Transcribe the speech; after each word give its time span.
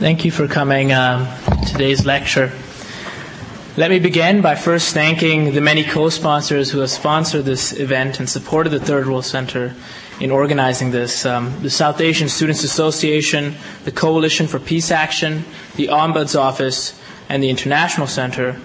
Thank 0.00 0.24
you 0.24 0.30
for 0.30 0.48
coming 0.48 0.94
um, 0.94 1.28
today's 1.66 2.06
lecture. 2.06 2.50
Let 3.76 3.90
me 3.90 3.98
begin 3.98 4.40
by 4.40 4.54
first 4.54 4.94
thanking 4.94 5.52
the 5.52 5.60
many 5.60 5.84
co-sponsors 5.84 6.70
who 6.70 6.78
have 6.78 6.88
sponsored 6.88 7.44
this 7.44 7.78
event 7.78 8.18
and 8.18 8.26
supported 8.26 8.70
the 8.70 8.80
Third 8.80 9.06
World 9.06 9.26
Center 9.26 9.74
in 10.18 10.30
organizing 10.30 10.90
this. 10.90 11.26
Um, 11.26 11.52
the 11.60 11.68
South 11.68 12.00
Asian 12.00 12.30
Students 12.30 12.64
Association, 12.64 13.56
the 13.84 13.92
Coalition 13.92 14.46
for 14.46 14.58
Peace 14.58 14.90
Action, 14.90 15.44
the 15.76 15.88
Ombuds 15.88 16.34
Office, 16.34 16.98
and 17.28 17.42
the 17.42 17.50
International 17.50 18.06
Center. 18.06 18.58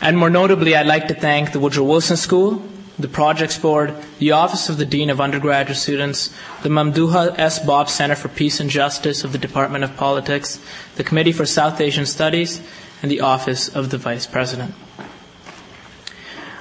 And 0.00 0.16
more 0.16 0.30
notably, 0.30 0.74
I'd 0.74 0.86
like 0.86 1.08
to 1.08 1.14
thank 1.14 1.52
the 1.52 1.60
Woodrow 1.60 1.84
Wilson 1.84 2.16
School, 2.16 2.62
the 3.00 3.08
Projects 3.08 3.58
Board, 3.58 3.94
the 4.18 4.32
Office 4.32 4.68
of 4.68 4.78
the 4.78 4.86
Dean 4.86 5.10
of 5.10 5.20
Undergraduate 5.20 5.76
Students, 5.76 6.34
the 6.62 6.68
Mamdouha 6.68 7.38
S. 7.38 7.58
Bobst 7.58 7.90
Center 7.90 8.14
for 8.14 8.28
Peace 8.28 8.60
and 8.60 8.70
Justice 8.70 9.24
of 9.24 9.32
the 9.32 9.38
Department 9.38 9.84
of 9.84 9.96
Politics, 9.96 10.62
the 10.96 11.04
Committee 11.04 11.32
for 11.32 11.46
South 11.46 11.80
Asian 11.80 12.06
Studies, 12.06 12.60
and 13.02 13.10
the 13.10 13.20
Office 13.20 13.68
of 13.68 13.90
the 13.90 13.98
Vice 13.98 14.26
President. 14.26 14.74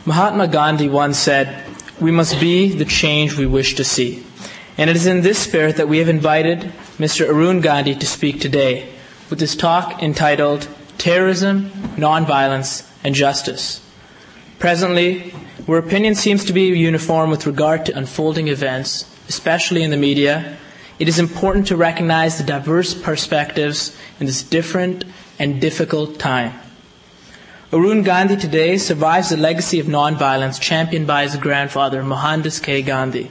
Mahatma 0.05 0.47
Gandhi 0.47 0.89
once 0.89 1.17
said, 1.17 1.65
We 1.99 2.11
must 2.11 2.39
be 2.39 2.69
the 2.69 2.85
change 2.85 3.37
we 3.37 3.45
wish 3.45 3.75
to 3.75 3.83
see. 3.83 4.25
And 4.77 4.89
it 4.89 4.95
is 4.95 5.05
in 5.05 5.21
this 5.21 5.39
spirit 5.39 5.75
that 5.75 5.89
we 5.89 5.97
have 5.97 6.07
invited 6.07 6.71
Mr. 6.97 7.27
Arun 7.27 7.59
Gandhi 7.61 7.95
to 7.95 8.05
speak 8.05 8.39
today 8.39 8.89
with 9.29 9.39
his 9.39 9.55
talk 9.55 10.01
entitled 10.01 10.67
Terrorism, 10.97 11.69
Nonviolence, 11.97 12.89
and 13.03 13.13
Justice. 13.13 13.85
Presently, 14.57 15.33
where 15.69 15.77
opinion 15.77 16.15
seems 16.15 16.45
to 16.45 16.51
be 16.51 16.63
uniform 16.63 17.29
with 17.29 17.45
regard 17.45 17.85
to 17.85 17.95
unfolding 17.95 18.47
events, 18.47 19.05
especially 19.27 19.83
in 19.83 19.91
the 19.91 19.97
media, 19.97 20.57
it 20.97 21.07
is 21.07 21.19
important 21.19 21.67
to 21.67 21.77
recognize 21.77 22.39
the 22.39 22.43
diverse 22.43 22.95
perspectives 22.95 23.95
in 24.19 24.25
this 24.25 24.41
different 24.41 25.05
and 25.37 25.61
difficult 25.61 26.17
time. 26.17 26.51
Arun 27.71 28.01
Gandhi 28.01 28.35
today 28.35 28.79
survives 28.79 29.29
the 29.29 29.37
legacy 29.37 29.79
of 29.79 29.85
nonviolence 29.85 30.59
championed 30.59 31.05
by 31.05 31.21
his 31.21 31.35
grandfather, 31.35 32.01
Mohandas 32.01 32.59
K. 32.59 32.81
Gandhi. 32.81 33.29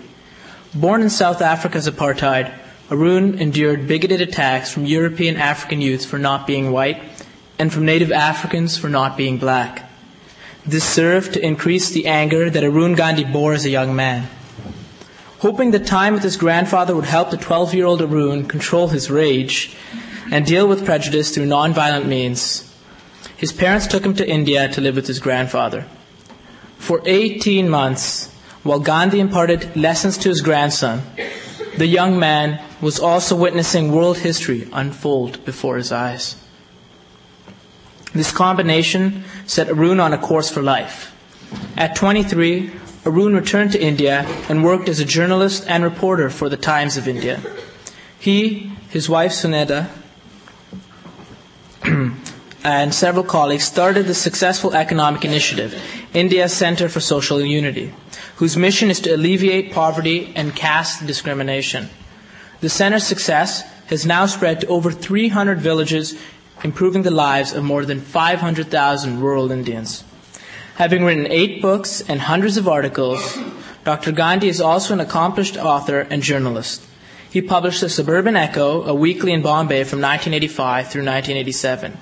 Born 0.73 1.03
in 1.03 1.11
South 1.11 1.43
Africa's 1.43 1.89
apartheid, 1.89 2.57
Arun 2.89 3.41
endured 3.41 3.89
bigoted 3.89 4.21
attacks 4.21 4.73
from 4.73 4.87
European 4.87 5.37
African 5.37 5.81
youths 5.81 6.05
for 6.05 6.21
not 6.21 6.47
being 6.47 6.71
white 6.71 7.03
and 7.59 7.73
from 7.73 7.84
native 7.84 8.12
Africans 8.12 8.79
for 8.79 8.89
not 8.89 9.17
being 9.17 9.39
black. 9.39 9.88
This 10.69 10.85
served 10.85 11.33
to 11.33 11.43
increase 11.43 11.89
the 11.89 12.07
anger 12.07 12.51
that 12.51 12.63
Arun 12.63 12.93
Gandhi 12.95 13.25
bore 13.25 13.55
as 13.55 13.65
a 13.65 13.71
young 13.71 13.97
man. 13.97 14.29
Hoping 15.39 15.71
that 15.71 15.87
time 15.87 16.13
with 16.13 16.23
his 16.23 16.37
grandfather 16.37 16.95
would 16.95 17.07
help 17.07 17.31
the 17.31 17.39
12 17.39 17.73
year 17.73 17.87
old 17.87 18.03
Arun 18.03 18.47
control 18.47 18.89
his 18.89 19.11
rage 19.11 19.75
and 20.31 20.45
deal 20.45 20.69
with 20.69 20.85
prejudice 20.85 21.35
through 21.35 21.47
nonviolent 21.47 22.05
means, 22.05 22.71
his 23.35 23.51
parents 23.51 23.87
took 23.87 24.05
him 24.05 24.13
to 24.17 24.29
India 24.29 24.69
to 24.69 24.83
live 24.83 24.97
with 24.97 25.07
his 25.07 25.21
grandfather. 25.21 25.87
For 26.77 27.01
18 27.07 27.71
months, 27.71 28.31
while 28.63 28.79
Gandhi 28.79 29.21
imparted 29.21 29.75
lessons 29.75 30.19
to 30.19 30.29
his 30.29 30.43
grandson, 30.43 31.01
the 31.79 31.87
young 31.87 32.19
man 32.19 32.63
was 32.83 33.01
also 33.01 33.35
witnessing 33.35 33.91
world 33.91 34.19
history 34.19 34.69
unfold 34.75 35.43
before 35.47 35.79
his 35.79 35.93
eyes. 35.93 36.37
This 38.14 38.33
combination 38.33 39.25
set 39.47 39.69
Arun 39.69 40.01
on 40.01 40.12
a 40.12 40.19
course 40.19 40.51
for 40.51 40.62
life. 40.62 41.14
At 41.77 41.97
23, 41.97 42.70
Arun 43.06 43.34
returned 43.34 43.73
to 43.73 43.83
India 43.83 44.27
and 44.48 44.65
worked 44.65 44.89
as 44.89 45.00
a 45.00 45.05
journalist 45.05 45.65
and 45.69 45.84
reporter 45.84 46.31
for 46.31 46.48
the 46.48 46.56
Times 46.56 46.97
of 46.97 47.06
India. 47.06 47.41
He, 48.19 48.73
his 48.91 49.09
wife 49.09 49.33
Sunanda, 49.33 49.89
and 52.65 52.95
several 52.95 53.25
colleagues 53.25 53.65
started 53.65 54.06
the 54.06 54.15
successful 54.15 54.75
economic 54.75 55.25
initiative, 55.25 55.81
India's 56.12 56.53
Center 56.53 56.88
for 56.88 57.00
Social 57.00 57.41
Unity, 57.41 57.94
whose 58.37 58.56
mission 58.56 58.91
is 58.91 59.00
to 59.00 59.15
alleviate 59.15 59.72
poverty 59.72 60.33
and 60.34 60.56
caste 60.56 61.06
discrimination. 61.06 61.88
The 62.60 62.69
center's 62.69 63.06
success 63.06 63.62
has 63.87 64.04
now 64.04 64.27
spread 64.27 64.60
to 64.60 64.66
over 64.66 64.91
300 64.91 65.60
villages 65.60 66.21
improving 66.65 67.03
the 67.03 67.11
lives 67.11 67.53
of 67.53 67.65
more 67.65 67.85
than 67.85 68.01
500,000 68.01 69.21
rural 69.21 69.51
Indians. 69.51 70.05
Having 70.77 71.05
written 71.05 71.27
eight 71.27 71.61
books 71.61 72.01
and 72.09 72.21
hundreds 72.21 72.57
of 72.57 72.69
articles, 72.69 73.39
Dr. 73.85 74.13
Gandhi 74.13 74.49
is 74.49 74.61
also 74.61 74.95
an 74.95 75.01
accomplished 75.01 75.57
author 75.57 76.01
and 76.11 76.23
journalist. 76.23 76.85
He 77.31 77.43
published 77.43 77.81
the 77.81 77.89
Suburban 77.89 78.37
Echo, 78.37 78.83
a 78.85 78.95
weekly 78.95 79.33
in 79.33 79.43
Bombay 79.43 79.85
from 79.85 80.01
1985 80.01 80.89
through 80.89 81.05
1987. 81.05 81.97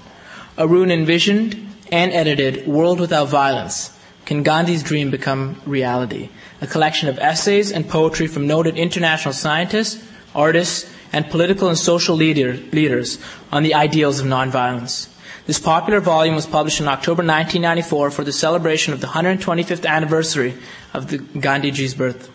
Arun 0.58 0.90
envisioned 0.90 1.74
and 1.90 2.12
edited 2.12 2.66
World 2.66 3.00
Without 3.00 3.28
Violence. 3.28 3.96
Can 4.24 4.42
Gandhi's 4.42 4.82
Dream 4.82 5.10
Become 5.10 5.60
Reality? 5.66 6.28
A 6.60 6.66
collection 6.66 7.08
of 7.08 7.18
essays 7.18 7.70
and 7.70 7.88
poetry 7.88 8.26
from 8.26 8.46
noted 8.46 8.76
international 8.76 9.34
scientists, 9.34 10.02
artists, 10.34 10.90
and 11.12 11.30
political 11.30 11.68
and 11.68 11.78
social 11.78 12.16
leader, 12.16 12.54
leaders 12.72 13.18
on 13.52 13.62
the 13.62 13.74
ideals 13.74 14.20
of 14.20 14.26
nonviolence. 14.26 15.08
This 15.46 15.60
popular 15.60 16.00
volume 16.00 16.34
was 16.34 16.46
published 16.46 16.80
in 16.80 16.88
October 16.88 17.22
1994 17.22 18.10
for 18.10 18.24
the 18.24 18.32
celebration 18.32 18.92
of 18.92 19.00
the 19.00 19.06
125th 19.06 19.86
anniversary 19.86 20.54
of 20.92 21.08
the 21.08 21.18
Gandhiji's 21.18 21.94
birth. 21.94 22.30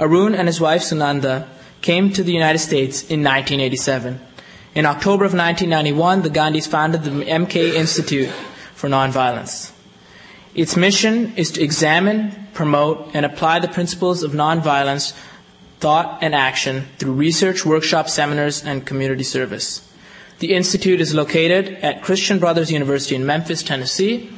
Arun 0.00 0.34
and 0.34 0.48
his 0.48 0.60
wife 0.60 0.82
Sunanda 0.82 1.46
came 1.82 2.10
to 2.12 2.22
the 2.22 2.32
United 2.32 2.58
States 2.58 3.02
in 3.02 3.22
1987. 3.22 4.18
In 4.74 4.86
October 4.86 5.24
of 5.26 5.34
1991, 5.34 6.22
the 6.22 6.30
Gandhis 6.30 6.66
founded 6.66 7.02
the 7.02 7.10
MK 7.10 7.74
Institute 7.74 8.30
for 8.74 8.88
Nonviolence. 8.88 9.72
Its 10.54 10.76
mission 10.76 11.34
is 11.36 11.50
to 11.52 11.62
examine, 11.62 12.48
promote, 12.54 13.10
and 13.14 13.26
apply 13.26 13.58
the 13.58 13.68
principles 13.68 14.22
of 14.22 14.32
nonviolence 14.32 15.14
thought, 15.82 16.22
and 16.22 16.32
action 16.32 16.86
through 16.98 17.12
research, 17.12 17.66
workshops, 17.66 18.14
seminars, 18.14 18.64
and 18.64 18.86
community 18.86 19.24
service. 19.24 19.82
The 20.38 20.54
Institute 20.54 21.00
is 21.00 21.12
located 21.12 21.74
at 21.82 22.02
Christian 22.04 22.38
Brothers 22.38 22.70
University 22.70 23.16
in 23.16 23.26
Memphis, 23.26 23.64
Tennessee, 23.64 24.30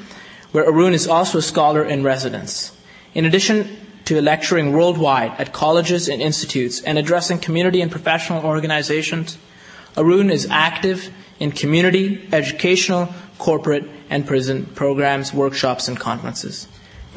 where 0.52 0.66
Arun 0.66 0.94
is 0.94 1.06
also 1.06 1.38
a 1.38 1.42
scholar 1.42 1.84
in 1.84 2.02
residence. 2.02 2.72
In 3.12 3.26
addition 3.26 3.76
to 4.06 4.22
lecturing 4.22 4.72
worldwide 4.72 5.32
at 5.38 5.52
colleges 5.52 6.08
and 6.08 6.22
institutes 6.22 6.80
and 6.80 6.98
addressing 6.98 7.38
community 7.38 7.82
and 7.82 7.90
professional 7.90 8.42
organizations, 8.42 9.36
Arun 9.98 10.30
is 10.30 10.48
active 10.50 11.12
in 11.40 11.52
community, 11.52 12.26
educational, 12.32 13.12
corporate, 13.36 13.84
and 14.08 14.26
prison 14.26 14.64
programs, 14.74 15.34
workshops, 15.34 15.88
and 15.88 16.00
conferences. 16.00 16.68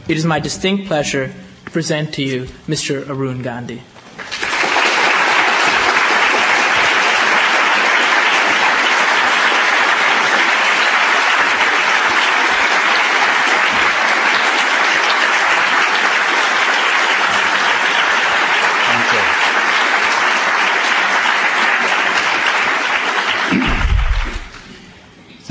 It 0.10 0.18
is 0.18 0.26
my 0.26 0.40
distinct 0.40 0.88
pleasure 0.88 1.34
to 1.64 1.72
present 1.72 2.14
to 2.16 2.24
you 2.24 2.44
Mr. 2.68 3.08
Arun 3.08 3.42
Gandhi. 3.42 3.84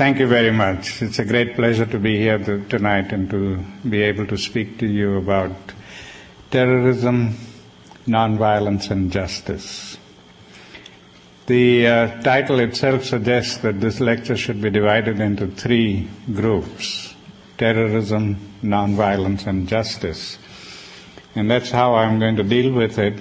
Thank 0.07 0.19
you 0.19 0.27
very 0.27 0.51
much. 0.51 1.01
It's 1.01 1.19
a 1.19 1.25
great 1.25 1.55
pleasure 1.55 1.85
to 1.85 1.99
be 1.99 2.17
here 2.17 2.37
to, 2.37 2.63
tonight 2.69 3.11
and 3.11 3.29
to 3.29 3.57
be 3.89 4.03
able 4.03 4.25
to 4.27 4.37
speak 4.37 4.77
to 4.79 4.87
you 4.87 5.17
about 5.17 5.51
terrorism, 6.49 7.35
nonviolence, 8.07 8.89
and 8.89 9.11
justice. 9.11 9.97
The 11.47 11.87
uh, 11.87 12.21
title 12.21 12.59
itself 12.59 13.03
suggests 13.03 13.57
that 13.57 13.81
this 13.81 13.99
lecture 13.99 14.37
should 14.37 14.61
be 14.61 14.69
divided 14.69 15.19
into 15.19 15.47
three 15.47 16.07
groups 16.33 17.13
terrorism, 17.57 18.37
nonviolence, 18.63 19.45
and 19.45 19.67
justice. 19.67 20.37
And 21.35 21.51
that's 21.51 21.71
how 21.71 21.95
I'm 21.95 22.17
going 22.17 22.37
to 22.37 22.43
deal 22.43 22.71
with 22.71 22.97
it 22.97 23.19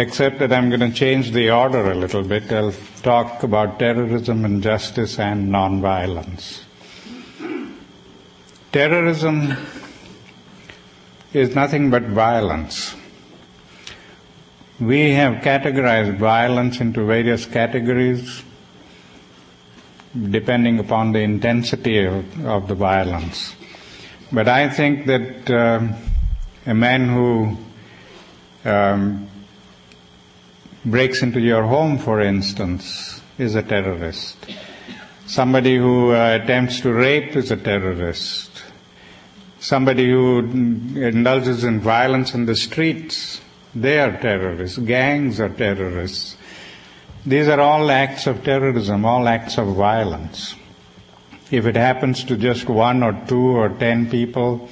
except 0.00 0.38
that 0.38 0.50
I'm 0.50 0.70
going 0.70 0.80
to 0.80 0.92
change 0.92 1.32
the 1.32 1.50
order 1.50 1.90
a 1.90 1.94
little 1.94 2.22
bit. 2.22 2.50
I'll 2.50 2.72
talk 3.02 3.42
about 3.42 3.78
terrorism 3.78 4.46
and 4.46 4.62
justice 4.62 5.18
and 5.18 5.50
nonviolence. 5.50 6.62
Terrorism 8.72 9.56
is 11.34 11.54
nothing 11.54 11.90
but 11.90 12.04
violence. 12.04 12.94
We 14.80 15.10
have 15.10 15.42
categorized 15.42 16.16
violence 16.16 16.80
into 16.80 17.04
various 17.04 17.44
categories 17.44 18.42
depending 20.30 20.78
upon 20.78 21.12
the 21.12 21.20
intensity 21.20 22.04
of, 22.04 22.46
of 22.46 22.68
the 22.68 22.74
violence. 22.74 23.54
But 24.32 24.48
I 24.48 24.70
think 24.70 25.06
that 25.06 25.50
uh, 25.50 25.92
a 26.66 26.74
man 26.74 27.08
who 27.08 27.58
um, 28.64 29.28
breaks 30.84 31.22
into 31.22 31.40
your 31.40 31.64
home, 31.64 31.98
for 31.98 32.20
instance, 32.20 33.20
is 33.38 33.54
a 33.54 33.62
terrorist. 33.62 34.36
Somebody 35.26 35.76
who 35.76 36.12
uh, 36.12 36.38
attempts 36.42 36.80
to 36.80 36.92
rape 36.92 37.36
is 37.36 37.50
a 37.50 37.56
terrorist. 37.56 38.62
Somebody 39.60 40.10
who 40.10 40.38
indulges 40.38 41.64
in 41.64 41.80
violence 41.80 42.34
in 42.34 42.46
the 42.46 42.56
streets, 42.56 43.40
they 43.74 44.00
are 44.00 44.16
terrorists. 44.16 44.78
Gangs 44.78 45.38
are 45.38 45.50
terrorists. 45.50 46.36
These 47.26 47.48
are 47.48 47.60
all 47.60 47.90
acts 47.90 48.26
of 48.26 48.42
terrorism, 48.42 49.04
all 49.04 49.28
acts 49.28 49.58
of 49.58 49.76
violence. 49.76 50.56
If 51.50 51.66
it 51.66 51.76
happens 51.76 52.24
to 52.24 52.36
just 52.36 52.68
one 52.68 53.02
or 53.02 53.12
two 53.28 53.56
or 53.56 53.68
ten 53.68 54.08
people, 54.08 54.68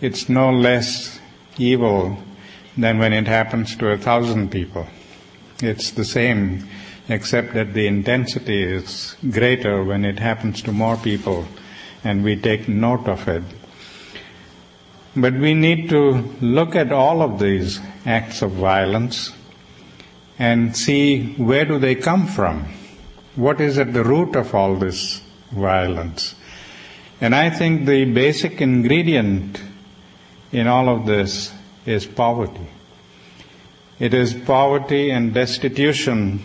it's 0.00 0.28
no 0.28 0.50
less 0.50 1.18
evil 1.58 2.16
than 2.76 2.98
when 2.98 3.12
it 3.12 3.26
happens 3.26 3.76
to 3.76 3.88
a 3.88 3.98
thousand 3.98 4.50
people. 4.50 4.86
It's 5.62 5.92
the 5.92 6.04
same, 6.04 6.68
except 7.08 7.54
that 7.54 7.72
the 7.72 7.86
intensity 7.86 8.62
is 8.64 9.16
greater 9.30 9.84
when 9.84 10.04
it 10.04 10.18
happens 10.18 10.60
to 10.62 10.72
more 10.72 10.96
people 10.96 11.46
and 12.02 12.24
we 12.24 12.34
take 12.34 12.68
note 12.68 13.06
of 13.06 13.28
it. 13.28 13.44
But 15.14 15.34
we 15.34 15.54
need 15.54 15.88
to 15.90 16.34
look 16.40 16.74
at 16.74 16.90
all 16.90 17.22
of 17.22 17.38
these 17.38 17.80
acts 18.04 18.42
of 18.42 18.52
violence 18.52 19.32
and 20.38 20.76
see 20.76 21.34
where 21.34 21.64
do 21.64 21.78
they 21.78 21.94
come 21.94 22.26
from? 22.26 22.66
What 23.36 23.60
is 23.60 23.78
at 23.78 23.92
the 23.92 24.02
root 24.02 24.34
of 24.34 24.54
all 24.54 24.74
this 24.74 25.20
violence? 25.52 26.34
And 27.20 27.36
I 27.36 27.50
think 27.50 27.86
the 27.86 28.04
basic 28.06 28.60
ingredient 28.60 29.62
in 30.50 30.66
all 30.66 30.88
of 30.88 31.06
this 31.06 31.52
is 31.86 32.04
poverty. 32.04 32.66
It 34.02 34.14
is 34.14 34.34
poverty 34.34 35.10
and 35.12 35.32
destitution 35.32 36.40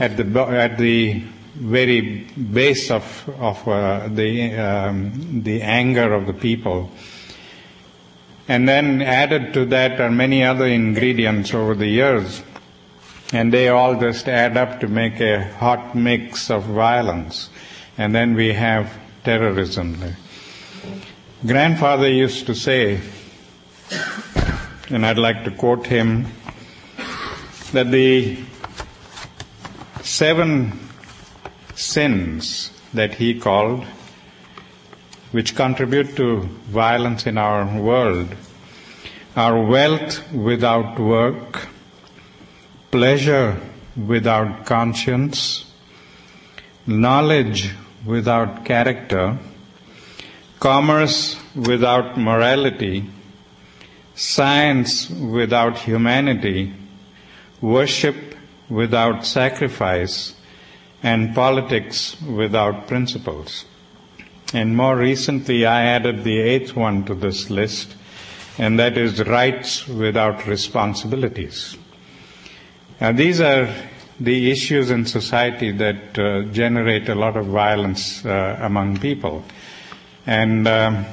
at 0.00 0.16
the 0.16 0.24
at 0.40 0.76
the 0.76 1.22
very 1.54 2.26
base 2.34 2.90
of 2.90 3.04
of 3.38 3.68
uh, 3.68 4.08
the 4.08 4.56
um, 4.56 5.42
the 5.44 5.62
anger 5.62 6.12
of 6.12 6.26
the 6.26 6.32
people. 6.32 6.90
And 8.48 8.68
then 8.68 9.02
added 9.02 9.54
to 9.54 9.66
that 9.66 10.00
are 10.00 10.10
many 10.10 10.42
other 10.42 10.66
ingredients 10.66 11.54
over 11.54 11.76
the 11.76 11.86
years, 11.86 12.42
and 13.32 13.52
they 13.52 13.68
all 13.68 13.94
just 13.94 14.28
add 14.28 14.56
up 14.56 14.80
to 14.80 14.88
make 14.88 15.20
a 15.20 15.44
hot 15.58 15.94
mix 15.94 16.50
of 16.50 16.64
violence. 16.64 17.50
And 17.96 18.12
then 18.12 18.34
we 18.34 18.52
have 18.52 18.92
terrorism. 19.22 19.96
Grandfather 21.46 22.08
used 22.10 22.46
to 22.46 22.54
say, 22.56 23.00
and 24.94 25.04
I'd 25.04 25.18
like 25.18 25.42
to 25.42 25.50
quote 25.50 25.88
him, 25.88 26.26
that 27.72 27.90
the 27.90 28.38
seven 30.02 30.78
sins 31.74 32.70
that 32.92 33.14
he 33.14 33.40
called, 33.40 33.82
which 35.32 35.56
contribute 35.56 36.14
to 36.14 36.42
violence 36.68 37.26
in 37.26 37.38
our 37.38 37.66
world, 37.80 38.36
are 39.34 39.60
wealth 39.64 40.32
without 40.32 41.00
work, 41.00 41.66
pleasure 42.92 43.60
without 43.96 44.64
conscience, 44.64 45.74
knowledge 46.86 47.74
without 48.06 48.64
character, 48.64 49.38
commerce 50.60 51.36
without 51.56 52.16
morality, 52.16 53.10
science 54.14 55.10
without 55.10 55.78
humanity, 55.78 56.72
worship 57.60 58.34
without 58.68 59.26
sacrifice, 59.26 60.34
and 61.02 61.34
politics 61.34 62.20
without 62.22 62.86
principles. 62.86 63.64
And 64.52 64.76
more 64.76 64.96
recently, 64.96 65.66
I 65.66 65.84
added 65.84 66.24
the 66.24 66.40
eighth 66.40 66.76
one 66.76 67.04
to 67.06 67.14
this 67.14 67.50
list, 67.50 67.94
and 68.56 68.78
that 68.78 68.96
is 68.96 69.22
rights 69.26 69.86
without 69.88 70.46
responsibilities. 70.46 71.76
Now, 73.00 73.12
these 73.12 73.40
are 73.40 73.68
the 74.20 74.50
issues 74.50 74.90
in 74.90 75.06
society 75.06 75.72
that 75.72 76.18
uh, 76.18 76.42
generate 76.52 77.08
a 77.08 77.14
lot 77.16 77.36
of 77.36 77.46
violence 77.46 78.24
uh, 78.24 78.56
among 78.60 78.98
people. 79.00 79.44
And 80.24 80.68
um, 80.68 81.04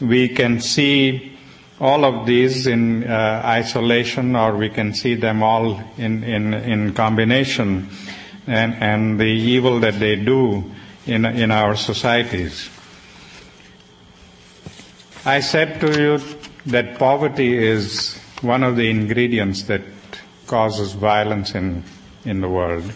we 0.00 0.28
can 0.28 0.60
see 0.60 1.37
all 1.80 2.04
of 2.04 2.26
these 2.26 2.66
in 2.66 3.04
uh, 3.04 3.42
isolation 3.44 4.34
or 4.34 4.56
we 4.56 4.68
can 4.68 4.92
see 4.92 5.14
them 5.14 5.42
all 5.42 5.80
in, 5.96 6.24
in, 6.24 6.54
in 6.54 6.92
combination 6.92 7.88
and, 8.46 8.74
and 8.74 9.20
the 9.20 9.24
evil 9.24 9.80
that 9.80 9.98
they 10.00 10.16
do 10.16 10.64
in, 11.06 11.24
in 11.24 11.50
our 11.50 11.76
societies. 11.76 12.68
I 15.24 15.40
said 15.40 15.80
to 15.80 16.00
you 16.00 16.20
that 16.66 16.98
poverty 16.98 17.56
is 17.56 18.18
one 18.40 18.62
of 18.62 18.76
the 18.76 18.90
ingredients 18.90 19.64
that 19.64 19.82
causes 20.46 20.94
violence 20.94 21.54
in, 21.54 21.84
in 22.24 22.40
the 22.40 22.48
world. 22.48 22.92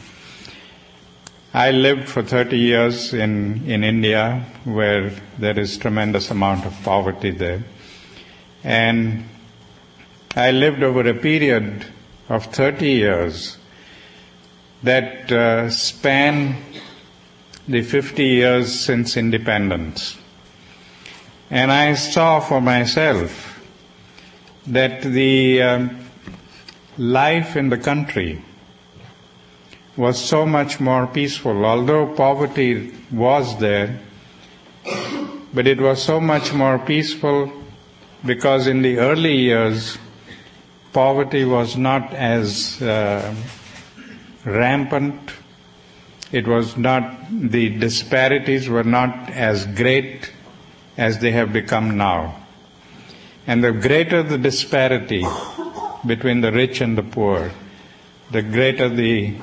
I 1.54 1.70
lived 1.70 2.08
for 2.08 2.22
30 2.22 2.56
years 2.58 3.12
in, 3.12 3.70
in 3.70 3.84
India 3.84 4.46
where 4.64 5.10
there 5.38 5.58
is 5.58 5.76
tremendous 5.76 6.30
amount 6.30 6.64
of 6.64 6.74
poverty 6.82 7.30
there. 7.30 7.62
And 8.64 9.28
I 10.36 10.50
lived 10.50 10.82
over 10.82 11.06
a 11.08 11.14
period 11.14 11.84
of 12.28 12.46
30 12.46 12.90
years 12.90 13.58
that 14.82 15.30
uh, 15.30 15.70
span 15.70 16.56
the 17.68 17.82
50 17.82 18.24
years 18.24 18.80
since 18.80 19.16
independence. 19.16 20.16
And 21.50 21.70
I 21.70 21.94
saw 21.94 22.40
for 22.40 22.60
myself 22.60 23.60
that 24.66 25.02
the 25.02 25.62
um, 25.62 25.98
life 26.96 27.56
in 27.56 27.68
the 27.68 27.78
country 27.78 28.42
was 29.96 30.22
so 30.22 30.46
much 30.46 30.80
more 30.80 31.06
peaceful. 31.06 31.64
Although 31.64 32.14
poverty 32.14 32.92
was 33.10 33.58
there, 33.58 34.00
but 35.52 35.66
it 35.66 35.80
was 35.80 36.02
so 36.02 36.20
much 36.20 36.52
more 36.52 36.78
peaceful 36.78 37.52
because 38.24 38.66
in 38.66 38.82
the 38.82 38.98
early 38.98 39.36
years, 39.36 39.98
poverty 40.92 41.44
was 41.44 41.76
not 41.76 42.12
as 42.12 42.80
uh, 42.80 43.34
rampant. 44.44 45.32
It 46.30 46.46
was 46.46 46.76
not, 46.76 47.26
the 47.30 47.70
disparities 47.78 48.68
were 48.68 48.84
not 48.84 49.30
as 49.30 49.66
great 49.66 50.32
as 50.96 51.18
they 51.18 51.32
have 51.32 51.52
become 51.52 51.96
now. 51.96 52.36
And 53.46 53.62
the 53.62 53.72
greater 53.72 54.22
the 54.22 54.38
disparity 54.38 55.24
between 56.06 56.40
the 56.40 56.52
rich 56.52 56.80
and 56.80 56.96
the 56.96 57.02
poor, 57.02 57.50
the 58.30 58.42
greater 58.42 58.88
the 58.88 59.34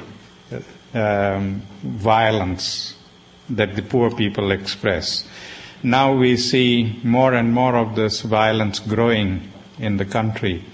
um, 0.94 1.62
violence 1.84 2.96
that 3.50 3.76
the 3.76 3.82
poor 3.82 4.12
people 4.12 4.52
express. 4.52 5.28
Now 5.82 6.14
we 6.14 6.36
see 6.36 7.00
more 7.04 7.34
and 7.34 7.54
more 7.54 7.76
of 7.76 7.96
this 7.96 8.22
violence 8.22 8.80
growing 8.80 9.50
in 9.80 9.98
the 9.98 10.06
country. 10.06 10.66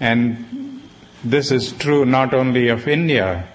And 0.00 0.82
this 1.22 1.52
is 1.52 1.72
true 1.72 2.04
not 2.04 2.34
only 2.34 2.68
of 2.68 2.88
India, 2.88 3.46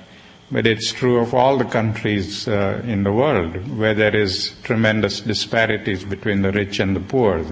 but 0.49 0.65
it's 0.65 0.93
true 0.93 1.19
of 1.19 1.33
all 1.33 1.57
the 1.57 1.65
countries 1.65 2.47
uh, 2.47 2.81
in 2.85 3.03
the 3.03 3.11
world 3.11 3.77
where 3.77 3.93
there 3.93 4.15
is 4.15 4.55
tremendous 4.63 5.19
disparities 5.19 6.05
between 6.05 6.41
the 6.41 6.53
rich 6.53 6.79
and 6.79 6.95
the 6.95 7.01
poor. 7.01 7.43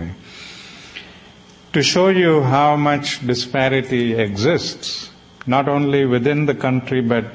To 1.74 1.84
show 1.84 2.08
you 2.08 2.42
how 2.42 2.78
much 2.78 3.26
disparity 3.28 4.14
exists, 4.14 5.10
not 5.46 5.68
only 5.68 6.06
within 6.06 6.46
the 6.46 6.56
country 6.56 7.02
but 7.02 7.26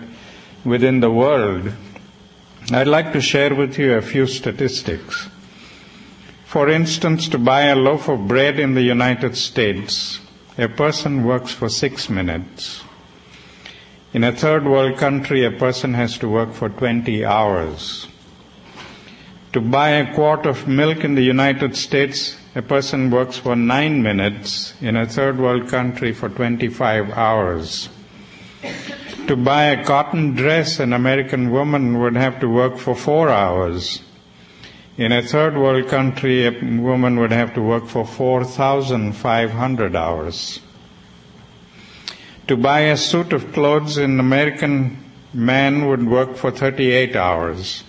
within 0.65 1.01
the 1.01 1.11
world, 1.11 1.71
I'd 2.73 2.87
like 2.87 3.13
to 3.13 3.21
share 3.21 3.55
with 3.55 3.79
you 3.79 3.95
a 3.95 4.03
few 4.03 4.27
statistics. 4.27 5.29
For 6.51 6.69
instance, 6.69 7.29
to 7.29 7.39
buy 7.39 7.67
a 7.67 7.77
loaf 7.77 8.09
of 8.09 8.27
bread 8.27 8.59
in 8.59 8.75
the 8.75 8.83
United 8.83 9.37
States, 9.37 10.19
a 10.59 10.67
person 10.67 11.23
works 11.23 11.53
for 11.53 11.69
six 11.69 12.11
minutes. 12.11 12.83
In 14.13 14.25
a 14.25 14.33
third 14.33 14.65
world 14.65 14.99
country, 14.99 15.45
a 15.45 15.53
person 15.53 15.95
has 15.95 16.19
to 16.19 16.29
work 16.29 16.53
for 16.53 16.69
20 16.69 17.25
hours. 17.25 18.09
To 19.53 19.61
buy 19.61 19.91
a 19.91 20.13
quart 20.13 20.45
of 20.45 20.67
milk 20.67 21.05
in 21.05 21.15
the 21.15 21.23
United 21.23 21.77
States, 21.77 22.37
a 22.57 22.63
person 22.63 23.13
works 23.13 23.37
for 23.37 23.55
nine 23.55 24.03
minutes. 24.03 24.75
In 24.81 24.97
a 24.97 25.07
third 25.07 25.39
world 25.39 25.69
country, 25.69 26.13
for 26.13 26.29
25 26.29 27.13
hours. 27.13 27.89
To 29.29 29.37
buy 29.37 29.67
a 29.67 29.85
cotton 29.85 30.35
dress, 30.35 30.81
an 30.81 30.95
American 30.95 31.53
woman 31.53 32.01
would 32.01 32.17
have 32.17 32.41
to 32.41 32.49
work 32.49 32.77
for 32.77 32.97
four 32.97 33.29
hours. 33.29 34.03
In 35.01 35.11
a 35.13 35.23
third 35.23 35.57
world 35.57 35.89
country, 35.89 36.45
a 36.45 36.51
woman 36.51 37.19
would 37.21 37.33
have 37.33 37.55
to 37.55 37.63
work 37.63 37.87
for 37.87 38.07
4,500 38.07 39.97
hours. 39.97 40.61
To 42.49 42.57
buy 42.59 42.81
a 42.81 42.99
suit 42.99 43.33
of 43.33 43.55
clothes 43.55 43.97
in 43.97 44.21
American 44.21 44.99
man 45.33 45.89
would 45.89 46.07
work 46.07 46.37
for 46.37 46.51
38 46.51 47.17
hours. 47.17 47.83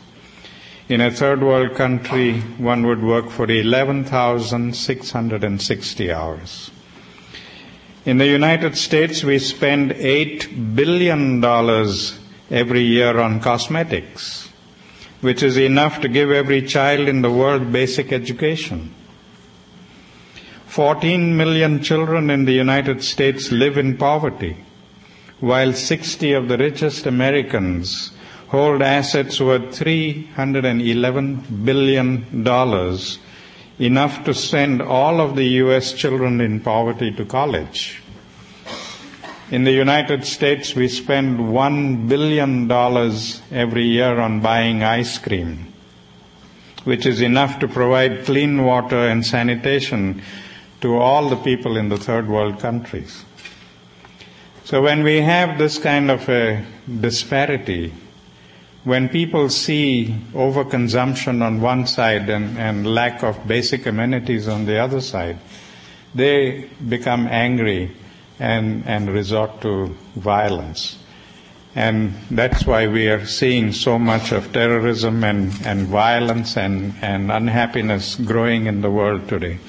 In 0.87 1.01
a 1.01 1.11
third 1.11 1.43
world 1.43 1.75
country, 1.75 2.39
one 2.57 2.87
would 2.87 3.03
work 3.03 3.29
for 3.29 3.51
11,660 3.51 6.11
hours. 6.13 6.71
In 8.05 8.19
the 8.19 8.27
United 8.27 8.77
States, 8.77 9.21
we 9.21 9.37
spend 9.37 9.91
$8 9.91 10.77
billion 10.77 11.43
every 12.49 12.83
year 12.83 13.19
on 13.19 13.41
cosmetics, 13.41 14.47
which 15.21 15.41
is 15.43 15.57
enough 15.57 16.01
to 16.01 16.09
give 16.09 16.31
every 16.31 16.61
child 16.61 17.07
in 17.07 17.21
the 17.21 17.31
world 17.31 17.71
basic 17.71 18.11
education. 18.11 18.93
14 20.65 21.35
million 21.37 21.81
children 21.83 22.29
in 22.29 22.45
the 22.45 22.53
United 22.53 23.03
States 23.03 23.51
live 23.51 23.77
in 23.77 23.97
poverty, 23.97 24.57
while 25.39 25.73
60 25.73 26.33
of 26.33 26.47
the 26.47 26.57
richest 26.57 27.05
Americans 27.05 28.11
hold 28.47 28.81
assets 28.81 29.39
worth 29.39 29.79
$311 29.79 31.65
billion, 31.65 32.25
enough 33.79 34.23
to 34.25 34.33
send 34.33 34.81
all 34.81 35.21
of 35.21 35.35
the 35.35 35.45
U.S. 35.63 35.93
children 35.93 36.41
in 36.41 36.59
poverty 36.59 37.11
to 37.13 37.23
college. 37.25 38.00
In 39.51 39.65
the 39.65 39.73
United 39.73 40.25
States, 40.25 40.75
we 40.75 40.87
spend 40.87 41.37
$1 41.37 42.07
billion 42.07 42.71
every 43.51 43.83
year 43.83 44.17
on 44.17 44.39
buying 44.39 44.81
ice 44.81 45.17
cream, 45.17 45.73
which 46.85 47.05
is 47.05 47.19
enough 47.19 47.59
to 47.59 47.67
provide 47.67 48.23
clean 48.23 48.63
water 48.63 49.09
and 49.09 49.25
sanitation 49.25 50.21
to 50.79 50.95
all 50.95 51.27
the 51.27 51.35
people 51.35 51.75
in 51.75 51.89
the 51.89 51.97
third 51.97 52.29
world 52.29 52.61
countries. 52.61 53.25
So 54.63 54.81
when 54.81 55.03
we 55.03 55.19
have 55.19 55.57
this 55.57 55.77
kind 55.77 56.09
of 56.09 56.29
a 56.29 56.65
disparity, 57.01 57.93
when 58.85 59.09
people 59.09 59.49
see 59.49 60.15
overconsumption 60.31 61.43
on 61.45 61.59
one 61.59 61.87
side 61.87 62.29
and, 62.29 62.57
and 62.57 62.87
lack 62.87 63.21
of 63.21 63.45
basic 63.49 63.85
amenities 63.85 64.47
on 64.47 64.65
the 64.65 64.79
other 64.79 65.01
side, 65.01 65.39
they 66.15 66.69
become 66.87 67.27
angry 67.27 67.91
and, 68.41 68.83
and 68.87 69.13
resort 69.13 69.61
to 69.61 69.95
violence. 70.15 70.97
And 71.75 72.15
that's 72.29 72.65
why 72.65 72.87
we 72.87 73.07
are 73.07 73.25
seeing 73.25 73.71
so 73.71 73.99
much 73.99 74.31
of 74.31 74.51
terrorism 74.51 75.23
and, 75.23 75.53
and 75.63 75.87
violence 75.87 76.57
and, 76.57 76.95
and 77.01 77.31
unhappiness 77.31 78.15
growing 78.15 78.65
in 78.65 78.81
the 78.81 78.89
world 78.89 79.29
today. 79.29 79.59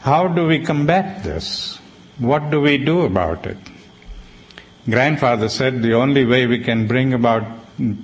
How 0.00 0.28
do 0.28 0.46
we 0.46 0.60
combat 0.64 1.24
this? 1.24 1.78
What 2.18 2.50
do 2.50 2.60
we 2.60 2.78
do 2.78 3.02
about 3.02 3.44
it? 3.46 3.58
Grandfather 4.88 5.48
said 5.48 5.82
the 5.82 5.94
only 5.94 6.24
way 6.24 6.46
we 6.46 6.60
can 6.60 6.86
bring 6.86 7.12
about 7.12 7.44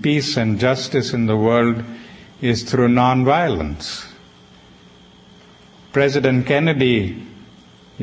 peace 0.02 0.36
and 0.36 0.58
justice 0.58 1.12
in 1.12 1.26
the 1.26 1.36
world 1.36 1.84
is 2.40 2.64
through 2.64 2.88
nonviolence. 2.88 4.06
President 5.92 6.46
Kennedy, 6.46 7.29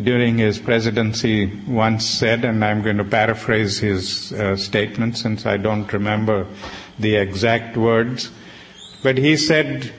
during 0.04 0.38
his 0.38 0.60
presidency, 0.60 1.48
once 1.68 2.06
said, 2.06 2.46
and 2.46 2.64
I'm 2.64 2.84
going 2.84 2.98
to 2.98 3.04
paraphrase 3.04 3.80
his 3.80 4.32
uh, 4.32 4.56
statement 4.56 5.18
since 5.18 5.46
I 5.46 5.58
don't 5.58 5.92
remember 5.92 6.46
the 7.00 7.16
exact 7.16 7.76
words, 7.76 8.32
but 9.02 9.18
he 9.18 9.36
said, 9.38 9.92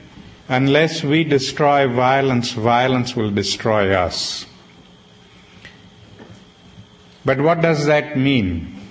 Unless 0.47 1.03
we 1.03 1.23
destroy 1.23 1.87
violence, 1.87 2.53
violence 2.53 3.15
will 3.15 3.29
destroy 3.29 3.93
us. 3.93 4.47
But 7.23 7.39
what 7.41 7.61
does 7.61 7.85
that 7.85 8.17
mean? 8.17 8.81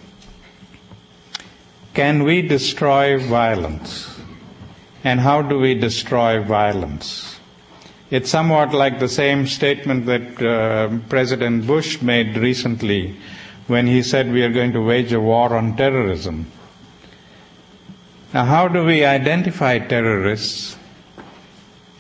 Can 1.95 2.23
we 2.23 2.43
destroy 2.43 3.19
violence? 3.19 4.21
And 5.03 5.19
how 5.19 5.43
do 5.43 5.59
we 5.59 5.75
destroy 5.75 6.41
violence? 6.41 7.38
It's 8.11 8.31
somewhat 8.31 8.73
like 8.73 8.99
the 8.99 9.09
same 9.09 9.47
statement 9.47 10.07
that 10.07 10.43
uh, 10.43 10.99
President 11.11 11.67
Bush 11.67 12.01
made 12.01 12.39
recently 12.39 13.17
when 13.67 13.87
he 13.87 14.03
said 14.03 14.33
we 14.33 14.43
are 14.43 14.53
going 14.53 14.73
to 14.73 14.81
wage 14.81 15.13
a 15.13 15.21
war 15.21 15.55
on 15.55 15.77
terrorism. 15.77 16.51
Now, 18.33 18.47
how 18.47 18.69
do 18.69 18.85
we 18.85 19.05
identify 19.05 19.79
terrorists 19.79 20.77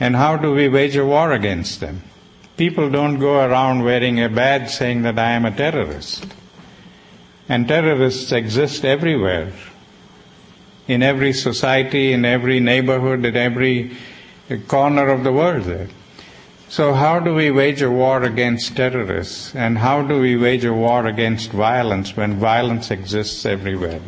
and 0.01 0.17
how 0.17 0.37
do 0.39 0.55
we 0.55 0.69
wage 0.69 0.97
a 0.97 1.05
war 1.05 1.33
against 1.33 1.81
them? 1.81 2.03
People 2.57 2.89
don't 2.91 3.19
go 3.19 3.45
around 3.45 3.85
wearing 3.85 4.21
a 4.21 4.31
badge 4.31 4.71
saying 4.71 5.03
that 5.03 5.19
I 5.19 5.33
am 5.33 5.45
a 5.45 5.55
terrorist. 5.55 6.27
And 7.51 7.69
terrorists 7.69 8.33
exist 8.33 8.85
everywhere. 8.85 9.53
In 10.87 11.03
every 11.03 11.35
society, 11.35 12.13
in 12.13 12.25
every 12.25 12.61
neighborhood, 12.61 13.25
in 13.27 13.37
every 13.37 13.97
corner 14.69 15.09
of 15.09 15.23
the 15.23 15.33
world. 15.33 15.91
So 16.69 16.93
how 16.93 17.19
do 17.19 17.35
we 17.35 17.51
wage 17.51 17.81
a 17.83 17.91
war 17.91 18.23
against 18.23 18.77
terrorists? 18.77 19.55
And 19.55 19.79
how 19.79 20.03
do 20.03 20.21
we 20.21 20.37
wage 20.37 20.65
a 20.65 20.73
war 20.73 21.07
against 21.07 21.51
violence 21.51 22.17
when 22.17 22.39
violence 22.39 22.91
exists 22.91 23.47
everywhere? 23.47 24.01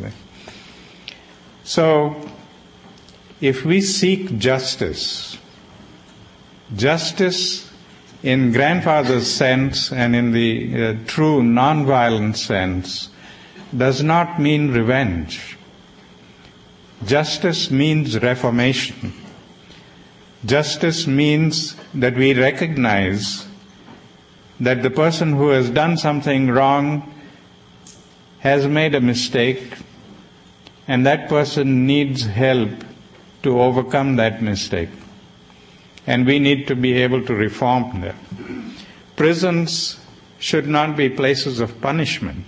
So, 1.63 2.29
if 3.39 3.65
we 3.65 3.81
seek 3.81 4.37
justice, 4.37 5.37
Justice, 6.75 7.69
in 8.23 8.53
grandfather's 8.53 9.27
sense 9.27 9.91
and 9.91 10.15
in 10.15 10.31
the 10.31 10.83
uh, 10.83 10.95
true 11.05 11.43
non-violent 11.43 12.37
sense, 12.37 13.09
does 13.75 14.01
not 14.01 14.39
mean 14.39 14.71
revenge. 14.71 15.57
Justice 17.05 17.71
means 17.71 18.21
reformation. 18.21 19.11
Justice 20.45 21.05
means 21.05 21.75
that 21.93 22.15
we 22.15 22.33
recognize 22.33 23.47
that 24.59 24.81
the 24.83 24.89
person 24.89 25.33
who 25.33 25.49
has 25.49 25.69
done 25.69 25.97
something 25.97 26.49
wrong 26.49 27.11
has 28.39 28.65
made 28.67 28.95
a 28.95 29.01
mistake 29.01 29.73
and 30.87 31.05
that 31.05 31.29
person 31.29 31.85
needs 31.85 32.25
help 32.25 32.69
to 33.43 33.59
overcome 33.61 34.15
that 34.15 34.41
mistake 34.41 34.89
and 36.07 36.25
we 36.25 36.39
need 36.39 36.67
to 36.67 36.75
be 36.75 36.93
able 36.93 37.23
to 37.25 37.33
reform 37.35 38.01
them. 38.01 38.75
Prisons 39.15 39.99
should 40.39 40.67
not 40.67 40.97
be 40.97 41.09
places 41.09 41.59
of 41.59 41.79
punishment. 41.81 42.45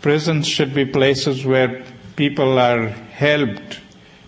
Prisons 0.00 0.48
should 0.48 0.74
be 0.74 0.84
places 0.84 1.44
where 1.46 1.84
people 2.16 2.58
are 2.58 2.88
helped 2.88 3.80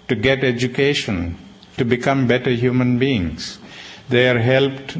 to 0.08 0.14
get 0.14 0.44
education, 0.44 1.36
to 1.76 1.84
become 1.84 2.26
better 2.26 2.50
human 2.50 2.98
beings. 2.98 3.58
They 4.08 4.28
are 4.28 4.38
helped 4.38 4.96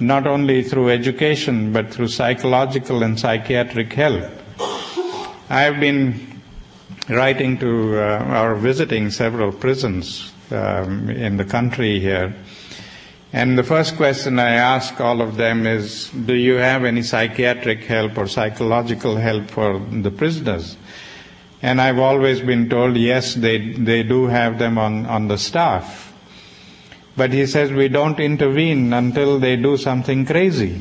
not 0.00 0.26
only 0.26 0.62
through 0.62 0.90
education 0.90 1.72
but 1.72 1.90
through 1.92 2.08
psychological 2.08 3.02
and 3.02 3.18
psychiatric 3.18 3.92
help. 3.92 4.24
I 5.50 5.62
have 5.62 5.80
been 5.80 6.40
writing 7.08 7.58
to 7.58 8.00
uh, 8.00 8.42
or 8.42 8.54
visiting 8.56 9.10
several 9.10 9.52
prisons 9.52 10.32
um, 10.50 11.08
in 11.10 11.36
the 11.36 11.44
country 11.44 12.00
here 12.00 12.34
and 13.32 13.58
the 13.58 13.62
first 13.62 13.96
question 13.96 14.38
I 14.38 14.54
ask 14.54 14.98
all 15.00 15.20
of 15.20 15.36
them 15.36 15.66
is, 15.66 16.08
do 16.08 16.34
you 16.34 16.54
have 16.54 16.84
any 16.84 17.02
psychiatric 17.02 17.84
help 17.84 18.16
or 18.16 18.26
psychological 18.26 19.16
help 19.16 19.50
for 19.50 19.78
the 19.78 20.10
prisoners? 20.10 20.78
And 21.60 21.78
I've 21.78 21.98
always 21.98 22.40
been 22.40 22.70
told, 22.70 22.96
yes, 22.96 23.34
they, 23.34 23.72
they 23.72 24.02
do 24.02 24.26
have 24.26 24.58
them 24.58 24.78
on, 24.78 25.04
on 25.04 25.28
the 25.28 25.36
staff. 25.36 26.07
But 27.18 27.32
he 27.32 27.46
says 27.46 27.72
we 27.72 27.88
don't 27.88 28.20
intervene 28.20 28.92
until 28.92 29.40
they 29.40 29.56
do 29.56 29.76
something 29.76 30.24
crazy. 30.24 30.80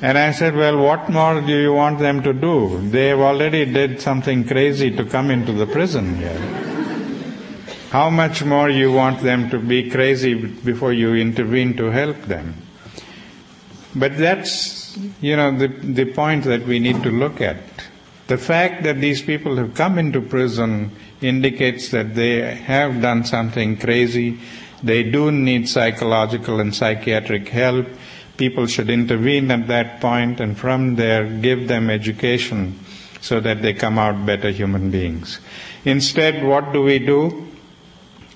And 0.00 0.16
I 0.16 0.30
said, 0.32 0.56
well, 0.56 0.78
what 0.78 1.10
more 1.10 1.42
do 1.42 1.52
you 1.52 1.74
want 1.74 1.98
them 1.98 2.22
to 2.22 2.32
do? 2.32 2.88
They 2.88 3.08
have 3.08 3.20
already 3.20 3.66
did 3.66 4.00
something 4.00 4.46
crazy 4.46 4.90
to 4.96 5.04
come 5.04 5.30
into 5.30 5.52
the 5.52 5.66
prison 5.66 6.16
here. 6.16 6.38
How 7.90 8.08
much 8.08 8.42
more 8.42 8.70
you 8.70 8.92
want 8.92 9.20
them 9.20 9.50
to 9.50 9.58
be 9.58 9.90
crazy 9.90 10.32
before 10.34 10.94
you 10.94 11.14
intervene 11.14 11.76
to 11.76 11.90
help 11.90 12.16
them? 12.22 12.54
But 13.94 14.16
that's, 14.16 14.96
you 15.20 15.36
know, 15.36 15.54
the, 15.56 15.68
the 15.68 16.06
point 16.06 16.44
that 16.44 16.66
we 16.66 16.78
need 16.78 17.02
to 17.02 17.10
look 17.10 17.42
at. 17.42 17.58
The 18.26 18.38
fact 18.38 18.84
that 18.84 19.00
these 19.00 19.20
people 19.20 19.56
have 19.56 19.74
come 19.74 19.98
into 19.98 20.22
prison 20.22 20.92
indicates 21.26 21.90
that 21.90 22.14
they 22.14 22.54
have 22.54 23.02
done 23.02 23.24
something 23.24 23.76
crazy. 23.76 24.38
They 24.82 25.02
do 25.02 25.32
need 25.32 25.68
psychological 25.68 26.60
and 26.60 26.74
psychiatric 26.74 27.48
help. 27.48 27.86
People 28.36 28.66
should 28.66 28.90
intervene 28.90 29.50
at 29.50 29.66
that 29.68 30.00
point 30.00 30.40
and 30.40 30.56
from 30.56 30.96
there 30.96 31.26
give 31.26 31.68
them 31.68 31.90
education 31.90 32.78
so 33.20 33.40
that 33.40 33.62
they 33.62 33.74
come 33.74 33.98
out 33.98 34.24
better 34.24 34.50
human 34.50 34.90
beings. 34.90 35.40
Instead, 35.84 36.44
what 36.44 36.72
do 36.72 36.82
we 36.82 36.98
do? 36.98 37.48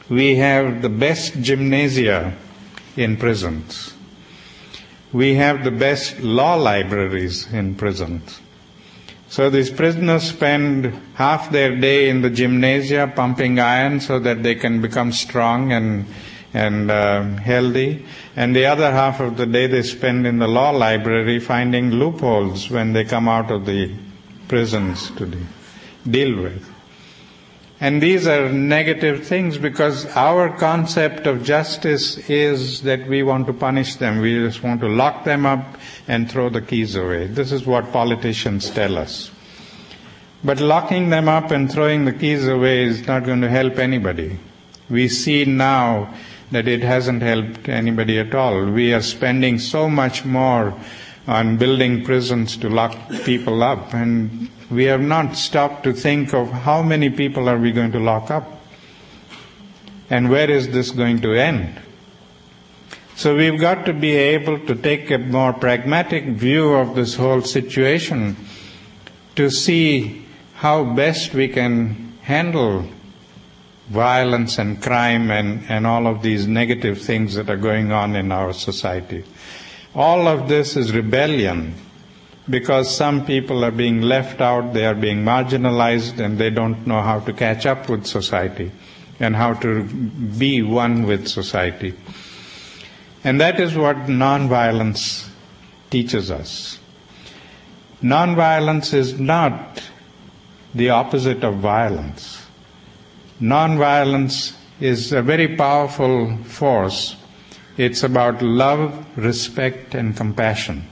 We 0.09 0.37
have 0.37 0.83
the 0.83 0.89
best 0.89 1.41
gymnasia 1.41 2.35
in 2.97 3.17
prisons. 3.17 3.95
We 5.13 5.35
have 5.35 5.63
the 5.63 5.71
best 5.71 6.21
law 6.21 6.55
libraries 6.55 7.53
in 7.53 7.75
prisons. 7.77 8.41
So 9.31 9.49
these 9.49 9.71
prisoners 9.71 10.25
spend 10.25 10.93
half 11.15 11.53
their 11.53 11.77
day 11.77 12.09
in 12.09 12.21
the 12.21 12.31
gymnasia 12.31 13.13
pumping 13.15 13.61
iron 13.61 14.01
so 14.01 14.19
that 14.19 14.43
they 14.43 14.57
can 14.57 14.83
become 14.83 15.13
strong 15.13 15.73
and 15.73 16.07
and 16.53 16.91
uh, 16.91 17.23
healthy, 17.37 18.05
and 18.35 18.57
the 18.57 18.67
other 18.67 18.91
half 18.91 19.21
of 19.21 19.37
the 19.37 19.47
day 19.47 19.69
they 19.69 19.83
spend 19.83 20.27
in 20.27 20.41
the 20.41 20.49
law 20.49 20.71
library 20.71 21.39
finding 21.39 21.93
loopholes 21.93 22.69
when 22.69 22.93
they 22.93 23.05
come 23.05 23.29
out 23.29 23.53
of 23.53 23.67
the 23.67 23.95
prisons 24.49 25.13
to 25.13 25.27
de- 25.27 25.39
deal 26.11 26.43
with. 26.43 26.69
And 27.83 28.03
these 28.03 28.27
are 28.27 28.51
negative 28.51 29.27
things 29.27 29.57
because 29.57 30.05
our 30.15 30.55
concept 30.59 31.27
of 31.27 31.43
justice 31.43 32.19
is 32.29 32.83
that 32.83 33.07
we 33.09 33.23
want 33.23 33.47
to 33.47 33.55
punish 33.55 33.97
them. 33.97 34.19
We 34.19 34.35
just 34.35 34.63
want 34.63 34.83
to 34.83 34.89
lock 34.89 35.25
them 35.25 35.47
up 35.47 35.79
and 36.07 36.31
throw 36.31 36.51
the 36.51 36.61
keys 36.61 36.95
away. 36.95 37.27
This 37.29 37.53
is 37.53 37.65
what 37.65 37.91
politicians 37.91 38.69
tell 38.69 38.99
us. 38.99 39.31
But 40.45 40.61
locking 40.61 41.09
them 41.09 41.27
up 41.27 41.51
and 41.51 41.73
throwing 41.73 42.05
the 42.05 42.13
keys 42.13 42.47
away 42.47 42.85
is 42.85 43.07
not 43.07 43.25
going 43.25 43.41
to 43.41 43.49
help 43.49 43.79
anybody. 43.79 44.39
We 44.91 45.09
see 45.09 45.47
now 45.47 46.15
that 46.51 46.69
it 46.69 46.83
hasn't 46.83 47.23
helped 47.23 47.67
anybody 47.67 48.19
at 48.19 48.35
all. 48.35 48.67
We 48.67 48.93
are 48.93 49.03
spending 49.03 49.59
so 49.59 49.89
much 49.89 50.27
more 50.27 50.75
on 51.27 51.57
building 51.57 52.05
prisons 52.05 52.59
to 52.59 52.69
lock 52.69 52.95
people 53.25 53.63
up 53.63 53.95
and 53.95 54.51
we 54.71 54.85
have 54.85 55.01
not 55.01 55.37
stopped 55.37 55.83
to 55.85 55.93
think 55.93 56.33
of 56.33 56.51
how 56.51 56.83
many 56.83 57.11
people 57.11 57.49
are 57.49 57.59
we 57.59 57.73
going 57.73 57.93
to 57.93 57.99
lock 57.99 58.31
up 58.31 58.49
and 60.09 60.31
where 60.31 60.51
is 60.51 60.71
this 60.71 60.91
going 60.91 61.21
to 61.21 61.35
end. 61.35 61.81
So 63.17 63.37
we've 63.37 63.61
got 63.61 63.85
to 63.87 63.93
be 63.93 64.13
able 64.15 64.59
to 64.67 64.75
take 64.75 65.11
a 65.11 65.19
more 65.19 65.53
pragmatic 65.53 66.25
view 66.29 66.73
of 66.75 66.95
this 66.95 67.17
whole 67.17 67.43
situation 67.43 68.37
to 69.37 69.51
see 69.51 70.25
how 70.55 70.85
best 70.85 71.35
we 71.35 71.49
can 71.49 72.15
handle 72.23 72.87
violence 73.89 74.59
and 74.59 74.81
crime 74.81 75.31
and, 75.31 75.65
and 75.69 75.87
all 75.87 76.07
of 76.07 76.23
these 76.23 76.47
negative 76.47 77.03
things 77.03 77.35
that 77.35 77.51
are 77.51 77.57
going 77.57 77.91
on 77.91 78.15
in 78.15 78.31
our 78.31 78.53
society. 78.53 79.25
All 79.95 80.29
of 80.29 80.49
this 80.49 80.77
is 80.77 80.93
rebellion 80.93 81.75
because 82.51 82.95
some 82.95 83.25
people 83.25 83.65
are 83.65 83.71
being 83.71 84.03
left 84.03 84.41
out, 84.41 84.73
they 84.73 84.85
are 84.85 84.95
being 84.95 85.19
marginalized, 85.25 86.19
and 86.19 86.39
they 86.39 86.51
don't 86.51 86.87
know 86.87 87.01
how 87.01 87.21
to 87.21 87.33
catch 87.33 87.65
up 87.67 87.89
with 87.89 88.07
society 88.07 88.71
and 89.21 89.37
how 89.37 89.55
to 89.55 89.85
be 89.85 90.63
one 90.63 91.05
with 91.07 91.29
society. 91.29 91.95
And 93.23 93.41
that 93.41 93.61
is 93.61 93.77
what 93.77 93.97
nonviolence 94.07 95.29
teaches 95.91 96.31
us. 96.31 96.79
Nonviolence 98.03 98.95
is 98.95 99.21
not 99.21 99.83
the 100.75 100.91
opposite 100.91 101.45
of 101.45 101.57
violence. 101.57 102.47
Nonviolence 103.41 104.57
is 104.81 105.13
a 105.13 105.21
very 105.21 105.55
powerful 105.57 106.39
force. 106.45 107.17
It's 107.77 108.03
about 108.03 108.41
love, 108.41 109.07
respect, 109.19 109.95
and 109.95 110.17
compassion. 110.17 110.90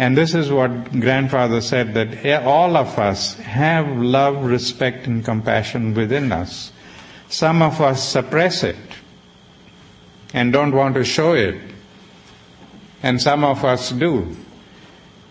And 0.00 0.16
this 0.16 0.34
is 0.34 0.50
what 0.50 0.98
grandfather 0.98 1.60
said 1.60 1.92
that 1.92 2.42
all 2.46 2.74
of 2.74 2.98
us 2.98 3.34
have 3.34 3.86
love, 3.98 4.46
respect, 4.46 5.06
and 5.06 5.22
compassion 5.22 5.92
within 5.92 6.32
us. 6.32 6.72
Some 7.28 7.60
of 7.60 7.82
us 7.82 8.02
suppress 8.02 8.64
it 8.64 8.78
and 10.32 10.54
don't 10.54 10.74
want 10.74 10.94
to 10.94 11.04
show 11.04 11.34
it. 11.34 11.60
And 13.02 13.20
some 13.20 13.44
of 13.44 13.62
us 13.62 13.90
do. 13.90 14.34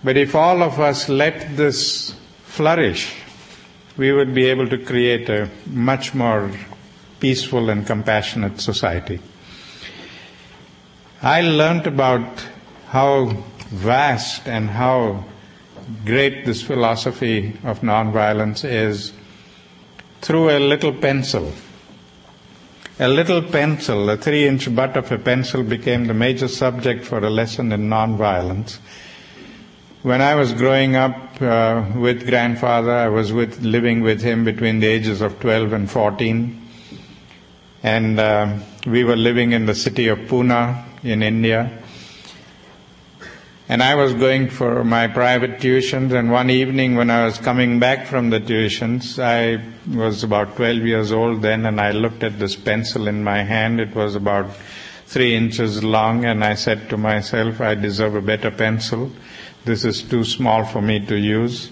But 0.03 0.17
if 0.17 0.35
all 0.35 0.61
of 0.61 0.79
us 0.79 1.09
let 1.09 1.57
this 1.57 2.13
flourish, 2.43 3.11
we 3.97 4.11
would 4.11 4.35
be 4.35 4.45
able 4.45 4.69
to 4.69 4.77
create 4.77 5.29
a 5.29 5.49
much 5.65 6.13
more 6.13 6.51
peaceful 7.19 7.71
and 7.71 7.87
compassionate 7.87 8.61
society. 8.61 9.19
I 11.23 11.41
learned 11.41 11.87
about 11.87 12.45
how 12.89 13.45
vast 13.69 14.47
and 14.47 14.69
how 14.69 15.23
great 16.05 16.45
this 16.45 16.61
philosophy 16.61 17.57
of 17.63 17.81
nonviolence 17.81 18.63
is 18.63 19.13
through 20.21 20.49
a 20.49 20.59
little 20.59 20.93
pencil. 20.93 21.51
A 22.99 23.07
little 23.07 23.41
pencil, 23.41 24.09
a 24.09 24.17
three 24.17 24.45
inch 24.45 24.73
butt 24.75 24.97
of 24.97 25.11
a 25.11 25.17
pencil, 25.17 25.63
became 25.63 26.05
the 26.05 26.13
major 26.13 26.49
subject 26.49 27.05
for 27.05 27.19
a 27.19 27.29
lesson 27.29 27.71
in 27.71 27.89
nonviolence. 27.89 28.79
When 30.01 30.21
I 30.21 30.35
was 30.35 30.53
growing 30.53 30.95
up 30.95 31.41
uh, 31.41 31.85
with 31.95 32.27
grandfather, 32.27 32.91
I 32.91 33.07
was 33.09 33.31
with, 33.31 33.61
living 33.61 34.01
with 34.01 34.21
him 34.21 34.43
between 34.43 34.79
the 34.79 34.87
ages 34.87 35.21
of 35.21 35.39
12 35.39 35.73
and 35.73 35.89
14. 35.89 36.61
And 37.83 38.19
uh, 38.19 38.57
we 38.85 39.05
were 39.05 39.15
living 39.15 39.53
in 39.53 39.65
the 39.65 39.75
city 39.75 40.07
of 40.07 40.19
Pune 40.19 40.85
in 41.03 41.23
India. 41.23 41.78
And 43.71 43.83
I 43.83 43.93
was 43.93 44.15
going 44.15 44.49
for 44.49 44.83
my 44.83 45.05
private 45.05 45.59
tuitions, 45.59 46.11
and 46.11 46.31
one 46.31 46.49
evening 46.49 46.95
when 46.95 47.11
I 47.11 47.25
was 47.25 47.37
coming 47.37 47.79
back 47.79 48.07
from 48.07 48.31
the 48.31 48.39
tuitions, 48.39 49.19
I 49.21 49.63
was 49.95 50.23
about 50.23 50.55
12 50.55 50.77
years 50.77 51.11
old 51.11 51.43
then, 51.43 51.67
and 51.67 51.79
I 51.79 51.91
looked 51.91 52.23
at 52.23 52.39
this 52.39 52.55
pencil 52.55 53.07
in 53.07 53.23
my 53.23 53.43
hand. 53.43 53.79
It 53.79 53.93
was 53.93 54.15
about 54.15 54.49
three 55.05 55.35
inches 55.35 55.83
long, 55.83 56.25
and 56.25 56.43
I 56.43 56.55
said 56.55 56.89
to 56.89 56.97
myself, 56.97 57.61
I 57.61 57.75
deserve 57.75 58.15
a 58.15 58.23
better 58.23 58.49
pencil. 58.49 59.11
This 59.65 59.85
is 59.85 60.01
too 60.01 60.23
small 60.23 60.65
for 60.65 60.81
me 60.81 61.05
to 61.05 61.15
use. 61.15 61.69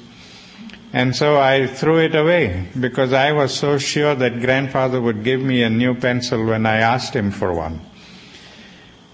And 0.94 1.16
so 1.16 1.40
I 1.40 1.66
threw 1.66 1.98
it 1.98 2.14
away 2.14 2.68
because 2.80 3.12
I 3.12 3.32
was 3.32 3.56
so 3.56 3.80
sure 3.80 4.14
that 4.14 4.40
grandfather 4.40 5.02
would 5.02 5.24
give 5.24 5.42
me 5.42 5.64
a 5.64 5.70
new 5.72 5.96
pencil 5.96 6.46
when 6.46 6.68
I 6.68 6.78
asked 6.78 7.16
him 7.16 7.32
for 7.32 7.54
one. 7.54 7.82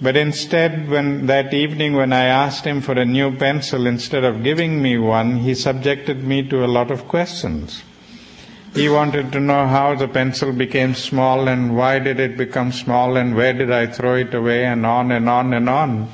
But 0.02 0.18
instead, 0.18 0.90
when 0.90 1.28
that 1.28 1.54
evening 1.54 1.94
when 1.94 2.12
I 2.12 2.26
asked 2.26 2.66
him 2.66 2.82
for 2.82 2.94
a 2.94 3.06
new 3.06 3.36
pencil, 3.36 3.88
instead 3.88 4.24
of 4.24 4.44
giving 4.44 4.82
me 4.82 4.98
one, 4.98 5.38
he 5.38 5.56
subjected 5.56 6.24
me 6.24 6.48
to 6.50 6.66
a 6.66 6.68
lot 6.68 6.92
of 6.92 7.08
questions. 7.08 7.84
He 8.74 8.90
wanted 8.90 9.32
to 9.34 9.40
know 9.40 9.68
how 9.68 9.96
the 9.96 10.08
pencil 10.08 10.52
became 10.52 10.96
small 10.96 11.48
and 11.48 11.78
why 11.78 12.00
did 12.00 12.20
it 12.20 12.38
become 12.38 12.72
small 12.72 13.18
and 13.18 13.36
where 13.36 13.54
did 13.54 13.72
I 13.72 13.86
throw 13.86 14.16
it 14.16 14.34
away 14.34 14.66
and 14.66 14.84
on 14.84 15.12
and 15.12 15.30
on 15.30 15.54
and 15.54 15.70
on. 15.70 16.10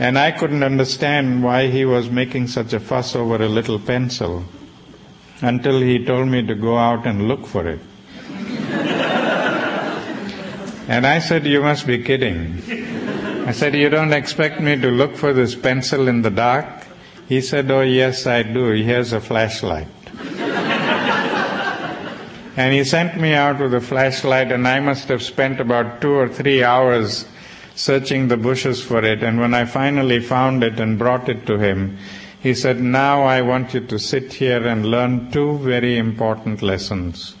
And 0.00 0.18
I 0.18 0.32
couldn't 0.32 0.64
understand 0.64 1.44
why 1.44 1.68
he 1.68 1.84
was 1.84 2.10
making 2.10 2.48
such 2.48 2.72
a 2.72 2.80
fuss 2.80 3.14
over 3.14 3.36
a 3.36 3.48
little 3.48 3.78
pencil 3.78 4.44
until 5.40 5.80
he 5.80 6.04
told 6.04 6.26
me 6.28 6.44
to 6.46 6.54
go 6.54 6.76
out 6.76 7.06
and 7.06 7.28
look 7.28 7.46
for 7.46 7.66
it. 7.66 7.80
And 10.88 11.06
I 11.06 11.18
said, 11.18 11.46
You 11.46 11.62
must 11.62 11.86
be 11.86 12.02
kidding. 12.02 12.62
I 13.46 13.52
said, 13.52 13.74
You 13.74 13.88
don't 13.88 14.12
expect 14.12 14.60
me 14.60 14.76
to 14.80 14.90
look 14.90 15.16
for 15.16 15.32
this 15.32 15.54
pencil 15.54 16.08
in 16.08 16.22
the 16.22 16.30
dark? 16.30 16.66
He 17.28 17.40
said, 17.40 17.70
Oh, 17.70 17.82
yes, 17.82 18.26
I 18.26 18.42
do. 18.42 18.70
Here's 18.70 19.12
a 19.12 19.20
flashlight. 19.20 19.88
and 22.56 22.72
he 22.72 22.84
sent 22.84 23.20
me 23.20 23.34
out 23.34 23.60
with 23.60 23.74
a 23.74 23.80
flashlight, 23.80 24.52
and 24.52 24.66
I 24.66 24.80
must 24.80 25.08
have 25.08 25.22
spent 25.22 25.60
about 25.60 26.00
two 26.00 26.12
or 26.12 26.28
three 26.28 26.62
hours 26.62 27.26
searching 27.76 28.28
the 28.28 28.36
bushes 28.36 28.82
for 28.82 29.04
it. 29.04 29.22
And 29.22 29.38
when 29.38 29.54
I 29.54 29.64
finally 29.64 30.20
found 30.20 30.64
it 30.64 30.80
and 30.80 30.98
brought 30.98 31.28
it 31.28 31.46
to 31.46 31.58
him, 31.58 31.98
he 32.40 32.54
said, 32.54 32.80
Now 32.80 33.22
I 33.22 33.42
want 33.42 33.74
you 33.74 33.80
to 33.80 33.98
sit 33.98 34.34
here 34.34 34.66
and 34.66 34.86
learn 34.86 35.30
two 35.30 35.58
very 35.58 35.98
important 35.98 36.62
lessons. 36.62 37.35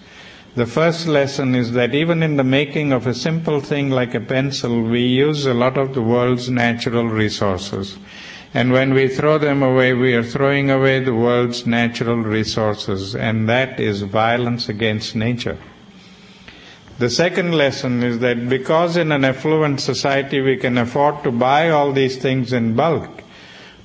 The 0.56 0.64
first 0.64 1.06
lesson 1.06 1.54
is 1.54 1.72
that 1.72 1.94
even 1.94 2.22
in 2.22 2.38
the 2.38 2.42
making 2.44 2.90
of 2.90 3.06
a 3.06 3.12
simple 3.12 3.60
thing 3.60 3.90
like 3.90 4.14
a 4.14 4.20
pencil, 4.20 4.80
we 4.80 5.02
use 5.02 5.44
a 5.44 5.52
lot 5.52 5.76
of 5.76 5.92
the 5.92 6.00
world's 6.00 6.48
natural 6.48 7.06
resources. 7.06 7.98
And 8.54 8.72
when 8.72 8.94
we 8.94 9.06
throw 9.06 9.36
them 9.36 9.62
away, 9.62 9.92
we 9.92 10.14
are 10.14 10.22
throwing 10.22 10.70
away 10.70 11.00
the 11.00 11.12
world's 11.12 11.66
natural 11.66 12.16
resources, 12.16 13.14
and 13.14 13.46
that 13.50 13.78
is 13.78 14.00
violence 14.00 14.70
against 14.70 15.14
nature. 15.14 15.58
The 16.98 17.10
second 17.10 17.52
lesson 17.52 18.02
is 18.02 18.20
that 18.20 18.48
because 18.48 18.96
in 18.96 19.12
an 19.12 19.26
affluent 19.26 19.82
society 19.82 20.40
we 20.40 20.56
can 20.56 20.78
afford 20.78 21.22
to 21.24 21.32
buy 21.32 21.68
all 21.68 21.92
these 21.92 22.16
things 22.16 22.54
in 22.54 22.74
bulk, 22.74 23.22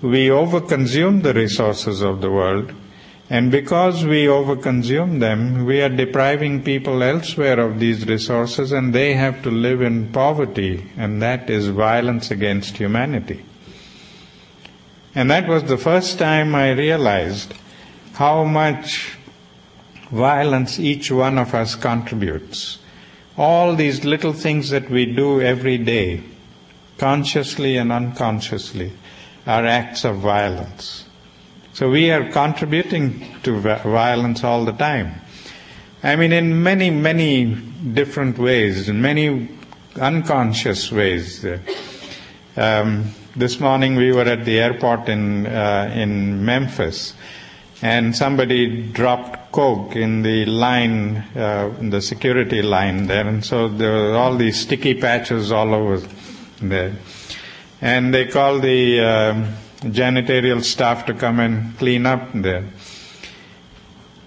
we 0.01 0.29
overconsume 0.29 1.21
the 1.21 1.34
resources 1.34 2.01
of 2.01 2.21
the 2.21 2.31
world 2.31 2.73
and 3.32 3.50
because 3.50 4.04
we 4.04 4.26
overconsume 4.26 5.22
them, 5.22 5.63
we 5.63 5.82
are 5.82 5.88
depriving 5.88 6.63
people 6.63 7.02
elsewhere 7.02 7.62
of 7.62 7.80
these 7.80 8.06
resources 8.06 8.74
and 8.74 8.94
they 8.94 9.13
have 9.13 9.41
to 9.44 9.50
live 9.50 9.82
in 9.82 10.12
poverty, 10.12 10.91
and 10.98 11.22
that 11.22 11.50
is 11.50 11.70
violence 11.70 12.30
against 12.30 12.76
humanity. 12.76 13.46
And 15.15 15.32
that 15.32 15.48
was 15.48 15.63
the 15.63 15.78
first 15.78 16.20
time 16.20 16.54
I 16.54 16.72
realized 16.72 17.54
how 18.15 18.44
much 18.44 19.17
violence 20.12 20.78
each 20.78 21.10
one 21.10 21.38
of 21.38 21.54
us 21.54 21.76
contributes. 21.76 22.80
All 23.38 23.78
these 23.78 24.04
little 24.04 24.34
things 24.34 24.72
that 24.72 24.89
we 24.89 25.06
do 25.06 25.39
every 25.39 25.78
day, 25.78 26.22
consciously 26.98 27.78
and 27.78 27.94
unconsciously, 27.94 28.91
are 29.48 29.65
acts 29.65 30.04
of 30.04 30.17
violence. 30.17 31.06
So 31.73 31.89
we 31.89 32.12
are 32.12 32.29
contributing 32.29 33.25
to 33.43 33.60
violence 33.60 34.43
all 34.43 34.65
the 34.65 34.73
time. 34.73 35.21
I 36.03 36.17
mean, 36.17 36.34
in 36.34 36.62
many, 36.62 36.89
many 36.89 37.45
different 37.45 38.38
ways, 38.38 38.89
in 38.89 39.01
many 39.01 39.49
unconscious 39.99 40.91
ways. 40.91 41.45
Um, 42.57 43.12
this 43.38 43.62
morning 43.62 43.95
we 43.95 44.12
were 44.12 44.23
at 44.23 44.43
the 44.43 44.60
airport 44.60 45.07
in 45.07 45.47
uh, 45.47 45.89
in 45.95 46.43
Memphis, 46.43 47.13
and 47.81 48.13
somebody 48.13 48.88
dropped 48.91 49.53
coke 49.53 49.95
in 49.95 50.23
the 50.23 50.45
line, 50.45 51.17
uh, 51.36 51.73
in 51.79 51.89
the 51.89 52.01
security 52.01 52.62
line 52.62 53.07
there, 53.07 53.25
and 53.25 53.45
so 53.45 53.69
there 53.69 53.93
were 53.93 54.15
all 54.17 54.36
these 54.36 54.60
sticky 54.60 54.95
patches 54.95 55.51
all 55.51 55.73
over 55.73 56.05
there. 56.62 56.93
And 57.79 58.13
they 58.13 58.25
called 58.25 58.62
the 58.62 58.99
uh, 58.99 59.51
janitorial 59.82 60.63
staff 60.63 61.06
to 61.06 61.13
come 61.13 61.39
and 61.39 61.78
clean 61.78 62.06
up 62.06 62.30
there. 62.34 62.65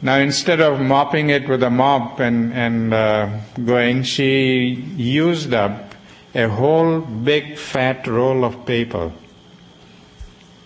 Now, 0.02 0.18
instead 0.18 0.60
of 0.60 0.80
mopping 0.80 1.30
it 1.30 1.48
with 1.48 1.62
a 1.62 1.70
mop 1.70 2.20
and, 2.20 2.52
and 2.52 2.92
uh, 2.92 3.38
going, 3.64 4.02
she 4.02 4.74
used 4.96 5.54
up 5.54 5.94
a 6.34 6.48
whole 6.48 7.00
big 7.00 7.56
fat 7.56 8.06
roll 8.06 8.44
of 8.44 8.66
paper 8.66 9.12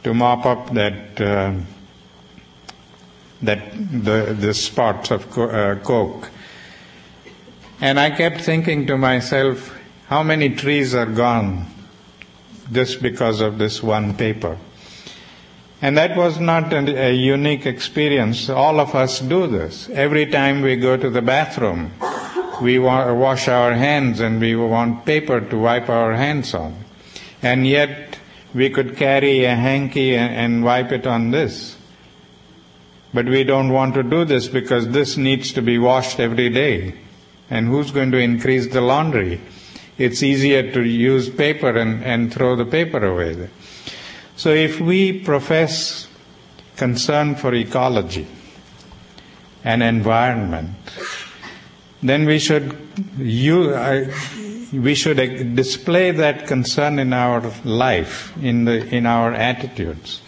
to 0.03 0.15
mop 0.15 0.47
up 0.47 0.73
that 0.75 1.21
uh, 1.21 1.55
that 3.43 3.71
the 3.93 4.37
the 4.39 4.55
spots 4.55 5.11
of 5.11 5.31
co- 5.31 5.51
uh, 5.51 5.75
coke. 5.77 6.31
And 7.81 8.01
I 8.01 8.11
kept 8.11 8.41
thinking 8.41 8.87
to 8.89 8.97
myself, 8.99 9.79
how 10.09 10.25
many 10.25 10.49
trees 10.51 10.95
are 10.95 11.07
gone 11.07 11.67
just 12.73 13.01
because 13.03 13.41
of 13.41 13.59
this 13.59 13.83
one 13.83 14.17
paper? 14.17 14.59
And 15.81 15.97
that 15.97 16.17
was 16.17 16.41
not 16.41 16.73
a, 16.73 17.13
unique 17.15 17.65
experience. 17.65 18.51
All 18.51 18.81
of 18.81 18.95
us 18.95 19.21
do 19.21 19.47
this. 19.47 19.89
Every 19.91 20.27
time 20.27 20.61
we 20.61 20.77
go 20.77 20.97
to 20.97 21.09
the 21.09 21.23
bathroom, 21.23 21.93
we 22.61 22.81
wash 22.81 23.47
our 23.47 23.75
hands 23.75 24.19
and 24.19 24.41
we 24.41 24.57
want 24.57 25.05
paper 25.05 25.41
to 25.41 25.57
wipe 25.57 25.89
our 25.89 26.15
hands 26.15 26.53
on. 26.53 26.85
And 27.43 27.65
yet, 27.65 28.19
we 28.53 28.71
could 28.71 28.97
carry 28.97 29.45
a 29.45 29.55
hanky 29.55 30.17
and 30.17 30.65
wipe 30.65 30.91
it 30.91 31.07
on 31.07 31.31
this. 31.31 31.77
But 33.15 33.27
we 33.27 33.45
don't 33.45 33.73
want 33.73 33.95
to 33.95 34.03
do 34.03 34.25
this 34.25 34.49
because 34.49 34.89
this 34.89 35.17
needs 35.17 35.53
to 35.53 35.63
be 35.63 35.79
washed 35.79 36.19
every 36.19 36.51
day. 36.51 36.95
And 37.51 37.69
who's 37.69 37.93
going 37.93 38.11
to 38.11 38.19
increase 38.19 38.67
the 38.67 38.81
laundry? 38.81 39.41
It's 39.97 40.23
easier 40.23 40.73
to 40.73 40.83
use 40.83 41.29
paper 41.29 41.71
and, 41.71 42.03
and 42.05 42.33
throw 42.33 42.57
the 42.57 42.67
paper 42.67 43.05
away. 43.05 43.49
So 44.39 44.51
if 44.51 44.81
we 44.81 45.19
profess 45.19 46.07
concern 46.77 47.35
for 47.35 47.53
ecology 47.53 48.25
and 49.65 49.83
environment, 49.83 50.77
then 52.05 52.25
we 52.25 52.39
should 52.39 52.79
you, 53.19 53.71
uh, 53.75 54.07
we 54.73 54.95
should 54.95 55.57
display 55.57 56.13
that 56.13 56.47
concern 56.47 57.01
in 57.01 57.13
our 57.13 57.53
life, 57.65 58.33
in 58.41 58.65
the 58.65 58.87
in 58.95 59.07
our 59.07 59.35
attitudes. 59.35 60.23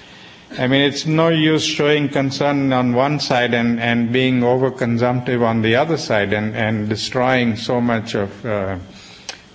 I 0.59 0.67
mean, 0.67 0.81
it's 0.81 1.07
no 1.07 1.29
use 1.29 1.65
showing 1.65 2.09
concern 2.09 2.73
on 2.73 2.95
one 2.95 3.21
side 3.21 3.55
and, 3.55 3.79
and 3.79 4.13
being 4.13 4.41
overconsumptive 4.41 5.41
on 5.41 5.63
the 5.63 5.77
other 5.77 5.97
side 5.97 6.33
and, 6.33 6.57
and 6.57 6.89
destroying 6.89 7.55
so 7.55 7.81
much 7.81 8.17
of 8.17 8.45
uh, 8.45 8.79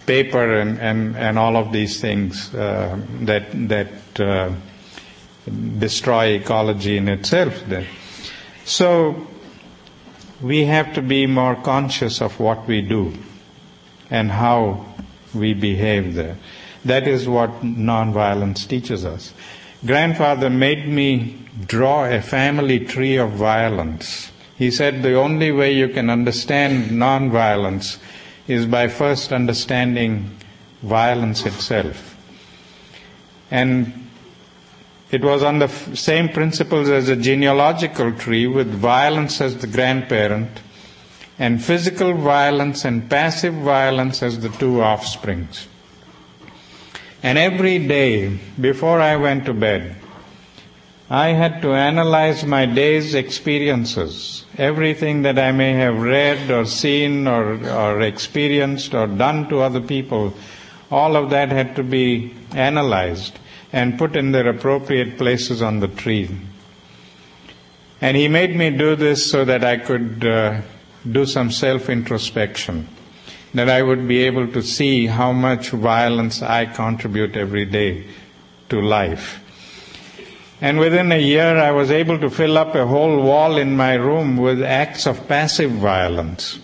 paper 0.05 0.55
and, 0.59 0.79
and, 0.79 1.15
and 1.17 1.37
all 1.39 1.55
of 1.55 1.71
these 1.71 1.99
things 1.99 2.53
uh, 2.53 2.99
that 3.21 3.45
that 3.69 4.19
uh, 4.19 4.51
destroy 5.77 6.25
ecology 6.35 6.97
in 6.97 7.07
itself. 7.07 7.63
Then, 7.67 7.85
so 8.65 9.27
we 10.41 10.65
have 10.65 10.93
to 10.95 11.01
be 11.01 11.27
more 11.27 11.55
conscious 11.55 12.21
of 12.21 12.39
what 12.39 12.67
we 12.67 12.81
do 12.81 13.13
and 14.09 14.31
how 14.31 14.85
we 15.33 15.53
behave 15.53 16.13
there. 16.13 16.37
That 16.83 17.07
is 17.07 17.27
what 17.27 17.61
nonviolence 17.61 18.67
teaches 18.67 19.05
us. 19.05 19.33
Grandfather 19.85 20.49
made 20.49 20.87
me 20.87 21.37
draw 21.67 22.05
a 22.05 22.21
family 22.21 22.79
tree 22.79 23.17
of 23.17 23.31
violence. 23.31 24.31
He 24.57 24.71
said 24.71 25.03
the 25.03 25.15
only 25.15 25.51
way 25.51 25.73
you 25.73 25.89
can 25.89 26.09
understand 26.09 26.91
nonviolence 26.91 27.97
is 28.47 28.65
by 28.65 28.87
first 28.87 29.31
understanding 29.33 30.37
violence 30.81 31.45
itself. 31.45 32.15
And 33.49 34.07
it 35.11 35.23
was 35.23 35.43
on 35.43 35.59
the 35.59 35.67
same 35.67 36.29
principles 36.29 36.89
as 36.89 37.09
a 37.09 37.15
genealogical 37.15 38.11
tree 38.13 38.47
with 38.47 38.67
violence 38.71 39.41
as 39.41 39.57
the 39.57 39.67
grandparent 39.67 40.49
and 41.37 41.63
physical 41.63 42.13
violence 42.13 42.85
and 42.85 43.09
passive 43.09 43.53
violence 43.53 44.23
as 44.23 44.39
the 44.39 44.49
two 44.49 44.81
offsprings. 44.81 45.67
And 47.23 47.37
every 47.37 47.79
day 47.87 48.39
before 48.59 48.99
I 49.01 49.15
went 49.15 49.45
to 49.45 49.53
bed, 49.53 49.95
I 51.09 51.29
had 51.29 51.61
to 51.61 51.73
analyze 51.73 52.43
my 52.45 52.65
day's 52.65 53.13
experiences, 53.13 54.43
everything 54.57 55.21
that 55.21 55.37
I 55.37 55.51
may 55.51 55.73
have 55.73 56.01
read 56.01 56.49
or 56.49 56.65
seen 56.65 57.27
or, 57.27 57.63
or 57.69 58.01
experienced 58.01 58.95
or 58.95 59.05
done 59.05 59.47
to 59.49 59.59
other 59.59 59.81
people, 59.81 60.33
all 60.89 61.15
of 61.15 61.29
that 61.29 61.49
had 61.49 61.75
to 61.75 61.83
be 61.83 62.33
analyzed 62.55 63.37
and 63.71 63.99
put 63.99 64.15
in 64.15 64.31
their 64.31 64.49
appropriate 64.49 65.17
places 65.19 65.61
on 65.61 65.79
the 65.79 65.87
tree. 65.87 66.35
And 68.01 68.17
he 68.17 68.27
made 68.27 68.55
me 68.55 68.71
do 68.71 68.95
this 68.95 69.29
so 69.29 69.45
that 69.45 69.63
I 69.63 69.77
could 69.77 70.25
uh, 70.25 70.61
do 71.09 71.27
some 71.27 71.51
self 71.51 71.87
introspection, 71.87 72.87
that 73.53 73.69
I 73.69 73.83
would 73.83 74.07
be 74.07 74.23
able 74.23 74.47
to 74.53 74.63
see 74.63 75.05
how 75.05 75.31
much 75.31 75.69
violence 75.69 76.41
I 76.41 76.65
contribute 76.65 77.37
every 77.37 77.65
day 77.65 78.07
to 78.69 78.81
life. 78.81 79.44
And 80.65 80.79
within 80.79 81.11
a 81.11 81.21
year, 81.21 81.59
I 81.59 81.69
was 81.69 81.91
able 81.91 82.17
to 82.17 82.27
fill 82.27 82.57
up 82.57 82.73
a 82.73 82.87
whole 82.87 83.21
wall 83.21 83.57
in 83.57 83.77
my 83.77 83.93
room 83.93 84.35
with 84.35 84.63
acts 84.63 85.05
of 85.05 85.27
passive 85.27 85.69
violence. 85.69 86.57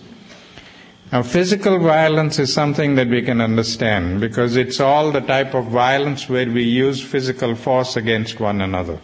Now, 1.12 1.22
physical 1.22 1.78
violence 1.78 2.40
is 2.40 2.52
something 2.52 2.96
that 2.96 3.06
we 3.06 3.22
can 3.22 3.40
understand 3.40 4.20
because 4.20 4.56
it's 4.56 4.80
all 4.80 5.12
the 5.12 5.20
type 5.20 5.54
of 5.54 5.66
violence 5.66 6.28
where 6.28 6.50
we 6.50 6.64
use 6.64 7.00
physical 7.00 7.54
force 7.54 7.94
against 7.94 8.40
one 8.40 8.60
another. 8.60 8.98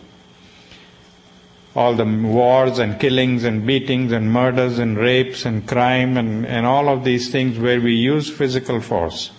All 1.77 1.95
the 1.95 2.05
wars 2.05 2.81
and 2.81 2.99
killings 2.99 3.45
and 3.45 3.65
beatings 3.65 4.11
and 4.11 4.33
murders 4.33 4.81
and 4.81 4.99
rapes 4.99 5.45
and 5.45 5.65
crime 5.69 6.17
and, 6.17 6.45
and 6.45 6.67
all 6.67 6.89
of 6.89 7.05
these 7.05 7.31
things 7.31 7.57
where 7.57 7.81
we 7.81 7.95
use 7.95 8.29
physical 8.29 8.81
force. 8.81 9.31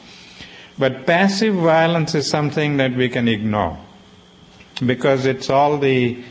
But 0.78 1.06
passive 1.06 1.56
violence 1.56 2.16
is 2.16 2.30
something 2.30 2.78
that 2.78 2.96
we 2.96 3.10
can 3.10 3.28
ignore 3.28 3.78
because 4.86 5.26
it's 5.26 5.50
all 5.50 5.78
the 5.78 6.24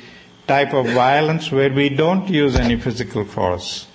type 0.46 0.72
of 0.72 0.86
violence 0.86 1.52
where 1.52 1.72
we 1.72 1.88
don't 1.90 2.28
use 2.28 2.56
any 2.56 2.76
physical 2.76 3.24
force, 3.24 3.86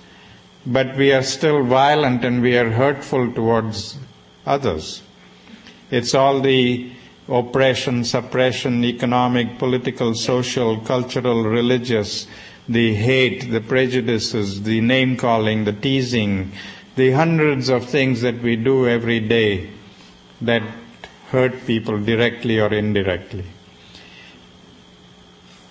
but 0.66 0.96
we 0.96 1.12
are 1.12 1.22
still 1.22 1.64
violent 1.64 2.24
and 2.24 2.40
we 2.40 2.56
are 2.56 2.70
hurtful 2.70 3.32
towards 3.32 3.98
others. 4.46 5.02
It's 5.90 6.14
all 6.14 6.40
the 6.40 6.92
oppression, 7.28 8.04
suppression, 8.04 8.84
economic, 8.84 9.58
political, 9.58 10.14
social, 10.14 10.78
cultural, 10.80 11.42
religious, 11.44 12.26
the 12.68 12.94
hate, 12.94 13.50
the 13.50 13.60
prejudices, 13.60 14.62
the 14.62 14.80
name 14.80 15.16
calling, 15.16 15.64
the 15.64 15.72
teasing, 15.72 16.52
the 16.96 17.10
hundreds 17.10 17.68
of 17.68 17.84
things 17.86 18.20
that 18.20 18.40
we 18.42 18.56
do 18.56 18.88
every 18.88 19.20
day 19.20 19.70
that 20.40 20.62
hurt 21.30 21.66
people 21.66 21.98
directly 22.00 22.60
or 22.60 22.72
indirectly. 22.72 23.44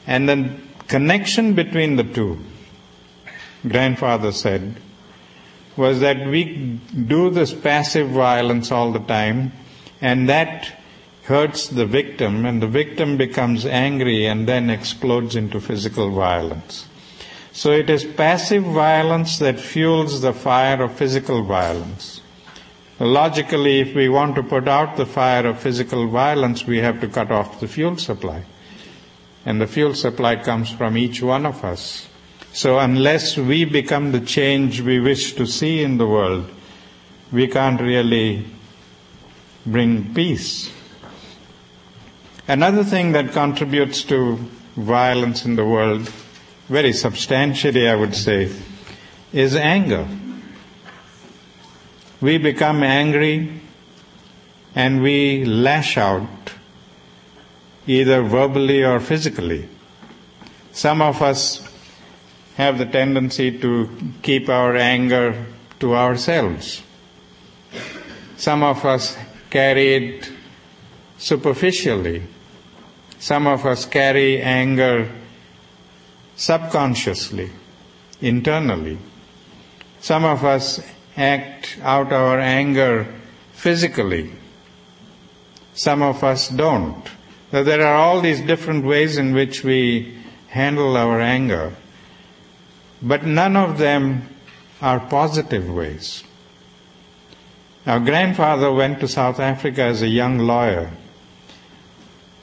And 0.06 0.28
the 0.28 0.50
connection 0.88 1.54
between 1.54 1.96
the 1.96 2.04
two, 2.04 2.40
grandfather 3.68 4.32
said, 4.32 4.76
was 5.76 6.02
that 6.02 6.28
we 6.28 6.80
do 7.08 7.30
this 7.30 7.54
passive 7.54 8.10
violence 8.10 8.72
all 8.72 8.92
the 8.92 9.00
time, 9.00 9.52
and 10.02 10.30
that 10.30 10.80
hurts 11.24 11.68
the 11.68 11.86
victim, 11.86 12.46
and 12.46 12.62
the 12.62 12.68
victim 12.68 13.18
becomes 13.18 13.66
angry 13.66 14.26
and 14.26 14.48
then 14.48 14.70
explodes 14.70 15.36
into 15.36 15.60
physical 15.60 16.12
violence. 16.12 16.88
So 17.54 17.72
it 17.72 17.90
is 17.90 18.04
passive 18.04 18.64
violence 18.64 19.40
that 19.40 19.60
fuels 19.60 20.22
the 20.22 20.34
fire 20.34 20.84
of 20.84 20.94
physical 20.94 21.44
violence. 21.44 22.20
Logically, 23.00 23.80
if 23.80 23.96
we 23.96 24.10
want 24.10 24.36
to 24.36 24.44
put 24.44 24.68
out 24.68 24.98
the 24.98 25.06
fire 25.06 25.48
of 25.48 25.60
physical 25.60 26.08
violence, 26.08 26.68
we 26.68 26.80
have 26.80 27.00
to 27.02 27.08
cut 27.08 27.32
off 27.32 27.60
the 27.60 27.68
fuel 27.68 27.98
supply 27.98 28.44
and 29.46 29.60
the 29.60 29.68
fuel 29.68 29.94
supply 29.94 30.36
comes 30.36 30.72
from 30.72 30.98
each 30.98 31.22
one 31.22 31.46
of 31.46 31.64
us. 31.64 32.08
So 32.54 32.80
unless 32.80 33.36
we 33.38 33.66
become 33.66 34.12
the 34.12 34.22
change 34.22 34.82
we 34.82 35.00
wish 35.00 35.34
to 35.34 35.46
see 35.46 35.84
in 35.84 35.98
the 35.98 36.08
world, 36.08 36.50
we 37.32 37.48
can't 37.48 37.82
really 37.82 38.46
bring 39.66 40.14
peace. 40.14 40.72
Another 42.48 42.84
thing 42.84 43.14
that 43.14 43.32
contributes 43.32 44.04
to 44.04 44.36
violence 44.76 45.46
in 45.46 45.56
the 45.56 45.66
world, 45.66 46.10
very 46.70 46.94
substantially, 46.94 47.88
I 47.88 47.96
would 47.96 48.16
say, 48.16 48.52
is 49.32 49.56
anger. 49.56 50.08
We 52.22 52.38
become 52.38 52.84
angry 52.84 53.62
and 54.76 55.02
we 55.02 55.46
lash 55.46 55.98
out 55.98 56.53
either 57.88 58.22
verbally 58.22 58.84
or 58.84 59.00
physically. 59.00 59.68
Some 60.72 61.02
of 61.02 61.22
us 61.22 61.68
have 62.56 62.78
the 62.78 62.86
tendency 62.86 63.58
to 63.60 63.90
keep 64.22 64.50
our 64.50 64.76
anger 64.76 65.46
to 65.80 65.96
ourselves. 65.96 66.84
Some 68.38 68.64
of 68.64 68.86
us 68.86 69.18
carry 69.50 69.96
it 69.96 70.32
superficially. 71.18 72.24
Some 73.20 73.48
of 73.48 73.66
us 73.66 73.86
carry 73.86 74.42
anger 74.42 75.10
subconsciously, 76.36 77.50
internally. 78.22 78.98
Some 80.02 80.26
of 80.26 80.44
us 80.44 80.82
act 81.16 81.78
out 81.82 82.12
our 82.12 82.40
anger 82.40 83.08
physically. 83.54 84.32
Some 85.74 86.02
of 86.02 86.24
us 86.24 86.50
don't. 86.50 87.08
So 87.54 87.64
there 87.64 87.86
are 87.86 87.94
all 87.94 88.20
these 88.20 88.42
different 88.42 88.84
ways 88.84 89.16
in 89.16 89.36
which 89.36 89.64
we 89.64 90.18
handle 90.48 90.98
our 90.98 91.22
anger, 91.22 91.76
but 93.00 93.28
none 93.28 93.56
of 93.56 93.78
them 93.78 94.28
are 94.82 95.00
positive 95.00 95.70
ways. 95.70 96.24
Our 97.86 98.00
grandfather 98.00 98.74
went 98.74 99.02
to 99.02 99.08
South 99.08 99.40
Africa 99.40 99.84
as 99.84 100.02
a 100.02 100.08
young 100.08 100.40
lawyer. 100.40 100.94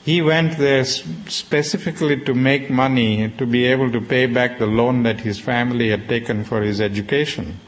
He 0.05 0.21
went 0.21 0.57
there 0.57 0.85
specifically 0.85 2.21
to 2.21 2.33
make 2.33 2.69
money 2.69 3.33
to 3.37 3.45
be 3.45 3.65
able 3.65 3.91
to 3.91 3.99
pay 3.99 4.27
back 4.27 4.59
the 4.59 4.65
loan 4.65 5.03
that 5.03 5.19
his 5.19 5.41
family 5.41 5.89
had 5.89 6.07
taken 6.07 6.45
for 6.45 6.61
his 6.61 6.79
education. 6.79 7.59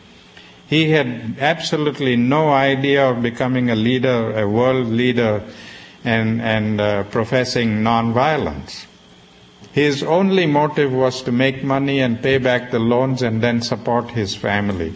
He 0.65 0.91
had 0.91 1.35
absolutely 1.41 2.15
no 2.15 2.53
idea 2.53 3.05
of 3.05 3.21
becoming 3.21 3.69
a 3.69 3.75
leader, 3.75 4.31
a 4.31 4.47
world 4.47 4.87
leader, 4.87 5.43
and, 6.03 6.41
and 6.41 6.81
uh, 6.81 7.03
professing 7.03 7.81
nonviolence. 7.81 8.85
His 9.71 10.03
only 10.03 10.45
motive 10.45 10.93
was 10.93 11.23
to 11.23 11.31
make 11.31 11.63
money 11.63 11.99
and 11.99 12.21
pay 12.21 12.37
back 12.37 12.71
the 12.71 12.79
loans 12.79 13.21
and 13.21 13.41
then 13.41 13.61
support 13.61 14.11
his 14.11 14.35
family. 14.35 14.93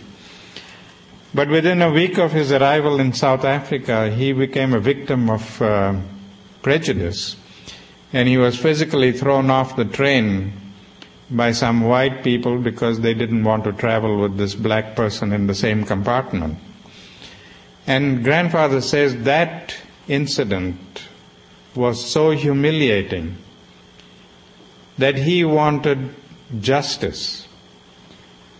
But 1.34 1.50
within 1.50 1.82
a 1.82 1.92
week 1.92 2.18
of 2.18 2.32
his 2.32 2.52
arrival 2.52 3.00
in 3.00 3.14
South 3.14 3.44
Africa, 3.44 4.12
he 4.12 4.34
became 4.34 4.74
a 4.74 4.80
victim 4.80 5.30
of 5.30 5.62
uh, 5.62 5.96
prejudice 6.62 7.36
and 8.14 8.28
he 8.28 8.38
was 8.38 8.58
physically 8.58 9.12
thrown 9.12 9.50
off 9.50 9.76
the 9.76 9.86
train 9.86 10.54
by 11.30 11.52
some 11.52 11.82
white 11.82 12.24
people 12.24 12.58
because 12.58 13.02
they 13.02 13.14
didn't 13.14 13.44
want 13.44 13.64
to 13.66 13.74
travel 13.74 14.18
with 14.20 14.38
this 14.38 14.56
black 14.56 14.96
person 14.96 15.34
in 15.34 15.48
the 15.48 15.56
same 15.56 15.84
compartment. 15.84 16.58
And 17.86 18.24
grandfather 18.24 18.82
says 18.82 19.24
that 19.24 19.76
incident 20.08 21.04
was 21.76 22.10
so 22.10 22.32
humiliating 22.32 23.38
that 24.98 25.18
he 25.18 25.44
wanted 25.44 26.14
justice. 26.60 27.48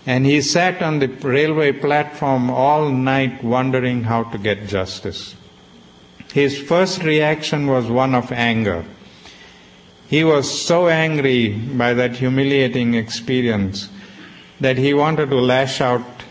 And 0.06 0.26
he 0.26 0.42
sat 0.42 0.82
on 0.82 1.00
the 1.00 1.08
railway 1.08 1.72
platform 1.72 2.50
all 2.50 2.90
night 2.90 3.44
wondering 3.44 4.04
how 4.04 4.24
to 4.24 4.38
get 4.38 4.68
justice. 4.68 5.36
His 6.34 6.58
first 6.62 7.04
reaction 7.04 7.68
was 7.68 7.88
one 7.88 8.14
of 8.14 8.32
anger. 8.32 8.86
He 10.08 10.24
was 10.24 10.62
so 10.62 10.88
angry 10.88 11.50
by 11.50 11.94
that 11.94 12.16
humiliating 12.16 12.94
experience 12.94 13.90
that 14.60 14.78
he 14.78 14.94
wanted 14.94 15.30
to 15.30 15.36
lash 15.36 15.82
out 15.82 16.24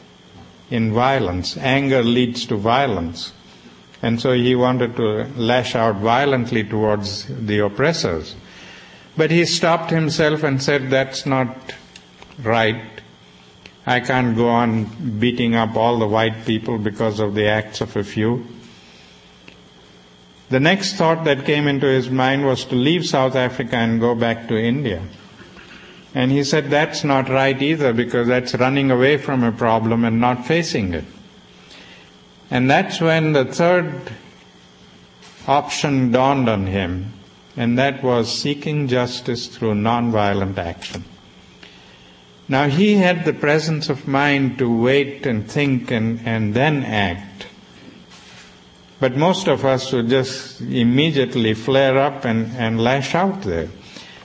in 0.70 0.92
violence. 0.92 1.56
Anger 1.56 2.02
leads 2.02 2.46
to 2.46 2.56
violence. 2.56 3.32
And 4.02 4.20
so 4.20 4.32
he 4.32 4.54
wanted 4.54 4.96
to 4.96 5.24
lash 5.36 5.74
out 5.74 5.96
violently 5.96 6.64
towards 6.64 7.26
the 7.26 7.60
oppressors. 7.60 8.34
But 9.16 9.30
he 9.30 9.44
stopped 9.46 9.90
himself 9.90 10.42
and 10.42 10.62
said, 10.62 10.90
That's 10.90 11.24
not 11.24 11.74
right. 12.42 12.82
I 13.86 14.00
can't 14.00 14.36
go 14.36 14.48
on 14.48 15.18
beating 15.18 15.54
up 15.54 15.76
all 15.76 15.98
the 15.98 16.08
white 16.08 16.44
people 16.44 16.76
because 16.76 17.20
of 17.20 17.34
the 17.34 17.46
acts 17.46 17.80
of 17.80 17.96
a 17.96 18.04
few. 18.04 18.46
The 20.48 20.60
next 20.60 20.94
thought 20.94 21.24
that 21.24 21.44
came 21.44 21.66
into 21.66 21.86
his 21.86 22.10
mind 22.10 22.44
was 22.44 22.64
to 22.66 22.74
leave 22.74 23.06
South 23.06 23.34
Africa 23.34 23.76
and 23.76 24.00
go 24.00 24.14
back 24.14 24.48
to 24.48 24.56
India. 24.56 25.02
And 26.14 26.30
he 26.30 26.44
said 26.44 26.70
that's 26.70 27.04
not 27.04 27.28
right 27.28 27.60
either 27.60 27.92
because 27.92 28.28
that's 28.28 28.54
running 28.54 28.90
away 28.90 29.18
from 29.18 29.42
a 29.42 29.52
problem 29.52 30.04
and 30.04 30.20
not 30.20 30.46
facing 30.46 30.94
it. 30.94 31.04
And 32.50 32.70
that's 32.70 33.00
when 33.00 33.32
the 33.32 33.44
third 33.44 34.12
option 35.46 36.12
dawned 36.12 36.48
on 36.48 36.66
him, 36.66 37.12
and 37.56 37.78
that 37.78 38.02
was 38.02 38.40
seeking 38.40 38.88
justice 38.88 39.46
through 39.46 39.74
nonviolent 39.74 40.58
action. 40.58 41.04
Now 42.48 42.68
he 42.68 42.94
had 42.94 43.24
the 43.24 43.32
presence 43.32 43.88
of 43.88 44.06
mind 44.06 44.58
to 44.58 44.82
wait 44.82 45.26
and 45.26 45.50
think 45.50 45.90
and, 45.90 46.20
and 46.24 46.54
then 46.54 46.84
act. 46.84 47.46
But 49.00 49.16
most 49.16 49.48
of 49.48 49.64
us 49.64 49.92
would 49.92 50.08
just 50.08 50.60
immediately 50.60 51.54
flare 51.54 51.98
up 51.98 52.24
and, 52.24 52.56
and 52.56 52.80
lash 52.80 53.14
out 53.14 53.42
there. 53.42 53.68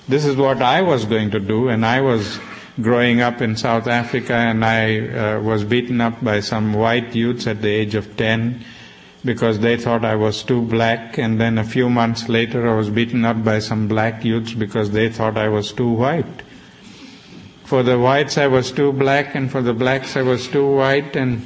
This 0.07 0.25
is 0.25 0.35
what 0.35 0.61
I 0.61 0.81
was 0.81 1.05
going 1.05 1.31
to 1.31 1.39
do, 1.39 1.69
and 1.69 1.85
I 1.85 2.01
was 2.01 2.39
growing 2.79 3.21
up 3.21 3.41
in 3.41 3.55
South 3.55 3.87
Africa, 3.87 4.33
and 4.33 4.63
I 4.63 5.07
uh, 5.07 5.41
was 5.41 5.63
beaten 5.63 5.99
up 5.99 6.23
by 6.23 6.39
some 6.39 6.73
white 6.73 7.15
youths 7.15 7.47
at 7.47 7.61
the 7.61 7.69
age 7.69 7.95
of 7.95 8.15
10 8.15 8.63
because 9.23 9.59
they 9.59 9.77
thought 9.77 10.05
I 10.05 10.15
was 10.15 10.43
too 10.43 10.61
black, 10.61 11.17
and 11.17 11.39
then 11.39 11.57
a 11.57 11.63
few 11.63 11.89
months 11.89 12.29
later 12.29 12.69
I 12.69 12.75
was 12.75 12.89
beaten 12.89 13.25
up 13.25 13.43
by 13.43 13.59
some 13.59 13.87
black 13.87 14.23
youths 14.23 14.53
because 14.53 14.91
they 14.91 15.09
thought 15.09 15.37
I 15.37 15.49
was 15.49 15.71
too 15.71 15.91
white. 15.91 16.43
For 17.65 17.83
the 17.83 17.99
whites 17.99 18.37
I 18.37 18.47
was 18.47 18.71
too 18.71 18.91
black, 18.91 19.35
and 19.35 19.51
for 19.51 19.61
the 19.61 19.73
blacks 19.73 20.15
I 20.15 20.23
was 20.23 20.47
too 20.47 20.75
white, 20.75 21.15
and 21.15 21.45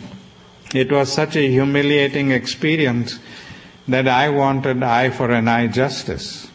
it 0.73 0.91
was 0.91 1.11
such 1.11 1.35
a 1.35 1.47
humiliating 1.47 2.31
experience 2.31 3.19
that 3.87 4.07
I 4.07 4.29
wanted 4.29 4.81
eye 4.81 5.09
for 5.09 5.29
an 5.31 5.47
eye 5.47 5.67
justice. 5.67 6.49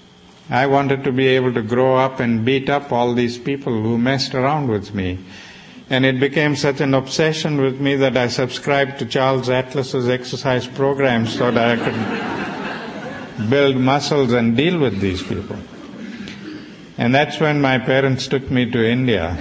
I 0.51 0.67
wanted 0.67 1.05
to 1.05 1.13
be 1.13 1.29
able 1.29 1.55
to 1.55 1.63
grow 1.63 1.97
up 1.97 2.19
and 2.19 2.45
beat 2.45 2.69
up 2.69 2.91
all 2.91 3.15
these 3.15 3.39
people 3.39 3.73
who 3.73 3.97
messed 3.97 4.35
around 4.35 4.67
with 4.69 4.93
me. 4.93 5.19
And 5.89 6.05
it 6.05 6.19
became 6.19 6.57
such 6.57 6.81
an 6.81 6.93
obsession 6.93 7.61
with 7.61 7.81
me 7.81 7.95
that 7.97 8.17
I 8.17 8.27
subscribed 8.27 8.99
to 8.99 9.07
Charles 9.07 9.49
Atlas's 9.49 10.09
exercise 10.09 10.67
programs 10.67 11.37
so 11.37 11.53
that 11.53 11.79
I 11.79 13.37
could 13.37 13.49
build 13.49 13.77
muscles 13.77 14.33
and 14.33 14.57
deal 14.57 14.79
with 14.81 15.01
these 15.01 15.23
people. 15.23 15.57
And 16.99 17.15
that's 17.15 17.39
when 17.39 17.61
my 17.61 17.79
parents 17.79 18.27
took 18.27 18.51
me 18.51 18.69
to 18.73 18.85
India. 18.85 19.37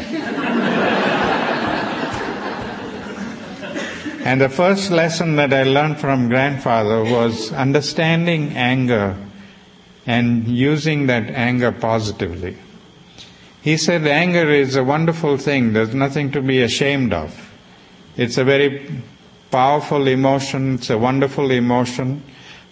And 4.24 4.40
the 4.40 4.50
first 4.50 4.92
lesson 4.92 5.38
that 5.38 5.52
I 5.52 5.64
learned 5.64 6.00
from 6.00 6.30
grandfather 6.30 7.04
was 7.04 7.52
understanding 7.52 8.56
anger 8.56 9.16
and 10.10 10.48
using 10.48 11.06
that 11.06 11.30
anger 11.30 11.72
positively. 11.72 12.58
He 13.62 13.78
said 13.78 14.08
anger 14.08 14.50
is 14.50 14.76
a 14.76 14.84
wonderful 14.84 15.38
thing. 15.38 15.74
There's 15.74 15.94
nothing 15.94 16.32
to 16.32 16.42
be 16.42 16.64
ashamed 16.64 17.14
of. 17.14 17.54
It's 18.18 18.40
a 18.40 18.44
very 18.44 19.04
powerful 19.52 20.08
emotion. 20.08 20.74
It's 20.76 20.90
a 20.90 20.98
wonderful 20.98 21.52
emotion. 21.52 22.24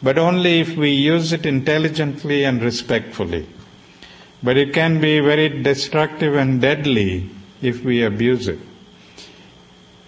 But 0.02 0.18
only 0.18 0.62
if 0.62 0.76
we 0.76 0.90
use 0.90 1.32
it 1.32 1.46
intelligently 1.46 2.44
and 2.44 2.60
respectfully. 2.60 3.48
But 4.42 4.58
it 4.58 4.74
can 4.74 5.00
be 5.00 5.20
very 5.20 5.62
destructive 5.62 6.34
and 6.36 6.60
deadly 6.60 7.30
if 7.62 7.84
we 7.84 8.02
abuse 8.04 8.48
it. 8.48 8.60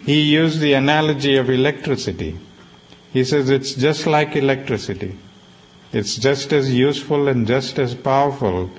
He 0.04 0.22
used 0.22 0.62
the 0.62 0.74
analogy 0.74 1.38
of 1.38 1.52
electricity. 1.52 2.40
He 3.14 3.24
says 3.24 3.52
it's 3.52 3.76
just 3.76 4.08
like 4.08 4.36
electricity. 4.36 5.16
It's 5.92 6.18
just 6.18 6.54
as 6.54 6.74
useful 6.74 7.28
and 7.28 7.48
just 7.48 7.80
as 7.80 7.96
powerful, 7.96 8.70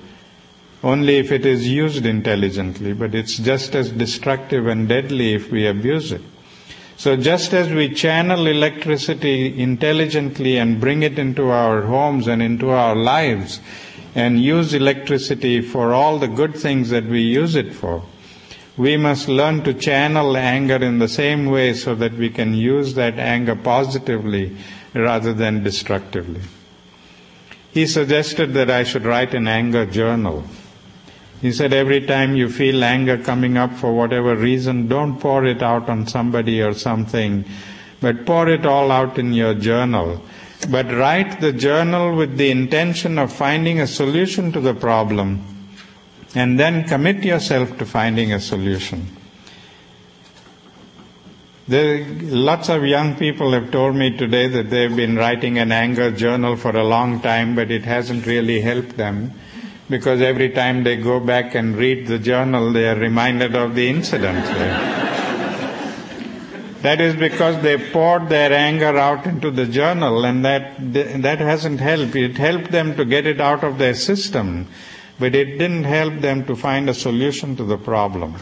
only 0.83 1.17
if 1.17 1.31
it 1.31 1.45
is 1.45 1.67
used 1.67 2.05
intelligently, 2.05 2.93
but 2.93 3.13
it's 3.13 3.37
just 3.37 3.75
as 3.75 3.91
destructive 3.91 4.65
and 4.67 4.87
deadly 4.87 5.33
if 5.33 5.51
we 5.51 5.67
abuse 5.67 6.11
it. 6.11 6.21
So 6.95 7.15
just 7.15 7.53
as 7.53 7.69
we 7.69 7.93
channel 7.93 8.47
electricity 8.47 9.59
intelligently 9.59 10.57
and 10.57 10.79
bring 10.79 11.03
it 11.03 11.17
into 11.19 11.49
our 11.49 11.81
homes 11.81 12.27
and 12.27 12.41
into 12.41 12.69
our 12.69 12.95
lives 12.95 13.59
and 14.15 14.39
use 14.39 14.73
electricity 14.73 15.61
for 15.61 15.93
all 15.93 16.19
the 16.19 16.27
good 16.27 16.55
things 16.55 16.91
that 16.91 17.05
we 17.05 17.21
use 17.21 17.55
it 17.55 17.73
for, 17.73 18.03
we 18.77 18.97
must 18.97 19.27
learn 19.27 19.63
to 19.63 19.73
channel 19.73 20.37
anger 20.37 20.75
in 20.75 20.99
the 20.99 21.07
same 21.07 21.47
way 21.47 21.73
so 21.73 21.93
that 21.95 22.13
we 22.13 22.29
can 22.29 22.53
use 22.53 22.93
that 22.93 23.19
anger 23.19 23.55
positively 23.55 24.55
rather 24.93 25.33
than 25.33 25.63
destructively. 25.63 26.41
He 27.71 27.87
suggested 27.87 28.53
that 28.53 28.69
I 28.69 28.83
should 28.83 29.05
write 29.05 29.33
an 29.33 29.47
anger 29.47 29.85
journal. 29.85 30.43
He 31.41 31.51
said, 31.51 31.73
every 31.73 32.05
time 32.05 32.35
you 32.35 32.49
feel 32.49 32.83
anger 32.83 33.17
coming 33.17 33.57
up 33.57 33.73
for 33.73 33.95
whatever 33.95 34.35
reason, 34.35 34.87
don't 34.87 35.19
pour 35.19 35.45
it 35.45 35.63
out 35.63 35.89
on 35.89 36.05
somebody 36.05 36.61
or 36.61 36.73
something, 36.73 37.45
but 37.99 38.25
pour 38.25 38.47
it 38.47 38.65
all 38.65 38.91
out 38.91 39.17
in 39.17 39.33
your 39.33 39.55
journal. 39.55 40.21
But 40.69 40.91
write 40.91 41.41
the 41.41 41.51
journal 41.51 42.15
with 42.15 42.37
the 42.37 42.51
intention 42.51 43.17
of 43.17 43.33
finding 43.33 43.79
a 43.79 43.87
solution 43.87 44.51
to 44.51 44.59
the 44.59 44.75
problem, 44.75 45.43
and 46.35 46.59
then 46.59 46.87
commit 46.87 47.23
yourself 47.23 47.75
to 47.79 47.85
finding 47.85 48.33
a 48.33 48.39
solution. 48.39 49.07
There, 51.71 52.03
lots 52.49 52.67
of 52.67 52.85
young 52.85 53.15
people 53.15 53.53
have 53.53 53.71
told 53.71 53.95
me 53.95 54.17
today 54.17 54.49
that 54.49 54.69
they've 54.69 54.93
been 54.93 55.15
writing 55.15 55.57
an 55.57 55.71
anger 55.71 56.11
journal 56.11 56.57
for 56.57 56.75
a 56.75 56.83
long 56.83 57.21
time, 57.21 57.55
but 57.55 57.71
it 57.71 57.85
hasn't 57.85 58.25
really 58.25 58.59
helped 58.59 58.97
them 58.97 59.31
because 59.89 60.19
every 60.19 60.49
time 60.49 60.83
they 60.83 60.97
go 60.97 61.21
back 61.21 61.55
and 61.55 61.77
read 61.77 62.07
the 62.07 62.19
journal, 62.19 62.73
they 62.73 62.89
are 62.89 62.97
reminded 62.97 63.55
of 63.55 63.73
the 63.73 63.89
incident. 63.89 64.43
that 66.81 66.99
is 66.99 67.15
because 67.15 67.63
they 67.63 67.77
poured 67.93 68.27
their 68.27 68.51
anger 68.51 68.97
out 68.97 69.25
into 69.25 69.49
the 69.49 69.65
journal, 69.65 70.25
and 70.25 70.43
that 70.43 70.75
that 71.21 71.39
hasn't 71.39 71.79
helped. 71.79 72.17
It 72.17 72.35
helped 72.35 72.71
them 72.71 72.97
to 72.97 73.05
get 73.05 73.25
it 73.25 73.39
out 73.39 73.63
of 73.63 73.77
their 73.77 73.95
system, 73.95 74.67
but 75.17 75.35
it 75.35 75.57
didn't 75.57 75.85
help 75.85 76.15
them 76.15 76.45
to 76.47 76.55
find 76.57 76.89
a 76.89 76.93
solution 76.93 77.55
to 77.55 77.63
the 77.63 77.77
problem. 77.77 78.35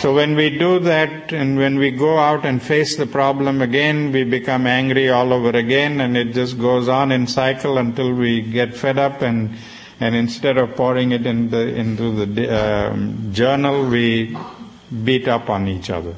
So 0.00 0.14
when 0.14 0.36
we 0.36 0.56
do 0.56 0.78
that 0.80 1.32
and 1.32 1.58
when 1.58 1.76
we 1.76 1.90
go 1.90 2.18
out 2.18 2.44
and 2.46 2.62
face 2.62 2.96
the 2.96 3.06
problem 3.06 3.60
again, 3.60 4.12
we 4.12 4.22
become 4.22 4.66
angry 4.66 5.08
all 5.08 5.32
over 5.32 5.50
again 5.50 6.00
and 6.00 6.16
it 6.16 6.34
just 6.34 6.56
goes 6.58 6.86
on 6.88 7.10
in 7.10 7.26
cycle 7.26 7.78
until 7.78 8.12
we 8.12 8.42
get 8.42 8.76
fed 8.76 8.96
up 8.98 9.22
and 9.22 9.56
and 10.00 10.14
instead 10.14 10.56
of 10.58 10.76
pouring 10.76 11.10
it 11.10 11.26
in 11.26 11.50
the, 11.50 11.74
into 11.74 12.24
the 12.24 12.92
um, 12.92 13.32
journal, 13.32 13.88
we 13.88 14.36
beat 15.04 15.26
up 15.26 15.50
on 15.50 15.66
each 15.66 15.90
other. 15.90 16.14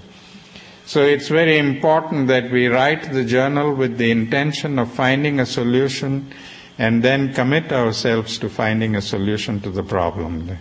So 0.84 1.02
it's 1.02 1.28
very 1.28 1.56
important 1.56 2.28
that 2.28 2.50
we 2.50 2.66
write 2.66 3.12
the 3.12 3.24
journal 3.24 3.72
with 3.74 3.96
the 3.96 4.10
intention 4.10 4.78
of 4.78 4.92
finding 4.92 5.40
a 5.40 5.46
solution 5.46 6.30
and 6.78 7.02
then 7.02 7.32
commit 7.32 7.72
ourselves 7.72 8.38
to 8.38 8.48
finding 8.50 8.96
a 8.96 9.00
solution 9.02 9.60
to 9.60 9.70
the 9.70 9.82
problem. 9.82 10.58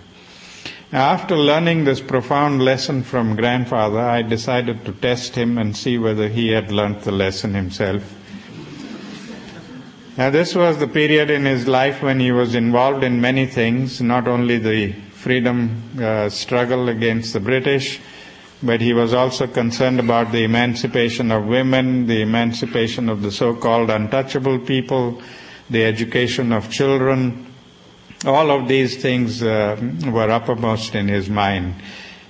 After 0.92 1.38
learning 1.38 1.84
this 1.84 2.02
profound 2.02 2.64
lesson 2.64 3.04
from 3.04 3.36
grandfather, 3.36 4.00
I 4.00 4.24
decided 4.24 4.86
to 4.86 4.92
test 4.92 5.36
him 5.36 5.60
and 5.60 5.78
see 5.78 6.00
whether 6.00 6.28
he 6.28 6.48
had 6.48 6.72
learnt 6.72 7.02
the 7.02 7.12
lesson 7.12 7.54
himself. 7.54 8.02
Now, 10.18 10.32
this 10.32 10.56
was 10.56 10.80
the 10.80 10.88
period 10.88 11.30
in 11.30 11.46
his 11.46 11.68
life 11.68 12.02
when 12.02 12.20
he 12.20 12.32
was 12.32 12.56
involved 12.56 13.04
in 13.04 13.22
many 13.22 13.46
things, 13.46 14.02
not 14.02 14.28
only 14.28 14.58
the 14.58 14.94
freedom 15.14 15.84
uh, 16.02 16.28
struggle 16.30 16.90
against 16.90 17.34
the 17.34 17.40
British, 17.40 18.00
but 18.64 18.82
he 18.82 18.92
was 18.92 19.14
also 19.14 19.46
concerned 19.46 20.00
about 20.00 20.32
the 20.32 20.44
emancipation 20.44 21.32
of 21.32 21.46
women, 21.46 22.08
the 22.08 22.24
emancipation 22.24 23.10
of 23.10 23.22
the 23.22 23.32
so 23.32 23.54
called 23.54 23.92
untouchable 23.92 24.58
people, 24.58 25.22
the 25.70 25.86
education 25.86 26.52
of 26.52 26.72
children. 26.72 27.46
All 28.26 28.52
of 28.52 28.68
these 28.68 29.02
things 29.02 29.42
uh, 29.42 29.80
were 30.06 30.30
uppermost 30.30 30.96
in 30.96 31.08
his 31.08 31.30
mind. 31.30 31.76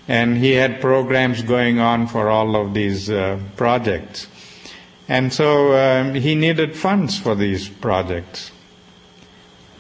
And 0.08 0.38
he 0.38 0.52
had 0.52 0.82
programs 0.82 1.42
going 1.42 1.80
on 1.80 2.08
for 2.08 2.30
all 2.30 2.56
of 2.56 2.74
these 2.74 3.10
uh, 3.10 3.40
projects. 3.56 4.28
And 5.08 5.34
so 5.34 5.74
um, 5.76 6.14
he 6.14 6.36
needed 6.36 6.76
funds 6.76 7.18
for 7.18 7.34
these 7.36 7.68
projects. 7.68 8.52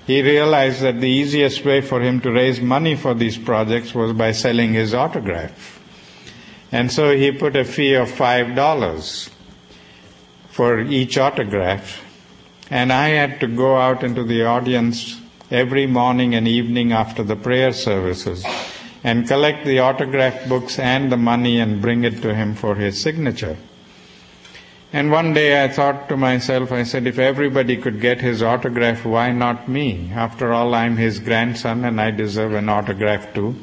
He 0.07 0.23
realized 0.23 0.81
that 0.81 0.99
the 0.99 1.09
easiest 1.09 1.63
way 1.63 1.81
for 1.81 2.01
him 2.01 2.19
to 2.21 2.31
raise 2.31 2.59
money 2.59 2.95
for 2.95 3.13
these 3.13 3.37
projects 3.37 3.93
was 3.93 4.13
by 4.13 4.31
selling 4.31 4.73
his 4.73 4.95
autograph. 4.95 5.79
And 6.71 6.91
so 6.91 7.15
he 7.15 7.31
put 7.31 7.55
a 7.55 7.63
fee 7.63 7.93
of 7.93 8.09
five 8.09 8.55
dollars 8.55 9.29
for 10.49 10.79
each 10.79 11.17
autograph. 11.17 12.03
And 12.71 12.91
I 12.91 13.09
had 13.09 13.39
to 13.41 13.47
go 13.47 13.77
out 13.77 14.03
into 14.03 14.23
the 14.23 14.45
audience 14.45 15.19
every 15.51 15.87
morning 15.87 16.35
and 16.35 16.47
evening 16.47 16.91
after 16.91 17.23
the 17.23 17.35
prayer 17.35 17.73
services 17.73 18.45
and 19.03 19.27
collect 19.27 19.65
the 19.65 19.79
autograph 19.79 20.47
books 20.47 20.77
and 20.77 21.11
the 21.11 21.17
money 21.17 21.59
and 21.59 21.81
bring 21.81 22.03
it 22.03 22.21
to 22.21 22.35
him 22.35 22.53
for 22.53 22.75
his 22.75 23.01
signature. 23.01 23.57
And 24.91 25.11
one 25.11 25.33
day 25.33 25.63
I 25.63 25.67
thought 25.67 26.09
to 26.09 26.17
myself, 26.17 26.71
I 26.71 26.83
said, 26.83 27.05
if 27.05 27.19
everybody 27.19 27.77
could 27.77 28.01
get 28.01 28.21
his 28.21 28.41
autograph, 28.41 29.05
why 29.05 29.31
not 29.31 29.67
me? 29.67 30.11
After 30.13 30.51
all, 30.51 30.73
I'm 30.73 30.97
his 30.97 31.19
grandson 31.19 31.85
and 31.85 32.01
I 32.01 32.11
deserve 32.11 32.53
an 32.53 32.69
autograph 32.69 33.33
too. 33.33 33.55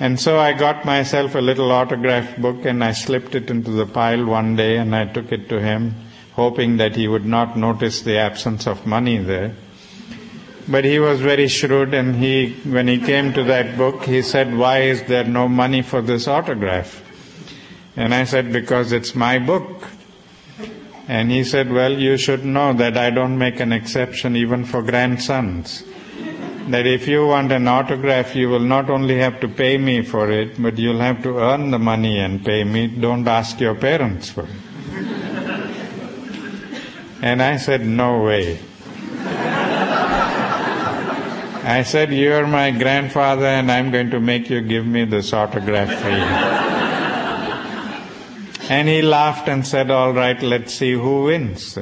And 0.00 0.18
so 0.18 0.38
I 0.38 0.52
got 0.52 0.84
myself 0.84 1.34
a 1.34 1.40
little 1.40 1.70
autograph 1.70 2.36
book 2.36 2.64
and 2.64 2.82
I 2.82 2.92
slipped 2.92 3.34
it 3.34 3.50
into 3.50 3.70
the 3.70 3.86
pile 3.86 4.24
one 4.24 4.56
day 4.56 4.76
and 4.76 4.94
I 4.94 5.06
took 5.06 5.30
it 5.30 5.48
to 5.50 5.60
him, 5.60 5.94
hoping 6.32 6.78
that 6.78 6.96
he 6.96 7.06
would 7.06 7.26
not 7.26 7.56
notice 7.56 8.02
the 8.02 8.18
absence 8.18 8.66
of 8.66 8.86
money 8.86 9.18
there. 9.18 9.54
But 10.66 10.84
he 10.84 10.98
was 10.98 11.20
very 11.20 11.48
shrewd 11.48 11.92
and 11.92 12.16
he, 12.16 12.54
when 12.64 12.88
he 12.88 12.98
came 12.98 13.32
to 13.34 13.44
that 13.44 13.76
book, 13.76 14.04
he 14.04 14.22
said, 14.22 14.56
why 14.56 14.80
is 14.80 15.02
there 15.04 15.24
no 15.24 15.46
money 15.46 15.82
for 15.82 16.00
this 16.00 16.26
autograph? 16.26 17.02
And 17.96 18.14
I 18.14 18.24
said, 18.24 18.52
because 18.52 18.92
it's 18.92 19.14
my 19.14 19.38
book. 19.38 19.86
And 21.06 21.30
he 21.30 21.44
said, 21.44 21.70
Well, 21.70 21.92
you 21.92 22.16
should 22.16 22.44
know 22.44 22.72
that 22.72 22.96
I 22.96 23.10
don't 23.10 23.36
make 23.36 23.60
an 23.60 23.72
exception 23.72 24.36
even 24.36 24.64
for 24.64 24.82
grandsons. 24.82 25.84
That 26.68 26.86
if 26.86 27.06
you 27.06 27.26
want 27.26 27.52
an 27.52 27.68
autograph, 27.68 28.34
you 28.34 28.48
will 28.48 28.60
not 28.60 28.88
only 28.88 29.18
have 29.18 29.38
to 29.40 29.48
pay 29.48 29.76
me 29.76 30.00
for 30.00 30.30
it, 30.30 30.60
but 30.60 30.78
you'll 30.78 31.00
have 31.00 31.22
to 31.24 31.38
earn 31.38 31.70
the 31.70 31.78
money 31.78 32.18
and 32.18 32.42
pay 32.42 32.64
me. 32.64 32.86
Don't 32.86 33.28
ask 33.28 33.60
your 33.60 33.74
parents 33.74 34.30
for 34.30 34.44
it. 34.44 34.48
and 37.20 37.42
I 37.42 37.58
said, 37.58 37.84
No 37.86 38.22
way. 38.22 38.60
I 41.66 41.82
said, 41.82 42.12
You're 42.12 42.46
my 42.46 42.70
grandfather, 42.72 43.46
and 43.46 43.72
I'm 43.72 43.90
going 43.90 44.10
to 44.10 44.20
make 44.20 44.50
you 44.50 44.60
give 44.60 44.86
me 44.86 45.06
this 45.06 45.32
autograph 45.32 45.88
free. 45.88 46.20
And 48.68 48.86
he 48.86 49.00
laughed 49.00 49.48
and 49.48 49.66
said, 49.66 49.90
All 49.90 50.12
right, 50.12 50.42
let's 50.42 50.74
see 50.74 50.92
who 50.92 51.24
wins. 51.24 51.78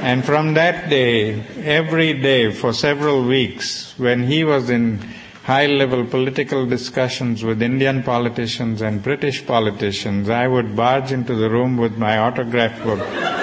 and 0.00 0.24
from 0.24 0.54
that 0.54 0.88
day, 0.88 1.42
every 1.62 2.14
day 2.14 2.50
for 2.52 2.72
several 2.72 3.22
weeks, 3.22 3.92
when 3.98 4.22
he 4.22 4.42
was 4.42 4.70
in 4.70 4.98
high 5.44 5.66
level 5.66 6.06
political 6.06 6.64
discussions 6.64 7.44
with 7.44 7.60
Indian 7.60 8.02
politicians 8.02 8.80
and 8.80 9.02
British 9.02 9.44
politicians, 9.46 10.30
I 10.30 10.46
would 10.48 10.74
barge 10.74 11.12
into 11.12 11.34
the 11.34 11.50
room 11.50 11.76
with 11.76 11.98
my 11.98 12.16
autograph 12.16 12.82
book 12.82 13.41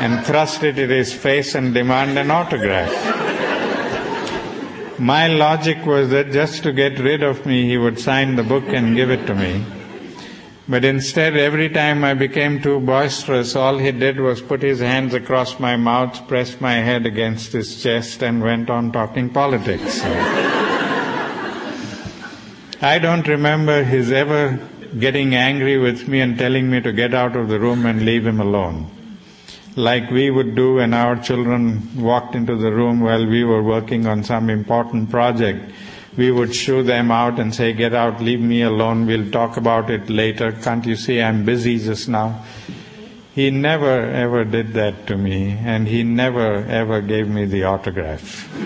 and 0.00 0.24
thrust 0.26 0.62
it 0.62 0.78
in 0.78 0.90
his 0.90 1.12
face 1.12 1.54
and 1.54 1.74
demand 1.74 2.18
an 2.18 2.30
autograph 2.30 3.24
my 4.98 5.26
logic 5.26 5.84
was 5.84 6.10
that 6.10 6.30
just 6.30 6.62
to 6.62 6.72
get 6.72 6.98
rid 6.98 7.22
of 7.22 7.44
me, 7.46 7.66
he 7.66 7.76
would 7.76 7.98
sign 7.98 8.36
the 8.36 8.42
book 8.42 8.64
and 8.68 8.94
give 8.94 9.10
it 9.10 9.26
to 9.26 9.34
me. 9.34 9.64
But 10.68 10.84
instead, 10.84 11.36
every 11.36 11.68
time 11.68 12.04
I 12.04 12.14
became 12.14 12.62
too 12.62 12.80
boisterous, 12.80 13.54
all 13.54 13.76
he 13.78 13.92
did 13.92 14.18
was 14.20 14.40
put 14.40 14.62
his 14.62 14.80
hands 14.80 15.12
across 15.12 15.60
my 15.60 15.76
mouth, 15.76 16.26
pressed 16.26 16.60
my 16.60 16.74
head 16.74 17.04
against 17.06 17.52
his 17.52 17.82
chest, 17.82 18.22
and 18.22 18.42
went 18.42 18.70
on 18.70 18.92
talking 18.92 19.28
politics. 19.30 20.00
I 22.80 22.98
don't 22.98 23.26
remember 23.26 23.82
his 23.82 24.10
ever 24.12 24.58
getting 24.98 25.34
angry 25.34 25.76
with 25.76 26.06
me 26.08 26.20
and 26.20 26.38
telling 26.38 26.70
me 26.70 26.80
to 26.80 26.92
get 26.92 27.14
out 27.14 27.36
of 27.36 27.48
the 27.48 27.58
room 27.58 27.84
and 27.84 28.04
leave 28.04 28.26
him 28.26 28.40
alone 28.40 28.93
like 29.76 30.10
we 30.10 30.30
would 30.30 30.54
do 30.54 30.74
when 30.74 30.94
our 30.94 31.16
children 31.16 32.00
walked 32.00 32.34
into 32.34 32.56
the 32.56 32.70
room 32.70 33.00
while 33.00 33.26
we 33.26 33.44
were 33.44 33.62
working 33.62 34.06
on 34.06 34.22
some 34.22 34.48
important 34.48 35.10
project. 35.10 35.72
We 36.16 36.30
would 36.30 36.54
shoo 36.54 36.84
them 36.84 37.10
out 37.10 37.40
and 37.40 37.52
say, 37.52 37.72
Get 37.72 37.92
out, 37.92 38.22
leave 38.22 38.40
me 38.40 38.62
alone, 38.62 39.06
we'll 39.06 39.30
talk 39.32 39.56
about 39.56 39.90
it 39.90 40.08
later. 40.08 40.52
Can't 40.52 40.86
you 40.86 40.94
see 40.94 41.20
I'm 41.20 41.44
busy 41.44 41.78
just 41.78 42.08
now? 42.08 42.44
He 43.34 43.50
never 43.50 44.00
ever 44.00 44.44
did 44.44 44.74
that 44.74 45.08
to 45.08 45.16
me, 45.16 45.58
and 45.60 45.88
he 45.88 46.04
never 46.04 46.64
ever 46.66 47.00
gave 47.00 47.28
me 47.28 47.46
the 47.46 47.64
autograph. 47.64 48.48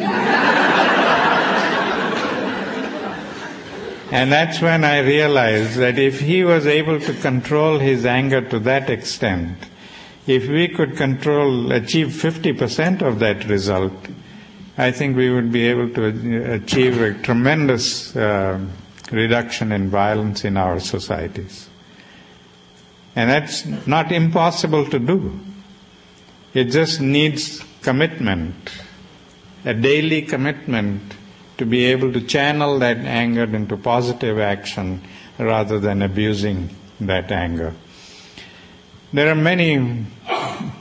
and 4.13 4.31
that's 4.31 4.61
when 4.61 4.85
I 4.85 4.99
realized 4.99 5.77
that 5.77 5.99
if 5.99 6.21
he 6.21 6.45
was 6.45 6.67
able 6.67 7.01
to 7.01 7.15
control 7.15 7.79
his 7.79 8.05
anger 8.05 8.43
to 8.51 8.59
that 8.59 8.91
extent, 8.91 9.57
if 10.29 10.49
we 10.49 10.69
could 10.69 10.97
control, 10.97 11.73
achieve 11.73 12.09
50% 12.09 13.03
of 13.03 13.19
that 13.19 13.47
result, 13.47 13.93
I 14.77 14.93
think 14.93 15.17
we 15.17 15.31
would 15.31 15.51
be 15.51 15.67
able 15.67 15.89
to 15.95 16.53
achieve 16.53 17.01
a 17.01 17.15
tremendous 17.15 18.15
uh, 18.15 18.61
reduction 19.11 19.73
in 19.73 19.91
violence 19.91 20.45
in 20.45 20.57
our 20.57 20.79
societies. 20.79 21.69
And 23.17 23.29
that's 23.29 23.67
not 23.87 24.13
impossible 24.13 24.87
to 24.91 25.01
do. 25.01 25.41
It 26.55 26.67
just 26.67 27.01
needs 27.01 27.65
commitment 27.83 28.55
a 29.65 29.75
daily 29.75 30.23
commitment 30.23 31.15
to 31.57 31.67
be 31.67 31.85
able 31.87 32.13
to 32.13 32.21
channel 32.21 32.79
that 32.79 32.97
anger 32.99 33.43
into 33.45 33.77
positive 33.77 34.39
action 34.39 35.03
rather 35.39 35.79
than 35.81 36.03
abusing 36.03 36.71
that 37.01 37.31
anger. 37.33 37.75
There 39.11 39.31
are 39.31 39.35
many 39.35 40.05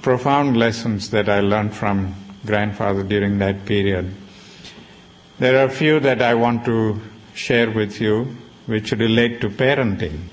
profound 0.02 0.58
lessons 0.58 1.12
that 1.12 1.30
I 1.30 1.40
learned 1.40 1.74
from 1.74 2.14
grandfather 2.46 3.04
during 3.04 3.40
that 3.40 3.66
period. 3.66 4.14
There 5.40 5.62
are 5.62 5.68
a 5.68 5.72
few 5.72 6.02
that 6.02 6.22
I 6.22 6.34
want 6.34 6.66
to 6.66 7.00
share 7.34 7.72
with 7.72 8.02
you 8.02 8.36
which 8.66 8.92
relate 8.92 9.40
to 9.42 9.50
parenting. 9.50 10.24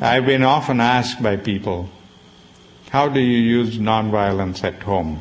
I've 0.00 0.24
been 0.24 0.42
often 0.42 0.80
asked 0.80 1.22
by 1.22 1.36
people, 1.36 1.90
how 2.88 3.10
do 3.10 3.20
you 3.20 3.38
use 3.38 3.76
nonviolence 3.76 4.64
at 4.64 4.82
home? 4.82 5.20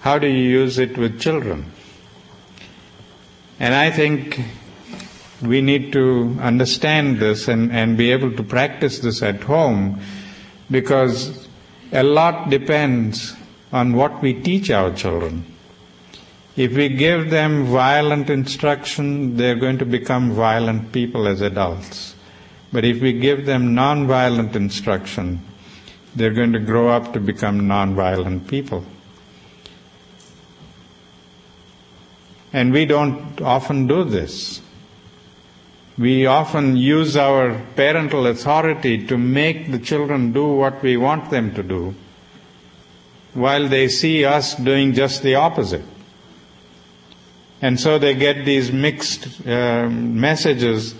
How 0.00 0.18
do 0.18 0.26
you 0.26 0.60
use 0.60 0.78
it 0.78 0.98
with 0.98 1.18
children? 1.18 1.72
And 3.58 3.74
I 3.74 3.90
think 3.90 4.40
we 5.42 5.60
need 5.60 5.92
to 5.92 6.36
understand 6.40 7.18
this 7.18 7.48
and, 7.48 7.70
and 7.72 7.96
be 7.96 8.10
able 8.10 8.34
to 8.36 8.42
practice 8.42 8.98
this 9.00 9.22
at 9.22 9.42
home 9.42 10.00
because 10.70 11.48
a 11.92 12.02
lot 12.02 12.50
depends 12.50 13.34
on 13.72 13.92
what 13.94 14.20
we 14.20 14.34
teach 14.34 14.70
our 14.70 14.92
children. 14.92 15.44
If 16.56 16.74
we 16.74 16.88
give 16.88 17.30
them 17.30 17.66
violent 17.66 18.30
instruction, 18.30 19.36
they're 19.36 19.54
going 19.54 19.78
to 19.78 19.86
become 19.86 20.32
violent 20.32 20.90
people 20.90 21.28
as 21.28 21.40
adults. 21.40 22.16
But 22.72 22.84
if 22.84 23.00
we 23.00 23.12
give 23.12 23.46
them 23.46 23.74
non-violent 23.74 24.56
instruction, 24.56 25.40
they're 26.16 26.32
going 26.32 26.52
to 26.52 26.58
grow 26.58 26.88
up 26.88 27.12
to 27.12 27.20
become 27.20 27.68
non-violent 27.68 28.48
people. 28.48 28.84
And 32.52 32.72
we 32.72 32.86
don't 32.86 33.40
often 33.40 33.86
do 33.86 34.04
this. 34.04 34.60
We 35.98 36.26
often 36.26 36.76
use 36.76 37.16
our 37.16 37.60
parental 37.74 38.28
authority 38.28 39.06
to 39.06 39.18
make 39.18 39.72
the 39.72 39.80
children 39.80 40.32
do 40.32 40.46
what 40.46 40.80
we 40.80 40.96
want 40.96 41.30
them 41.30 41.54
to 41.54 41.62
do, 41.62 41.94
while 43.34 43.68
they 43.68 43.88
see 43.88 44.24
us 44.24 44.54
doing 44.54 44.92
just 44.92 45.22
the 45.22 45.34
opposite. 45.34 45.84
And 47.60 47.80
so 47.80 47.98
they 47.98 48.14
get 48.14 48.44
these 48.44 48.70
mixed 48.70 49.44
uh, 49.46 49.88
messages 49.88 50.94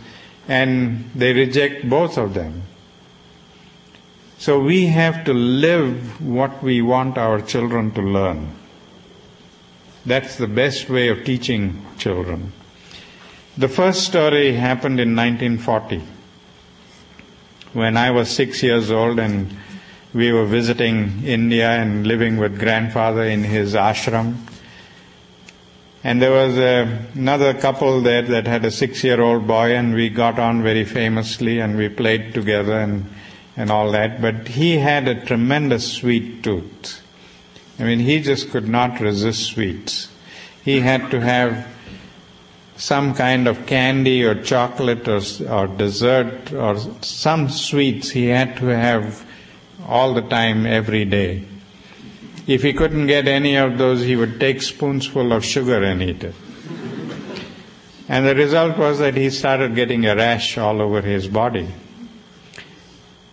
and 0.48 1.08
they 1.14 1.32
reject 1.32 1.88
both 1.88 2.18
of 2.18 2.34
them. 2.34 2.62
So 4.38 4.60
we 4.60 4.86
have 4.86 5.24
to 5.24 5.34
live 5.34 6.20
what 6.20 6.62
we 6.62 6.82
want 6.82 7.18
our 7.18 7.40
children 7.40 7.92
to 7.92 8.02
learn. 8.02 8.52
That's 10.06 10.36
the 10.36 10.48
best 10.48 10.88
way 10.88 11.08
of 11.08 11.24
teaching 11.24 11.84
children. 11.98 12.52
The 13.58 13.68
first 13.68 14.04
story 14.04 14.52
happened 14.52 15.00
in 15.00 15.16
1940 15.16 16.02
when 17.72 17.96
I 17.96 18.12
was 18.12 18.30
six 18.30 18.62
years 18.62 18.90
old 18.90 19.18
and 19.18 19.54
we 20.14 20.32
were 20.32 20.46
visiting 20.46 21.24
India 21.24 21.68
and 21.68 22.06
living 22.06 22.36
with 22.36 22.58
grandfather 22.58 23.24
in 23.24 23.42
his 23.42 23.74
ashram 23.74 24.36
and 26.04 26.22
there 26.22 26.30
was 26.30 26.56
uh, 26.56 26.98
another 27.14 27.52
couple 27.52 28.00
there 28.00 28.22
that 28.22 28.46
had 28.46 28.64
a 28.64 28.70
six-year-old 28.70 29.46
boy, 29.46 29.74
and 29.74 29.94
we 29.94 30.08
got 30.08 30.38
on 30.38 30.62
very 30.62 30.84
famously, 30.84 31.58
and 31.58 31.76
we 31.76 31.88
played 31.88 32.34
together 32.34 32.78
and 32.78 33.04
and 33.56 33.70
all 33.70 33.90
that. 33.90 34.22
But 34.22 34.46
he 34.46 34.78
had 34.78 35.08
a 35.08 35.24
tremendous 35.24 35.92
sweet 35.92 36.44
tooth. 36.44 37.02
I 37.80 37.82
mean, 37.82 37.98
he 37.98 38.20
just 38.20 38.50
could 38.50 38.68
not 38.68 39.00
resist 39.00 39.46
sweets. 39.46 40.08
He 40.64 40.80
had 40.80 41.10
to 41.10 41.20
have 41.20 41.66
some 42.78 43.12
kind 43.14 43.48
of 43.48 43.66
candy 43.66 44.24
or 44.24 44.40
chocolate 44.40 45.06
or, 45.08 45.20
or 45.50 45.66
dessert 45.66 46.52
or 46.52 46.78
some 47.02 47.48
sweets 47.50 48.10
he 48.10 48.26
had 48.26 48.56
to 48.56 48.66
have 48.66 49.26
all 49.86 50.14
the 50.14 50.22
time 50.22 50.64
every 50.64 51.04
day. 51.04 51.44
If 52.46 52.62
he 52.62 52.72
couldn't 52.72 53.08
get 53.08 53.28
any 53.28 53.56
of 53.56 53.76
those, 53.76 54.02
he 54.02 54.16
would 54.16 54.40
take 54.40 54.58
spoonsful 54.58 55.36
of 55.36 55.44
sugar 55.44 55.82
and 55.82 56.02
eat 56.02 56.24
it. 56.24 56.34
And 58.08 58.26
the 58.26 58.34
result 58.34 58.78
was 58.78 59.00
that 59.00 59.16
he 59.16 59.28
started 59.28 59.74
getting 59.74 60.06
a 60.06 60.16
rash 60.16 60.56
all 60.56 60.80
over 60.80 61.02
his 61.02 61.28
body. 61.28 61.68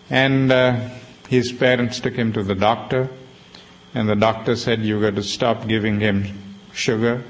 And 0.10 0.52
uh, 0.52 0.90
his 1.30 1.54
parents 1.54 2.00
took 2.02 2.16
him 2.16 2.34
to 2.34 2.44
the 2.44 2.56
doctor, 2.56 3.10
and 3.94 4.10
the 4.10 4.16
doctor 4.16 4.56
said, 4.58 4.82
You've 4.82 5.02
got 5.02 5.16
to 5.16 5.24
stop 5.24 5.68
giving 5.68 6.02
him 6.02 6.58
sugar, 6.74 7.24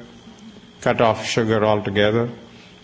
cut 0.85 1.01
off 1.01 1.25
sugar 1.25 1.65
altogether 1.65 2.29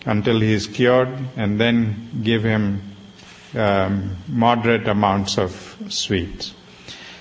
until 0.06 0.40
he's 0.40 0.66
cured, 0.66 1.08
and 1.36 1.60
then 1.60 2.10
give 2.24 2.42
him 2.42 2.82
um, 3.54 4.16
moderate 4.26 4.88
amounts 4.88 5.38
of 5.38 5.76
sweets. 5.88 6.52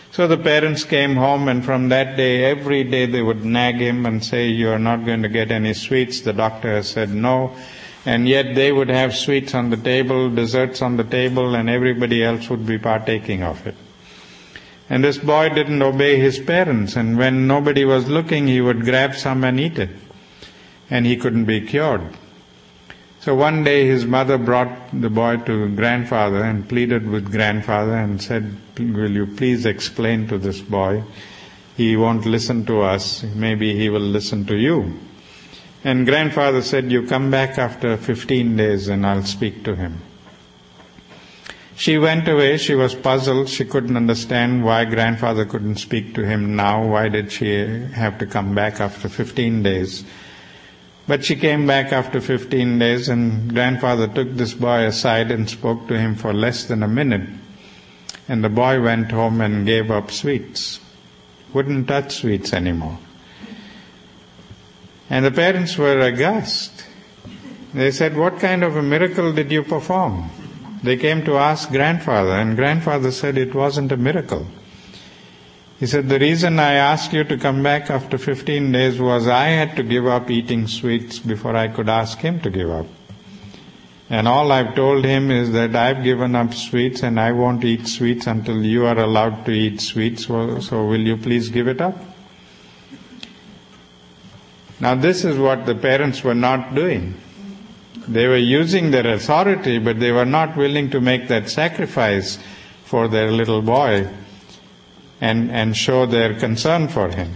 So 0.10 0.28
the 0.28 0.38
parents 0.38 0.84
came 0.84 1.16
home, 1.16 1.48
and 1.48 1.64
from 1.64 1.90
that 1.90 2.18
day, 2.18 2.44
every 2.46 2.84
day 2.84 3.06
they 3.06 3.22
would 3.22 3.46
nag 3.46 3.76
him 3.76 4.08
and 4.08 4.26
say, 4.26 4.48
You 4.48 4.72
are 4.72 4.80
not 4.80 5.06
going 5.06 5.22
to 5.22 5.30
get 5.30 5.52
any 5.52 5.76
sweets. 5.76 6.22
The 6.22 6.34
doctor 6.34 6.74
has 6.74 6.90
said 6.90 7.12
no. 7.12 7.56
And 8.04 8.28
yet 8.28 8.56
they 8.56 8.72
would 8.72 8.90
have 8.90 9.16
sweets 9.16 9.54
on 9.54 9.70
the 9.70 9.78
table, 9.78 10.32
desserts 10.32 10.82
on 10.82 10.98
the 10.98 11.04
table, 11.04 11.54
and 11.54 11.70
everybody 11.70 12.24
else 12.24 12.50
would 12.50 12.66
be 12.66 12.80
partaking 12.80 13.44
of 13.44 13.68
it. 13.68 13.76
And 14.90 15.04
this 15.04 15.20
boy 15.20 15.50
didn't 15.50 15.84
obey 15.84 16.20
his 16.20 16.40
parents, 16.40 16.96
and 16.96 17.20
when 17.20 17.46
nobody 17.46 17.86
was 17.86 18.10
looking, 18.10 18.48
he 18.48 18.60
would 18.60 18.84
grab 18.84 19.16
some 19.16 19.44
and 19.44 19.60
eat 19.60 19.78
it. 19.78 19.92
And 20.92 21.08
he 21.08 21.18
couldn't 21.18 21.46
be 21.46 21.62
cured. 21.62 22.02
So 23.22 23.34
one 23.36 23.64
day 23.64 23.88
his 23.88 24.06
mother 24.06 24.38
brought 24.38 24.90
the 24.92 25.10
boy 25.10 25.38
to 25.38 25.70
grandfather 25.76 26.44
and 26.44 26.68
pleaded 26.68 27.08
with 27.08 27.32
grandfather 27.32 27.96
and 27.96 28.22
said, 28.22 28.58
Will 28.78 29.12
you 29.12 29.26
please 29.26 29.66
explain 29.66 30.28
to 30.28 30.38
this 30.38 30.60
boy? 30.60 31.04
He 31.78 31.96
won't 31.96 32.26
listen 32.26 32.66
to 32.66 32.82
us. 32.82 33.24
Maybe 33.24 33.76
he 33.76 33.90
will 33.90 34.00
listen 34.02 34.46
to 34.46 34.56
you. 34.56 35.00
And 35.84 36.06
grandfather 36.06 36.62
said, 36.62 36.92
You 36.92 37.08
come 37.08 37.32
back 37.32 37.58
after 37.58 37.98
15 37.98 38.58
days 38.58 38.88
and 38.88 39.06
I'll 39.06 39.24
speak 39.24 39.64
to 39.64 39.76
him. 39.76 40.02
She 41.76 41.98
went 41.98 42.28
away. 42.28 42.58
She 42.58 42.76
was 42.76 42.94
puzzled. 42.94 43.50
She 43.50 43.66
couldn't 43.66 43.98
understand 43.98 44.64
why 44.64 44.86
grandfather 44.86 45.46
couldn't 45.46 45.78
speak 45.78 46.14
to 46.16 46.26
him 46.26 46.56
now. 46.56 46.86
Why 46.86 47.10
did 47.10 47.32
she 47.32 47.54
have 47.94 48.20
to 48.20 48.26
come 48.28 48.54
back 48.54 48.80
after 48.80 49.10
15 49.10 49.64
days? 49.64 50.04
But 51.12 51.26
she 51.26 51.36
came 51.36 51.68
back 51.68 51.92
after 51.92 52.22
15 52.22 52.80
days 52.80 53.10
and 53.10 53.54
grandfather 53.54 54.08
took 54.08 54.32
this 54.32 54.54
boy 54.54 54.86
aside 54.86 55.30
and 55.30 55.50
spoke 55.50 55.90
to 55.90 56.00
him 56.00 56.16
for 56.16 56.32
less 56.32 56.64
than 56.64 56.84
a 56.84 56.88
minute. 56.88 57.28
And 58.30 58.42
the 58.42 58.48
boy 58.48 58.82
went 58.82 59.12
home 59.12 59.42
and 59.42 59.66
gave 59.66 59.92
up 59.92 60.10
sweets. 60.10 60.80
Wouldn't 61.54 61.90
touch 61.90 62.16
sweets 62.16 62.54
anymore. 62.54 62.98
And 65.10 65.26
the 65.26 65.32
parents 65.32 65.78
were 65.78 66.00
aghast. 66.00 66.86
They 67.74 67.92
said, 67.92 68.16
What 68.16 68.40
kind 68.40 68.64
of 68.64 68.78
a 68.78 68.82
miracle 68.82 69.34
did 69.34 69.52
you 69.52 69.64
perform? 69.64 70.30
They 70.82 70.96
came 70.96 71.26
to 71.26 71.36
ask 71.36 71.70
grandfather, 71.72 72.36
and 72.36 72.56
grandfather 72.56 73.12
said 73.12 73.38
it 73.38 73.54
wasn't 73.54 73.92
a 73.92 73.98
miracle. 73.98 74.48
He 75.82 75.88
said, 75.88 76.10
The 76.10 76.20
reason 76.20 76.60
I 76.60 76.74
asked 76.74 77.12
you 77.12 77.24
to 77.24 77.38
come 77.40 77.64
back 77.64 77.90
after 77.90 78.20
15 78.20 78.72
days 78.72 79.02
was 79.02 79.28
I 79.28 79.48
had 79.48 79.76
to 79.78 79.84
give 79.84 80.06
up 80.06 80.30
eating 80.30 80.68
sweets 80.68 81.18
before 81.18 81.56
I 81.56 81.70
could 81.70 81.90
ask 81.90 82.20
him 82.20 82.40
to 82.42 82.52
give 82.52 82.70
up. 82.70 82.86
And 84.08 84.28
all 84.28 84.52
I've 84.52 84.76
told 84.76 85.04
him 85.04 85.32
is 85.32 85.54
that 85.54 85.76
I've 85.76 86.04
given 86.04 86.36
up 86.36 86.54
sweets 86.54 87.02
and 87.02 87.20
I 87.20 87.32
won't 87.32 87.66
eat 87.66 87.88
sweets 87.88 88.28
until 88.28 88.64
you 88.64 88.86
are 88.86 89.00
allowed 89.00 89.44
to 89.48 89.52
eat 89.52 89.82
sweets, 89.82 90.28
so, 90.28 90.86
will 90.86 91.02
you 91.02 91.18
please 91.18 91.50
give 91.50 91.68
it 91.68 91.82
up? 91.82 91.98
Now, 94.80 94.94
this 94.94 95.26
is 95.26 95.40
what 95.40 95.66
the 95.66 95.74
parents 95.74 96.24
were 96.24 96.36
not 96.36 96.76
doing. 96.76 97.16
They 98.08 98.28
were 98.28 98.38
using 98.38 98.92
their 98.92 99.12
authority, 99.16 99.80
but 99.80 100.00
they 100.00 100.12
were 100.12 100.26
not 100.26 100.56
willing 100.56 100.92
to 100.92 101.02
make 101.02 101.28
that 101.30 101.50
sacrifice 101.50 102.38
for 102.86 103.08
their 103.08 103.32
little 103.32 103.64
boy 103.64 104.08
and, 105.22 105.52
and 105.52 105.78
show 105.78 106.06
their 106.08 106.34
concern 106.34 106.88
for 106.88 107.10
him. 107.10 107.32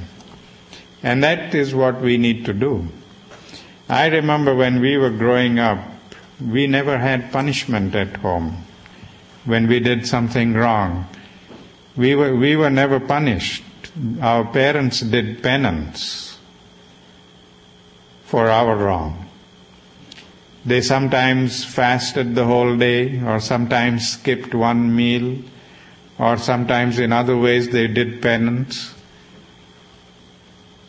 And 1.03 1.23
that 1.23 1.53
is 1.53 1.73
what 1.75 2.01
we 2.01 2.17
need 2.17 2.43
to 2.45 2.53
do. 2.53 2.87
I 3.87 4.07
remember 4.07 4.55
when 4.55 4.81
we 4.81 4.97
were 4.97 5.11
growing 5.11 5.59
up, 5.59 5.77
we 6.43 6.65
never 6.65 6.97
had 6.97 7.31
punishment 7.31 7.93
at 7.93 8.17
home 8.17 8.65
when 9.45 9.67
we 9.67 9.79
did 9.79 10.07
something 10.07 10.55
wrong. 10.55 11.07
We 11.95 12.15
were, 12.15 12.35
we 12.35 12.55
were 12.55 12.71
never 12.71 12.99
punished. 12.99 13.63
Our 14.19 14.43
parents 14.45 15.01
did 15.01 15.43
penance 15.43 16.37
for 18.25 18.49
our 18.49 18.75
wrong. 18.75 19.29
They 20.65 20.81
sometimes 20.81 21.63
fasted 21.63 22.33
the 22.33 22.45
whole 22.45 22.75
day 22.75 23.21
or 23.23 23.39
sometimes 23.39 24.09
skipped 24.09 24.55
one 24.55 24.95
meal 24.95 25.37
or 26.17 26.37
sometimes 26.37 26.99
in 26.99 27.11
other 27.11 27.37
ways 27.37 27.69
they 27.69 27.87
did 27.87 28.21
penance. 28.21 28.93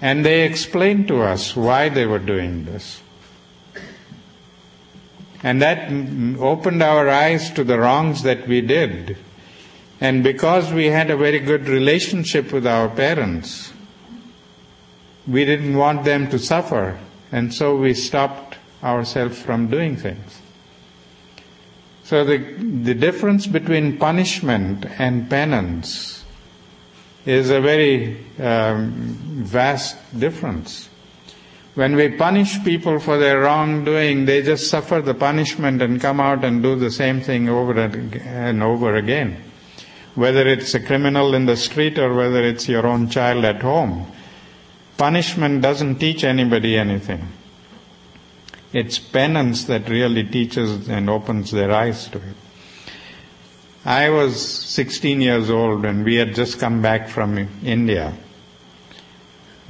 And 0.01 0.25
they 0.25 0.43
explained 0.43 1.09
to 1.09 1.23
us 1.23 1.57
why 1.57 1.89
they 1.89 2.07
were 2.07 2.19
doing 2.19 2.65
this. 2.65 3.03
And 5.43 5.63
that 5.63 5.91
opened 6.41 6.83
our 6.83 7.09
eyes 7.09 7.51
to 7.53 7.65
the 7.65 7.79
wrongs 7.79 8.23
that 8.23 8.47
we 8.47 8.61
did. 8.61 9.17
And 10.01 10.23
because 10.23 10.73
we 10.73 10.87
had 10.87 11.11
a 11.11 11.17
very 11.17 11.39
good 11.39 11.69
relationship 11.69 12.53
with 12.53 12.67
our 12.67 12.89
parents, 12.89 13.73
we 15.27 15.45
didn't 15.45 15.77
want 15.77 16.05
them 16.05 16.29
to 16.31 16.39
suffer. 16.39 16.99
And 17.33 17.53
so 17.53 17.77
we 17.77 17.95
stopped 17.95 18.59
ourselves 18.83 19.41
from 19.41 19.69
doing 19.69 19.97
things. 19.97 20.41
So 22.07 22.25
the, 22.25 22.39
the 22.39 22.95
difference 22.95 23.49
between 23.49 23.99
punishment 23.99 24.87
and 25.01 25.29
penance 25.29 26.25
is 27.25 27.51
a 27.51 27.61
very 27.61 28.25
um, 28.39 28.93
vast 29.43 29.97
difference. 30.17 30.89
When 31.75 31.97
we 31.97 32.11
punish 32.11 32.63
people 32.63 33.01
for 33.01 33.19
their 33.19 33.41
wrongdoing, 33.41 34.25
they 34.25 34.43
just 34.43 34.71
suffer 34.71 35.03
the 35.03 35.15
punishment 35.15 35.83
and 35.83 36.01
come 36.01 36.21
out 36.21 36.45
and 36.45 36.63
do 36.63 36.77
the 36.77 36.93
same 36.93 37.23
thing 37.23 37.49
over 37.49 37.77
and 37.77 38.63
over 38.63 38.95
again. 38.95 39.43
Whether 40.15 40.47
it's 40.47 40.75
a 40.75 40.81
criminal 40.81 41.35
in 41.35 41.47
the 41.47 41.57
street 41.57 41.99
or 41.99 42.15
whether 42.15 42.45
it's 42.45 42.69
your 42.69 42.87
own 42.87 43.11
child 43.11 43.45
at 43.45 43.63
home, 43.63 44.07
punishment 44.97 45.61
doesn't 45.61 45.99
teach 45.99 46.23
anybody 46.23 46.79
anything. 46.79 47.27
It's 48.77 48.99
penance 48.99 49.65
that 49.65 49.89
really 49.89 50.23
teaches 50.23 50.87
and 50.91 51.09
opens 51.09 51.51
their 51.51 51.73
eyes 51.73 52.09
to 52.09 52.19
it. 52.19 52.37
I 53.87 54.11
was 54.11 54.39
16 54.39 55.23
years 55.23 55.49
old 55.49 55.87
and 55.87 56.05
we 56.05 56.17
had 56.17 56.35
just 56.35 56.59
come 56.59 56.83
back 56.83 57.09
from 57.09 57.39
India. 57.65 58.13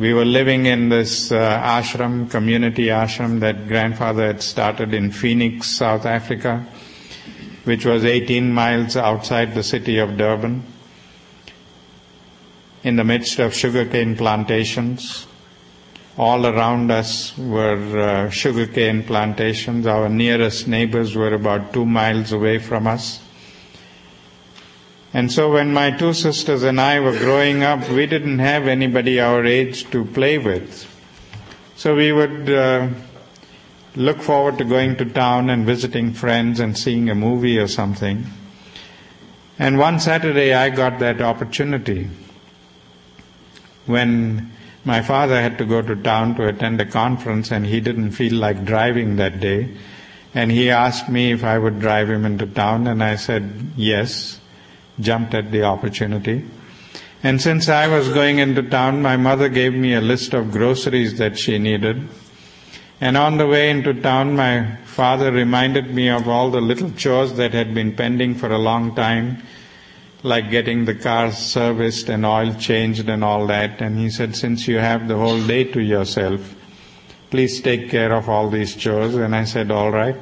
We 0.01 0.13
were 0.13 0.25
living 0.25 0.67
in 0.67 0.89
this 0.89 1.31
uh, 1.31 1.39
ashram, 1.39 2.29
community 2.29 2.87
ashram 2.87 3.39
that 3.39 3.69
grandfather 3.69 4.27
had 4.27 4.43
started 4.43 4.93
in 4.93 5.13
Phoenix, 5.13 5.69
South 5.69 6.05
Africa, 6.05 6.67
which 7.63 7.85
was 7.87 8.05
18 8.05 8.53
miles 8.53 8.97
outside 8.97 9.55
the 9.55 9.63
city 9.63 9.99
of 9.99 10.17
Durban, 10.17 10.65
in 12.83 12.97
the 12.97 13.05
midst 13.05 13.39
of 13.39 13.55
sugarcane 13.55 14.17
plantations. 14.17 15.29
All 16.19 16.47
around 16.47 16.91
us 16.91 17.37
were 17.37 17.99
uh, 17.99 18.31
sugarcane 18.31 19.03
plantations. 19.03 19.87
Our 19.87 20.09
nearest 20.09 20.67
neighbors 20.67 21.15
were 21.15 21.35
about 21.35 21.75
two 21.75 21.85
miles 21.85 22.33
away 22.33 22.59
from 22.59 22.87
us. 22.87 23.23
And 25.13 25.31
so 25.31 25.53
when 25.53 25.75
my 25.75 25.91
two 25.91 26.15
sisters 26.15 26.63
and 26.63 26.81
I 26.81 27.01
were 27.01 27.17
growing 27.19 27.63
up, 27.63 27.89
we 27.91 28.07
didn't 28.07 28.39
have 28.39 28.67
anybody 28.67 29.21
our 29.21 29.45
age 29.45 29.91
to 29.91 30.05
play 30.07 30.39
with. 30.39 30.91
So 31.77 31.95
we 31.95 32.13
would 32.13 32.49
uh, 32.49 32.89
look 33.95 34.23
forward 34.23 34.57
to 34.59 34.65
going 34.65 34.97
to 34.97 35.05
town 35.05 35.51
and 35.51 35.67
visiting 35.67 36.15
friends 36.15 36.61
and 36.61 36.79
seeing 36.79 37.11
a 37.11 37.15
movie 37.15 37.59
or 37.59 37.69
something. 37.69 38.25
And 39.59 39.79
one 39.79 40.01
Saturday 40.01 40.55
I 40.55 40.71
got 40.71 40.99
that 41.01 41.21
opportunity 41.21 42.09
when 43.87 44.53
my 44.87 45.03
father 45.03 45.43
had 45.43 45.59
to 45.59 45.65
go 45.65 45.83
to 45.83 45.97
town 45.97 46.37
to 46.37 46.47
attend 46.47 46.81
a 46.81 46.87
conference 46.87 47.51
and 47.51 47.67
he 47.67 47.81
didn't 47.81 48.13
feel 48.13 48.35
like 48.35 48.65
driving 48.65 49.17
that 49.17 49.41
day. 49.41 49.69
And 50.33 50.53
he 50.53 50.71
asked 50.71 51.09
me 51.09 51.33
if 51.33 51.43
I 51.43 51.59
would 51.59 51.81
drive 51.81 52.09
him 52.09 52.25
into 52.25 52.47
town 52.47 52.87
and 52.87 53.03
I 53.03 53.17
said 53.17 53.73
yes, 53.77 54.39
jumped 55.01 55.35
at 55.35 55.51
the 55.51 55.65
opportunity. 55.65 56.45
And 57.21 57.43
since 57.43 57.69
I 57.69 57.89
was 57.89 58.11
going 58.11 58.39
into 58.39 58.63
town, 58.63 59.03
my 59.03 59.17
mother 59.17 59.49
gave 59.49 59.75
me 59.75 59.95
a 59.95 60.01
list 60.01 60.35
of 60.35 60.53
groceries 60.53 61.19
that 61.19 61.37
she 61.37 61.59
needed. 61.59 62.09
And 63.01 63.17
on 63.17 63.39
the 63.39 63.47
way 63.49 63.71
into 63.71 63.93
town, 63.93 64.37
my 64.37 64.77
father 64.85 65.33
reminded 65.33 65.93
me 65.93 66.09
of 66.09 66.29
all 66.29 66.53
the 66.53 66.61
little 66.61 66.93
chores 66.93 67.33
that 67.35 67.53
had 67.53 67.75
been 67.75 67.97
pending 67.97 68.37
for 68.37 68.53
a 68.53 68.59
long 68.59 68.95
time 68.95 69.43
like 70.27 70.51
getting 70.51 70.85
the 70.85 70.95
car 70.95 71.31
serviced 71.31 72.09
and 72.09 72.27
oil 72.27 72.53
changed 72.55 73.09
and 73.09 73.23
all 73.23 73.47
that. 73.47 73.81
And 73.81 73.99
he 73.99 74.11
said, 74.11 74.35
since 74.35 74.67
you 74.67 74.79
have 74.79 75.07
the 75.07 75.17
whole 75.17 75.41
day 75.47 75.65
to 75.65 75.81
yourself, 75.81 76.55
please 77.31 77.61
take 77.61 77.89
care 77.91 78.13
of 78.13 78.29
all 78.29 78.51
these 78.51 78.75
chores. 78.75 79.15
And 79.15 79.35
I 79.35 79.45
said, 79.45 79.71
all 79.71 79.93
right. 79.93 80.17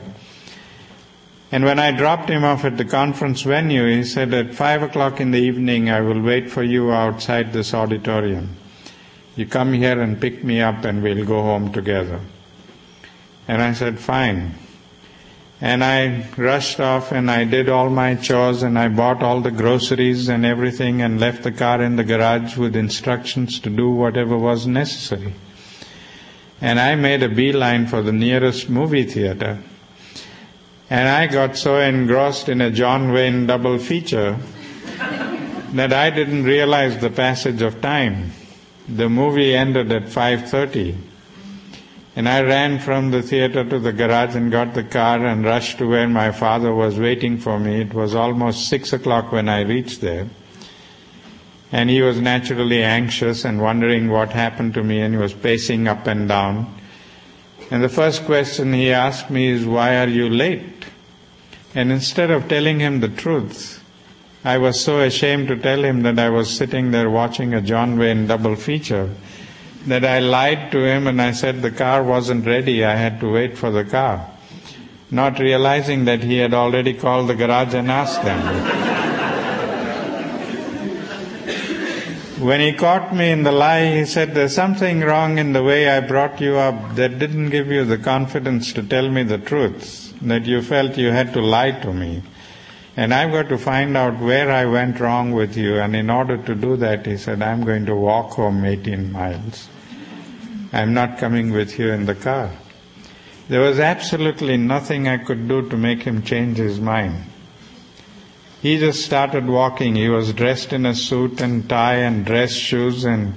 And 1.51 1.65
when 1.65 1.79
I 1.79 1.91
dropped 1.91 2.29
him 2.29 2.45
off 2.45 2.65
at 2.65 2.77
the 2.77 2.85
conference 2.85 3.43
venue, 3.43 3.87
he 3.87 4.05
said, 4.05 4.35
at 4.35 4.55
five 4.55 4.83
o'clock 4.83 5.21
in 5.21 5.31
the 5.31 5.39
evening, 5.39 5.89
I 5.89 6.01
will 6.01 6.21
wait 6.21 6.51
for 6.51 6.63
you 6.63 6.93
outside 6.93 7.53
this 7.53 7.73
auditorium. 7.73 8.57
You 9.37 9.47
come 9.47 9.73
here 9.73 10.01
and 10.01 10.21
pick 10.21 10.45
me 10.45 10.61
up 10.61 10.85
and 10.85 11.03
we'll 11.03 11.25
go 11.25 11.43
home 11.43 11.73
together. 11.73 12.21
And 13.49 13.63
I 13.63 13.73
said, 13.73 13.99
fine. 13.99 14.55
And 15.61 15.85
I 15.85 16.27
rushed 16.37 16.81
off 16.81 17.13
and 17.13 17.31
I 17.31 17.45
did 17.45 17.69
all 17.69 17.89
my 17.89 18.17
chores 18.17 18.63
and 18.63 18.79
I 18.79 18.89
bought 18.89 19.23
all 19.23 19.41
the 19.41 19.51
groceries 19.51 20.29
and 20.29 20.45
everything 20.45 21.01
and 21.01 21.21
left 21.21 21.43
the 21.43 21.53
car 21.53 21.81
in 21.81 21.97
the 21.97 22.05
garage 22.05 22.57
with 22.57 22.75
instructions 22.75 23.61
to 23.61 23.71
do 23.71 23.91
whatever 23.91 24.37
was 24.37 24.67
necessary. 24.67 25.35
And 26.61 26.81
I 26.81 26.97
made 26.97 27.23
a 27.23 27.29
beeline 27.29 27.87
for 27.87 28.03
the 28.03 28.13
nearest 28.13 28.69
movie 28.69 29.05
theater. 29.05 29.59
And 30.91 31.09
I 31.09 31.27
got 31.29 31.57
so 31.57 31.79
engrossed 31.79 32.49
in 32.49 32.61
a 32.61 32.71
John 32.71 33.13
Wayne 33.13 33.47
double 33.47 33.79
feature 33.79 34.39
that 35.73 35.93
I 35.93 36.11
didn't 36.11 36.45
realize 36.45 36.99
the 36.99 37.11
passage 37.11 37.63
of 37.63 37.81
time. 37.81 38.33
The 38.89 39.09
movie 39.09 39.55
ended 39.55 39.91
at 39.93 40.05
5:30 40.05 41.14
and 42.17 42.29
I 42.29 42.43
ran 42.43 42.79
from 42.79 43.11
the 43.11 43.23
theater 43.23 43.65
to 43.65 43.79
the 43.81 43.93
garage 43.93 44.37
and 44.37 44.51
got 44.51 44.75
the 44.75 44.85
car 44.85 45.25
and 45.27 45.45
rushed 45.45 45.79
to 45.79 45.89
where 45.89 46.09
my 46.09 46.31
father 46.31 46.73
was 46.73 46.99
waiting 46.99 47.39
for 47.39 47.59
me. 47.59 47.81
It 47.81 47.93
was 47.93 48.15
almost 48.15 48.69
six 48.69 48.93
o'clock 48.93 49.33
when 49.33 49.49
I 49.49 49.63
reached 49.63 50.01
there. 50.01 50.29
And 51.73 51.91
he 51.91 52.03
was 52.03 52.21
naturally 52.21 52.85
anxious 52.85 53.45
and 53.45 53.61
wondering 53.61 54.09
what 54.09 54.31
happened 54.31 54.75
to 54.75 54.85
me 54.85 55.01
and 55.01 55.13
he 55.13 55.21
was 55.21 55.33
pacing 55.33 55.89
up 55.89 56.07
and 56.07 56.29
down. 56.29 56.73
And 57.73 57.83
the 57.83 57.89
first 57.89 58.25
question 58.27 58.73
he 58.73 58.93
asked 58.93 59.29
me 59.29 59.49
is, 59.49 59.67
why 59.67 59.97
are 59.97 60.09
you 60.09 60.29
late? 60.29 60.85
And 61.75 61.91
instead 61.91 62.31
of 62.31 62.49
telling 62.49 62.79
him 62.79 63.01
the 63.01 63.09
truth, 63.09 63.83
I 64.45 64.59
was 64.59 64.81
so 64.81 65.01
ashamed 65.01 65.49
to 65.49 65.57
tell 65.57 65.83
him 65.83 66.03
that 66.03 66.21
I 66.21 66.31
was 66.31 66.55
sitting 66.55 66.93
there 66.93 67.11
watching 67.11 67.55
a 67.55 67.61
John 67.61 67.99
Wayne 67.99 68.29
double 68.29 68.55
feature 68.55 69.11
that 69.87 70.05
I 70.05 70.19
lied 70.21 70.73
to 70.73 70.85
him 70.85 71.07
and 71.07 71.21
I 71.21 71.33
said 71.33 71.61
the 71.61 71.71
car 71.71 72.03
wasn't 72.03 72.47
ready, 72.47 72.85
I 72.85 72.97
had 72.97 73.21
to 73.21 73.31
wait 73.31 73.59
for 73.59 73.71
the 73.71 73.85
car, 73.85 74.31
not 75.11 75.39
realizing 75.39 76.07
that 76.07 76.23
he 76.23 76.39
had 76.39 76.55
already 76.55 76.95
called 76.95 77.29
the 77.29 77.35
garage 77.35 77.75
and 77.75 77.91
asked 77.91 78.23
them. 78.23 78.41
when 82.41 82.61
he 82.61 82.73
caught 82.73 83.15
me 83.15 83.31
in 83.31 83.43
the 83.43 83.53
lie, 83.53 83.95
he 83.95 84.07
said, 84.07 84.35
There's 84.35 84.55
something 84.55 85.01
wrong 85.01 85.37
in 85.39 85.53
the 85.53 85.63
way 85.63 85.89
I 85.89 86.01
brought 86.01 86.41
you 86.41 86.57
up 86.57 86.95
that 86.97 87.19
didn't 87.19 87.51
give 87.51 87.69
you 87.69 87.85
the 87.85 87.99
confidence 87.99 88.73
to 88.73 88.83
tell 88.83 89.11
me 89.11 89.23
the 89.23 89.39
truth, 89.39 90.15
that 90.23 90.47
you 90.47 90.63
felt 90.63 90.97
you 90.97 91.11
had 91.11 91.35
to 91.35 91.43
lie 91.43 91.73
to 91.73 91.93
me. 91.93 92.23
And 92.97 93.13
I've 93.13 93.33
got 93.33 93.49
to 93.49 93.59
find 93.59 93.97
out 93.97 94.21
where 94.21 94.51
I 94.51 94.67
went 94.67 95.01
wrong 95.01 95.33
with 95.33 95.57
you. 95.57 95.81
And 95.81 95.97
in 95.97 96.11
order 96.11 96.37
to 96.39 96.55
do 96.55 96.77
that, 96.77 97.05
he 97.07 97.17
said, 97.17 97.43
I'm 97.43 97.65
going 97.65 97.87
to 97.87 97.97
walk 97.97 98.33
home 98.33 98.65
18 98.65 99.11
miles. 99.11 99.69
I'm 100.75 100.93
not 100.93 101.19
coming 101.19 101.53
with 101.53 101.79
you 101.79 101.93
in 101.93 102.07
the 102.07 102.17
car. 102.17 102.51
There 103.47 103.61
was 103.61 103.79
absolutely 103.79 104.57
nothing 104.57 105.07
I 105.07 105.19
could 105.19 105.47
do 105.47 105.69
to 105.69 105.77
make 105.77 106.03
him 106.03 106.23
change 106.23 106.57
his 106.57 106.81
mind. 106.81 107.27
He 108.61 108.79
just 108.79 109.05
started 109.05 109.47
walking. 109.47 109.95
He 109.95 110.09
was 110.09 110.33
dressed 110.33 110.73
in 110.73 110.85
a 110.85 110.97
suit 110.97 111.41
and 111.41 111.69
tie 111.69 111.99
and 111.99 112.27
dress 112.27 112.53
shoes 112.55 113.05
and 113.05 113.35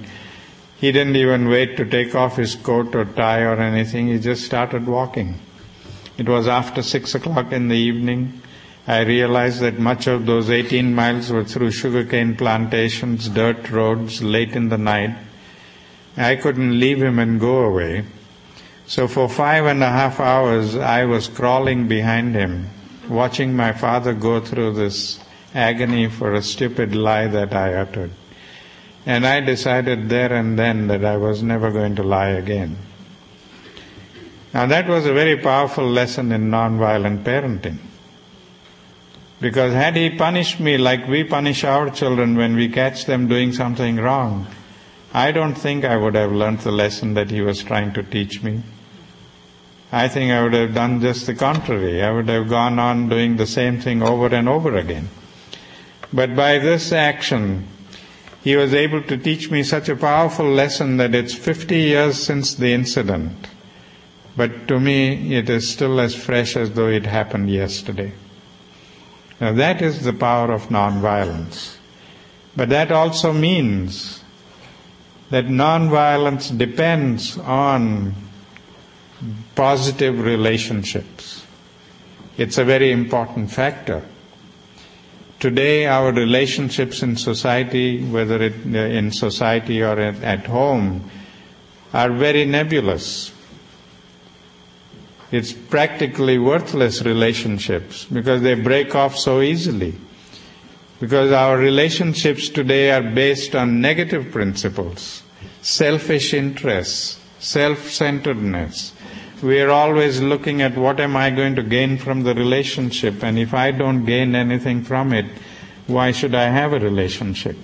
he 0.80 0.90
didn't 0.90 1.14
even 1.14 1.48
wait 1.48 1.76
to 1.76 1.84
take 1.84 2.16
off 2.16 2.38
his 2.38 2.56
coat 2.56 2.92
or 2.96 3.04
tie 3.04 3.42
or 3.42 3.60
anything. 3.60 4.08
He 4.08 4.18
just 4.18 4.44
started 4.44 4.88
walking. 4.88 5.38
It 6.16 6.28
was 6.28 6.48
after 6.48 6.82
six 6.82 7.14
o'clock 7.14 7.52
in 7.52 7.68
the 7.68 7.76
evening. 7.76 8.42
I 8.84 9.02
realized 9.02 9.60
that 9.60 9.78
much 9.78 10.08
of 10.08 10.26
those 10.26 10.50
18 10.50 10.92
miles 10.92 11.30
were 11.30 11.44
through 11.44 11.70
sugarcane 11.70 12.34
plantations, 12.34 13.28
dirt 13.28 13.70
roads, 13.70 14.22
late 14.22 14.56
in 14.56 14.70
the 14.70 14.78
night. 14.78 15.27
I 16.18 16.34
couldn't 16.34 16.80
leave 16.80 17.00
him 17.00 17.18
and 17.20 17.38
go 17.38 17.64
away. 17.64 18.04
So 18.86 19.06
for 19.06 19.28
five 19.28 19.66
and 19.66 19.82
a 19.82 19.88
half 19.88 20.18
hours 20.18 20.74
I 20.74 21.04
was 21.04 21.28
crawling 21.28 21.86
behind 21.86 22.34
him, 22.34 22.70
watching 23.08 23.54
my 23.54 23.72
father 23.72 24.14
go 24.14 24.40
through 24.40 24.72
this 24.74 25.20
agony 25.54 26.08
for 26.08 26.34
a 26.34 26.42
stupid 26.42 26.94
lie 26.94 27.28
that 27.28 27.54
I 27.54 27.74
uttered. 27.74 28.10
And 29.06 29.26
I 29.26 29.40
decided 29.40 30.08
there 30.08 30.32
and 30.32 30.58
then 30.58 30.88
that 30.88 31.04
I 31.04 31.16
was 31.16 31.42
never 31.42 31.70
going 31.70 31.94
to 31.96 32.02
lie 32.02 32.30
again. 32.30 32.76
Now 34.52 34.66
that 34.66 34.88
was 34.88 35.06
a 35.06 35.12
very 35.12 35.36
powerful 35.36 35.88
lesson 35.88 36.32
in 36.32 36.50
nonviolent 36.50 37.22
parenting. 37.22 37.78
Because 39.40 39.72
had 39.72 39.94
he 39.94 40.10
punished 40.10 40.58
me 40.58 40.78
like 40.78 41.06
we 41.06 41.22
punish 41.22 41.62
our 41.62 41.90
children 41.90 42.36
when 42.36 42.56
we 42.56 42.68
catch 42.68 43.04
them 43.04 43.28
doing 43.28 43.52
something 43.52 43.96
wrong, 43.96 44.48
I 45.12 45.32
don't 45.32 45.54
think 45.54 45.84
I 45.84 45.96
would 45.96 46.14
have 46.14 46.32
learned 46.32 46.60
the 46.60 46.72
lesson 46.72 47.14
that 47.14 47.30
he 47.30 47.40
was 47.40 47.62
trying 47.62 47.92
to 47.94 48.02
teach 48.02 48.42
me. 48.42 48.62
I 49.90 50.08
think 50.08 50.30
I 50.30 50.42
would 50.42 50.52
have 50.52 50.74
done 50.74 51.00
just 51.00 51.26
the 51.26 51.34
contrary. 51.34 52.02
I 52.02 52.12
would 52.12 52.28
have 52.28 52.48
gone 52.48 52.78
on 52.78 53.08
doing 53.08 53.36
the 53.36 53.46
same 53.46 53.80
thing 53.80 54.02
over 54.02 54.26
and 54.26 54.48
over 54.48 54.76
again. 54.76 55.08
But 56.12 56.36
by 56.36 56.58
this 56.58 56.92
action, 56.92 57.66
he 58.44 58.54
was 58.56 58.74
able 58.74 59.02
to 59.04 59.16
teach 59.16 59.50
me 59.50 59.62
such 59.62 59.88
a 59.88 59.96
powerful 59.96 60.46
lesson 60.46 60.98
that 60.98 61.14
it's 61.14 61.34
50 61.34 61.76
years 61.76 62.22
since 62.22 62.54
the 62.54 62.72
incident. 62.72 63.48
But 64.36 64.68
to 64.68 64.78
me, 64.78 65.34
it 65.34 65.48
is 65.48 65.70
still 65.70 66.00
as 66.00 66.14
fresh 66.14 66.54
as 66.56 66.72
though 66.72 66.88
it 66.88 67.06
happened 67.06 67.50
yesterday. 67.50 68.12
Now 69.40 69.52
that 69.52 69.80
is 69.80 70.04
the 70.04 70.12
power 70.12 70.52
of 70.52 70.68
nonviolence. 70.68 71.76
But 72.54 72.68
that 72.68 72.92
also 72.92 73.32
means 73.32 74.17
that 75.30 75.46
nonviolence 75.46 76.56
depends 76.56 77.36
on 77.38 78.14
positive 79.54 80.18
relationships. 80.20 81.44
It's 82.36 82.56
a 82.56 82.64
very 82.64 82.92
important 82.92 83.50
factor. 83.50 84.02
Today, 85.40 85.86
our 85.86 86.12
relationships 86.12 87.02
in 87.02 87.16
society, 87.16 88.04
whether 88.04 88.42
it, 88.42 88.54
uh, 88.66 88.78
in 88.78 89.12
society 89.12 89.82
or 89.82 89.98
at, 89.98 90.22
at 90.22 90.46
home, 90.46 91.10
are 91.92 92.10
very 92.10 92.44
nebulous. 92.44 93.32
It's 95.30 95.52
practically 95.52 96.38
worthless 96.38 97.02
relationships 97.02 98.04
because 98.06 98.42
they 98.42 98.54
break 98.54 98.94
off 98.94 99.16
so 99.16 99.40
easily. 99.40 99.94
Because 101.00 101.30
our 101.30 101.56
relationships 101.56 102.48
today 102.48 102.90
are 102.90 103.02
based 103.02 103.54
on 103.54 103.80
negative 103.80 104.32
principles, 104.32 105.22
selfish 105.62 106.34
interests, 106.34 107.20
self-centeredness. 107.38 108.92
We 109.42 109.60
are 109.60 109.70
always 109.70 110.20
looking 110.20 110.60
at 110.60 110.76
what 110.76 110.98
am 110.98 111.16
I 111.16 111.30
going 111.30 111.54
to 111.54 111.62
gain 111.62 111.98
from 111.98 112.24
the 112.24 112.34
relationship 112.34 113.22
and 113.22 113.38
if 113.38 113.54
I 113.54 113.70
don't 113.70 114.04
gain 114.04 114.34
anything 114.34 114.82
from 114.82 115.12
it, 115.12 115.26
why 115.86 116.10
should 116.10 116.34
I 116.34 116.44
have 116.50 116.72
a 116.72 116.80
relationship? 116.80 117.56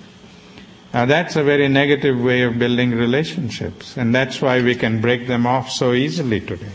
Now 0.93 1.05
that's 1.05 1.35
a 1.35 1.43
very 1.43 1.67
negative 1.67 2.17
way 2.21 2.43
of 2.43 2.57
building 2.57 2.91
relationships 2.91 3.97
and 3.97 4.15
that's 4.15 4.41
why 4.41 4.61
we 4.61 4.75
can 4.75 5.01
break 5.01 5.27
them 5.27 5.45
off 5.45 5.69
so 5.69 5.91
easily 5.91 6.39
today. 6.39 6.71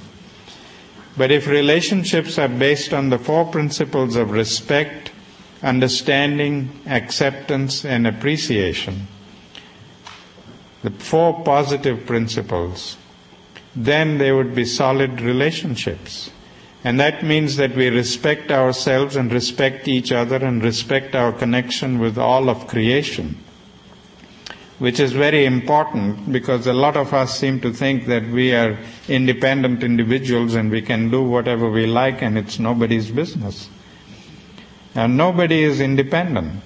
But 1.16 1.30
if 1.30 1.46
relationships 1.46 2.38
are 2.38 2.48
based 2.48 2.92
on 2.92 3.08
the 3.08 3.18
four 3.18 3.46
principles 3.46 4.16
of 4.16 4.30
respect, 4.30 5.09
understanding, 5.62 6.80
acceptance, 6.86 7.84
and 7.84 8.06
appreciation, 8.06 9.06
the 10.82 10.90
four 10.90 11.42
positive 11.44 12.06
principles, 12.06 12.96
then 13.76 14.18
there 14.18 14.34
would 14.36 14.54
be 14.54 14.64
solid 14.64 15.20
relationships. 15.20 16.30
And 16.82 16.98
that 16.98 17.22
means 17.22 17.56
that 17.56 17.76
we 17.76 17.88
respect 17.88 18.50
ourselves 18.50 19.14
and 19.14 19.30
respect 19.30 19.86
each 19.86 20.12
other 20.12 20.36
and 20.36 20.64
respect 20.64 21.14
our 21.14 21.32
connection 21.32 21.98
with 21.98 22.16
all 22.16 22.48
of 22.48 22.66
creation. 22.66 23.36
Which 24.78 24.98
is 24.98 25.12
very 25.12 25.44
important 25.44 26.32
because 26.32 26.66
a 26.66 26.72
lot 26.72 26.96
of 26.96 27.12
us 27.12 27.38
seem 27.38 27.61
to 27.61 27.70
think 27.70 28.06
that 28.06 28.26
we 28.26 28.54
are 28.54 28.78
independent 29.08 29.82
individuals 29.84 30.54
and 30.54 30.70
we 30.70 30.80
can 30.80 31.11
do 31.11 31.22
whatever 31.22 31.68
we 31.70 31.84
like 31.86 32.22
and 32.22 32.38
it's 32.38 32.58
nobody's 32.58 33.11
business. 33.11 33.68
And 34.95 35.16
nobody 35.16 35.62
is 35.62 35.80
independent. 35.80 36.62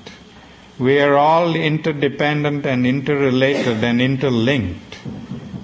We 0.78 1.00
are 1.00 1.14
all 1.16 1.54
interdependent 1.54 2.66
and 2.66 2.86
interrelated 2.86 3.84
and 3.84 4.00
interlinked, 4.00 4.98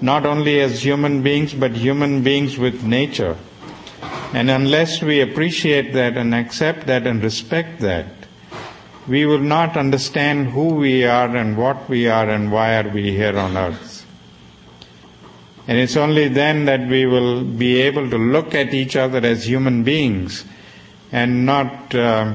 not 0.01 0.25
only 0.25 0.59
as 0.61 0.83
human 0.83 1.21
beings, 1.21 1.53
but 1.53 1.71
human 1.71 2.23
beings 2.23 2.57
with 2.57 2.83
nature. 2.83 3.35
And 4.33 4.49
unless 4.49 5.01
we 5.01 5.19
appreciate 5.19 5.91
that 5.93 6.15
and 6.15 6.33
accept 6.33 6.87
that 6.87 7.05
and 7.05 7.21
respect 7.21 7.81
that, 7.81 8.05
we 9.07 9.25
will 9.25 9.39
not 9.39 9.75
understand 9.75 10.51
who 10.51 10.75
we 10.75 11.03
are 11.03 11.35
and 11.35 11.57
what 11.57 11.89
we 11.89 12.07
are 12.07 12.29
and 12.29 12.51
why 12.51 12.77
are 12.79 12.87
we 12.87 13.11
here 13.11 13.37
on 13.37 13.57
earth. 13.57 14.05
And 15.67 15.77
it's 15.77 15.97
only 15.97 16.27
then 16.27 16.65
that 16.65 16.87
we 16.87 17.05
will 17.05 17.43
be 17.43 17.81
able 17.81 18.09
to 18.09 18.17
look 18.17 18.55
at 18.55 18.73
each 18.73 18.95
other 18.95 19.19
as 19.19 19.47
human 19.47 19.83
beings 19.83 20.45
and 21.11 21.45
not 21.45 21.93
uh, 21.93 22.33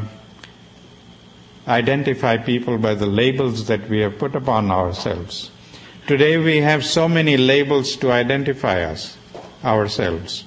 identify 1.67 2.37
people 2.37 2.79
by 2.79 2.95
the 2.95 3.07
labels 3.07 3.67
that 3.67 3.89
we 3.89 4.01
have 4.01 4.19
put 4.19 4.35
upon 4.35 4.71
ourselves. 4.71 5.51
Today 6.07 6.39
we 6.39 6.59
have 6.59 6.85
so 6.85 7.09
many 7.09 7.37
labels 7.37 7.97
to 7.97 8.13
identify 8.13 8.83
us, 8.83 9.17
ourselves. 9.65 10.45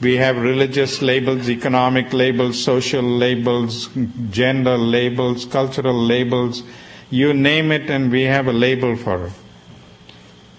We 0.00 0.16
have 0.16 0.36
religious 0.36 1.00
labels, 1.00 1.48
economic 1.48 2.12
labels, 2.12 2.62
social 2.62 3.02
labels, 3.02 3.88
gender 4.30 4.76
labels, 4.76 5.46
cultural 5.46 5.94
labels. 5.94 6.62
You 7.08 7.32
name 7.32 7.72
it 7.72 7.88
and 7.88 8.12
we 8.12 8.24
have 8.24 8.46
a 8.46 8.52
label 8.52 8.96
for 8.96 9.28
it. 9.28 9.32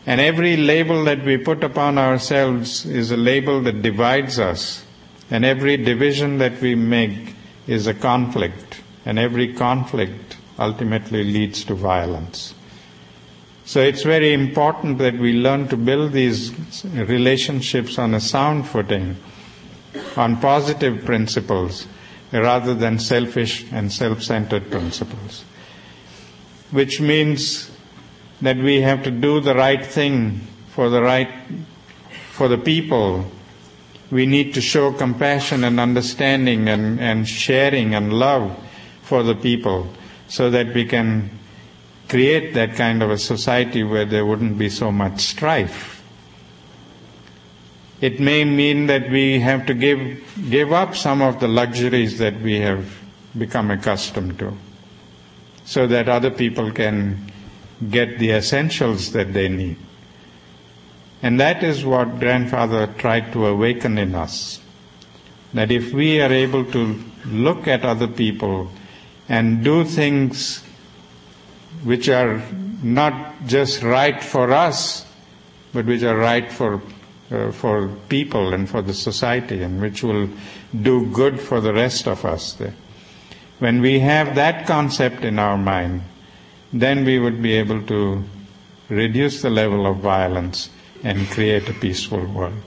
And 0.08 0.20
every 0.20 0.58
label 0.58 1.04
that 1.04 1.24
we 1.24 1.38
put 1.38 1.64
upon 1.64 2.00
ourselves 2.00 2.86
is 2.86 3.12
a 3.12 3.18
label 3.18 3.62
that 3.64 3.82
divides 3.84 4.40
us. 4.40 4.84
And 5.30 5.46
every 5.46 5.78
division 5.78 6.38
that 6.40 6.60
we 6.62 6.74
make 6.74 7.36
is 7.68 7.86
a 7.86 7.94
conflict. 7.94 8.82
And 9.08 9.18
every 9.18 9.54
conflict 9.54 10.36
ultimately 10.60 11.24
leads 11.24 11.64
to 11.64 11.76
violence. 11.76 12.54
So 13.64 13.80
it's 13.80 14.04
very 14.04 14.34
important 14.34 14.98
that 14.98 15.18
we 15.18 15.32
learn 15.32 15.70
to 15.70 15.78
build 15.78 16.12
these 16.12 16.52
relationships 16.84 17.98
on 17.98 18.14
a 18.14 18.20
sound 18.20 18.68
footing, 18.68 19.16
on 20.18 20.42
positive 20.42 21.06
principles, 21.06 21.88
rather 22.34 22.74
than 22.76 23.00
selfish 23.00 23.66
and 23.72 23.94
self-centered 23.94 24.70
principles. 24.70 25.46
Which 26.72 27.00
means 27.00 27.72
that 28.42 28.58
we 28.58 28.82
have 28.82 29.04
to 29.04 29.12
do 29.12 29.40
the 29.40 29.56
right 29.56 29.86
thing 29.86 30.42
for 30.68 30.90
the 30.90 31.02
right, 31.02 31.32
for 32.32 32.50
the 32.50 32.58
people. 32.58 33.24
We 34.12 34.26
need 34.26 34.54
to 34.56 34.62
show 34.62 34.92
compassion 34.92 35.64
and 35.64 35.80
understanding 35.80 36.68
and, 36.68 37.00
and 37.00 37.26
sharing 37.26 37.96
and 37.96 38.12
love 38.12 38.66
for 39.08 39.24
the 39.24 39.36
people 39.36 39.88
so 40.28 40.50
that 40.50 40.74
we 40.74 40.86
can 40.86 41.30
create 42.10 42.54
that 42.54 42.76
kind 42.76 43.02
of 43.02 43.10
a 43.10 43.18
society 43.18 43.84
where 43.84 44.06
there 44.06 44.26
wouldn't 44.26 44.58
be 44.58 44.70
so 44.70 44.92
much 44.92 45.22
strife. 45.22 46.04
It 48.00 48.20
may 48.20 48.44
mean 48.46 48.88
that 48.88 49.10
we 49.10 49.40
have 49.40 49.66
to 49.68 49.74
give, 49.74 50.24
give 50.50 50.72
up 50.72 50.96
some 50.96 51.22
of 51.22 51.40
the 51.40 51.48
luxuries 51.48 52.20
that 52.20 52.40
we 52.42 52.60
have 52.60 52.98
become 53.38 53.72
accustomed 53.72 54.38
to 54.40 54.56
so 55.66 55.88
that 55.88 56.08
other 56.08 56.30
people 56.30 56.72
can 56.72 57.32
get 57.90 58.20
the 58.20 58.32
essentials 58.32 59.12
that 59.14 59.34
they 59.34 59.50
need. 59.50 59.78
And 61.22 61.40
that 61.40 61.64
is 61.64 61.84
what 61.84 62.20
grandfather 62.20 62.88
tried 62.88 63.34
to 63.34 63.48
awaken 63.48 63.98
in 63.98 64.14
us. 64.16 64.62
That 65.54 65.72
if 65.72 65.92
we 65.92 66.22
are 66.22 66.32
able 66.32 66.66
to 66.66 67.04
look 67.26 67.68
at 67.68 67.84
other 67.84 68.08
people 68.08 68.72
and 69.30 69.64
do 69.64 69.84
things 69.84 70.64
which 71.84 72.10
are 72.10 72.42
not 72.82 73.46
just 73.46 73.84
right 73.84 74.24
for 74.24 74.52
us, 74.52 75.06
but 75.74 75.86
which 75.86 76.04
are 76.04 76.18
right 76.18 76.52
for 76.52 76.82
uh, 77.30 77.52
for 77.52 77.90
people 78.08 78.54
and 78.54 78.70
for 78.70 78.82
the 78.82 78.94
society, 78.94 79.62
and 79.62 79.82
which 79.82 80.02
will 80.02 80.30
do 80.82 81.06
good 81.12 81.40
for 81.42 81.60
the 81.60 81.74
rest 81.74 82.08
of 82.08 82.24
us. 82.24 82.58
When 83.60 83.82
we 83.82 84.00
have 84.00 84.36
that 84.36 84.66
concept 84.66 85.26
in 85.26 85.38
our 85.38 85.58
mind, 85.58 86.04
then 86.72 87.04
we 87.04 87.20
would 87.20 87.42
be 87.42 87.54
able 87.54 87.82
to 87.84 88.24
reduce 88.90 89.42
the 89.42 89.50
level 89.50 89.86
of 89.86 89.98
violence 89.98 90.70
and 91.04 91.28
create 91.28 91.68
a 91.68 91.74
peaceful 91.74 92.26
world. 92.26 92.62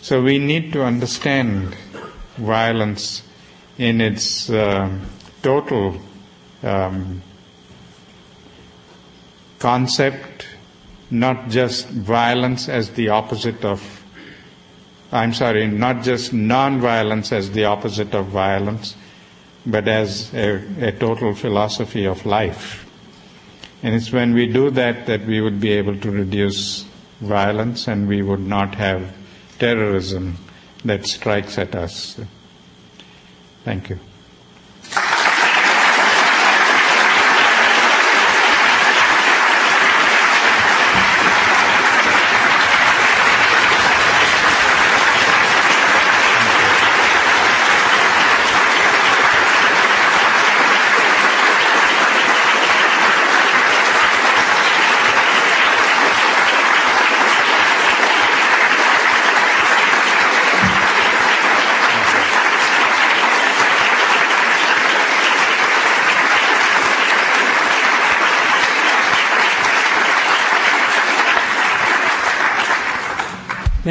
So 0.00 0.22
we 0.22 0.38
need 0.38 0.72
to 0.72 0.84
understand 0.84 1.76
violence 2.36 3.22
in 3.78 4.00
its 4.00 4.50
uh, 4.50 4.90
total 5.44 5.94
um, 6.62 7.22
concept, 9.58 10.46
not 11.10 11.48
just 11.50 11.86
violence 11.88 12.68
as 12.68 12.90
the 12.92 13.10
opposite 13.10 13.64
of, 13.64 13.80
I'm 15.12 15.34
sorry, 15.34 15.66
not 15.68 16.02
just 16.02 16.32
non-violence 16.32 17.30
as 17.30 17.50
the 17.52 17.66
opposite 17.66 18.14
of 18.14 18.26
violence, 18.26 18.96
but 19.66 19.86
as 19.86 20.32
a, 20.34 20.56
a 20.88 20.92
total 20.92 21.34
philosophy 21.34 22.06
of 22.06 22.24
life. 22.26 22.80
And 23.82 23.94
it's 23.94 24.10
when 24.10 24.32
we 24.32 24.46
do 24.46 24.70
that 24.70 25.06
that 25.06 25.26
we 25.26 25.42
would 25.42 25.60
be 25.60 25.72
able 25.72 25.98
to 26.00 26.10
reduce 26.10 26.86
violence 27.20 27.86
and 27.86 28.08
we 28.08 28.22
would 28.22 28.40
not 28.40 28.74
have 28.76 29.14
terrorism 29.58 30.36
that 30.86 31.06
strikes 31.06 31.58
at 31.58 31.74
us. 31.74 32.18
Thank 33.64 33.90
you. 33.90 33.98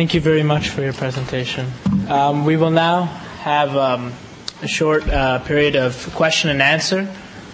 Thank 0.03 0.15
you 0.15 0.19
very 0.19 0.43
much 0.43 0.67
for 0.67 0.81
your 0.81 0.91
presentation. 0.91 1.71
Um, 2.09 2.43
we 2.43 2.57
will 2.57 2.71
now 2.71 3.03
have 3.39 3.73
um, 3.77 4.11
a 4.61 4.67
short 4.67 5.07
uh, 5.07 5.39
period 5.39 5.77
of 5.77 5.95
question 6.13 6.49
and 6.49 6.61
answer. 6.61 7.09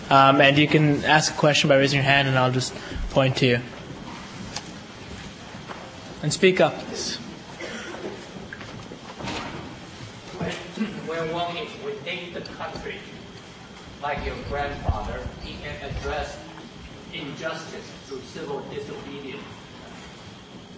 Um, 0.10 0.42
and 0.42 0.58
you 0.58 0.68
can 0.68 1.06
ask 1.06 1.32
a 1.32 1.38
question 1.38 1.68
by 1.68 1.78
raising 1.78 1.98
your 1.98 2.06
hand, 2.06 2.28
and 2.28 2.36
I'll 2.40 2.52
just 2.52 2.74
point 3.12 3.38
to 3.38 3.46
you. 3.46 3.60
And 6.24 6.34
speak 6.34 6.60
up, 6.60 6.74
please. 6.80 7.18
When, 10.40 10.52
when 11.06 11.32
one 11.32 11.56
is 11.56 11.70
within 11.86 12.34
the 12.34 12.42
country, 12.42 12.96
like 14.02 14.26
your 14.26 14.36
grandfather, 14.50 15.22
he 15.44 15.56
can 15.62 15.76
address 15.88 16.36
injustice 17.14 17.92
through 18.08 18.22
civil 18.22 18.62
disobedience. 18.74 19.44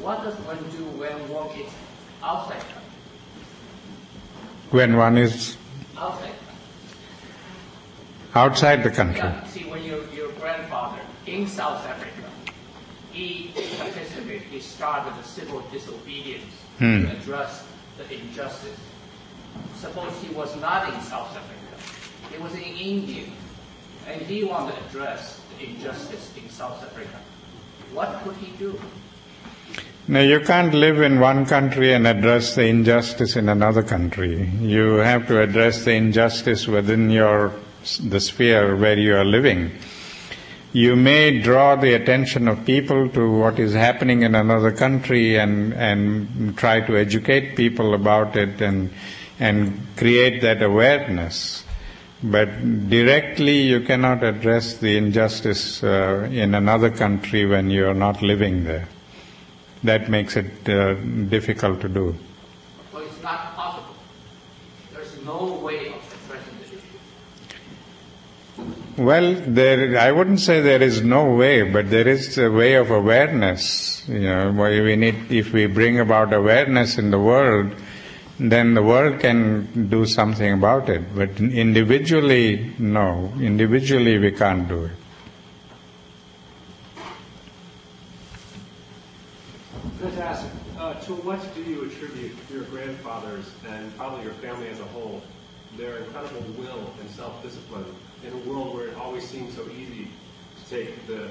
What 0.01 0.23
does 0.23 0.33
one 0.49 0.57
do 0.71 0.83
when 0.97 1.13
one 1.29 1.49
is 1.59 1.69
outside 2.23 2.57
country? 2.73 2.81
When 4.71 4.95
one 4.95 5.17
is 5.17 5.57
Outside 5.97 6.31
outside 8.33 8.83
the 8.83 8.89
country. 8.89 9.19
Yeah, 9.19 9.43
see, 9.45 9.65
when 9.65 9.83
your, 9.83 10.03
your 10.13 10.31
grandfather 10.39 11.01
in 11.27 11.45
South 11.47 11.85
Africa, 11.85 12.29
he 13.11 13.51
participated, 13.77 14.43
he 14.43 14.59
started 14.61 15.13
the 15.21 15.27
civil 15.27 15.59
disobedience 15.71 16.53
Hmm. 16.79 17.05
to 17.05 17.11
address 17.17 17.67
the 17.97 18.11
injustice. 18.11 18.79
Suppose 19.75 20.13
he 20.23 20.33
was 20.33 20.55
not 20.61 20.91
in 20.93 20.99
South 21.01 21.35
Africa, 21.35 21.75
he 22.31 22.41
was 22.41 22.53
in 22.55 22.63
India, 22.63 23.25
and 24.07 24.21
he 24.21 24.45
wanted 24.45 24.75
to 24.75 24.85
address 24.85 25.41
the 25.59 25.65
injustice 25.69 26.31
in 26.37 26.49
South 26.49 26.81
Africa. 26.81 27.19
What 27.93 28.23
could 28.23 28.35
he 28.37 28.51
do? 28.57 28.79
Now, 30.11 30.19
you 30.19 30.41
can't 30.41 30.73
live 30.73 30.99
in 30.99 31.21
one 31.21 31.45
country 31.45 31.93
and 31.93 32.05
address 32.05 32.55
the 32.55 32.65
injustice 32.65 33.37
in 33.37 33.47
another 33.47 33.81
country. 33.81 34.45
You 34.59 34.95
have 34.95 35.25
to 35.27 35.41
address 35.41 35.85
the 35.85 35.93
injustice 35.93 36.67
within 36.67 37.09
your 37.09 37.53
the 38.03 38.19
sphere 38.19 38.75
where 38.75 38.99
you 38.99 39.15
are 39.15 39.23
living. 39.23 39.71
You 40.73 40.97
may 40.97 41.39
draw 41.39 41.77
the 41.77 41.93
attention 41.93 42.49
of 42.49 42.65
people 42.65 43.07
to 43.07 43.31
what 43.31 43.57
is 43.57 43.71
happening 43.73 44.23
in 44.23 44.35
another 44.35 44.73
country 44.73 45.39
and, 45.39 45.73
and 45.75 46.57
try 46.57 46.81
to 46.81 46.97
educate 46.97 47.55
people 47.55 47.93
about 47.93 48.35
it 48.35 48.59
and, 48.59 48.89
and 49.39 49.79
create 49.95 50.41
that 50.41 50.61
awareness. 50.61 51.63
But 52.21 52.89
directly 52.89 53.61
you 53.61 53.79
cannot 53.79 54.25
address 54.25 54.75
the 54.75 54.97
injustice 54.97 55.81
uh, 55.81 56.27
in 56.29 56.53
another 56.53 56.89
country 56.89 57.45
when 57.45 57.69
you 57.69 57.87
are 57.87 57.93
not 57.93 58.21
living 58.21 58.65
there. 58.65 58.89
That 59.83 60.09
makes 60.09 60.37
it 60.37 60.69
uh, 60.69 60.93
difficult 60.93 61.81
to 61.81 61.89
do. 61.89 62.15
Well, 62.93 63.03
it's 63.03 63.21
not 63.23 63.55
possible. 63.55 63.95
There's 64.93 65.19
no 65.25 65.59
way 65.63 65.87
of 65.87 66.25
addressing 66.25 66.57
the 66.59 66.65
issue. 66.65 66.77
Well, 69.01 69.33
there, 69.47 69.97
I 69.97 70.11
wouldn't 70.11 70.39
say 70.39 70.61
there 70.61 70.83
is 70.83 71.01
no 71.01 71.33
way, 71.33 71.63
but 71.63 71.89
there 71.89 72.07
is 72.07 72.37
a 72.37 72.51
way 72.51 72.75
of 72.75 72.91
awareness. 72.91 74.07
You 74.07 74.19
know, 74.19 74.51
we 74.51 74.95
need, 74.95 75.31
if 75.31 75.51
we 75.51 75.65
bring 75.65 75.99
about 75.99 76.31
awareness 76.31 76.99
in 76.99 77.09
the 77.09 77.19
world, 77.19 77.73
then 78.39 78.73
the 78.73 78.81
world 78.81 79.19
can 79.19 79.89
do 79.89 80.05
something 80.05 80.53
about 80.53 80.89
it. 80.89 81.15
But 81.15 81.39
individually, 81.39 82.73
no. 82.79 83.31
Individually, 83.39 84.17
we 84.17 84.31
can't 84.31 84.67
do 84.67 84.85
it. 84.85 84.91
Fantastic. 89.99 90.51
Uh, 90.79 90.95
to 90.95 91.13
what 91.13 91.39
do 91.53 91.61
you 91.61 91.85
attribute 91.85 92.35
your 92.51 92.63
grandfathers 92.63 93.51
and 93.69 93.95
probably 93.95 94.23
your 94.23 94.33
family 94.33 94.67
as 94.69 94.79
a 94.79 94.85
whole 94.85 95.21
their 95.77 95.97
incredible 95.97 96.41
will 96.57 96.91
and 96.99 97.09
self-discipline 97.11 97.85
in 98.25 98.33
a 98.33 98.37
world 98.49 98.73
where 98.73 98.87
it 98.87 98.95
always 98.95 99.27
seems 99.27 99.55
so 99.55 99.67
easy 99.69 100.07
to 100.57 100.69
take 100.69 101.07
the 101.07 101.29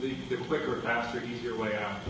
the, 0.00 0.14
the 0.30 0.39
quicker, 0.50 0.80
faster, 0.80 1.22
easier 1.22 1.56
way 1.56 1.76
out? 1.76 2.00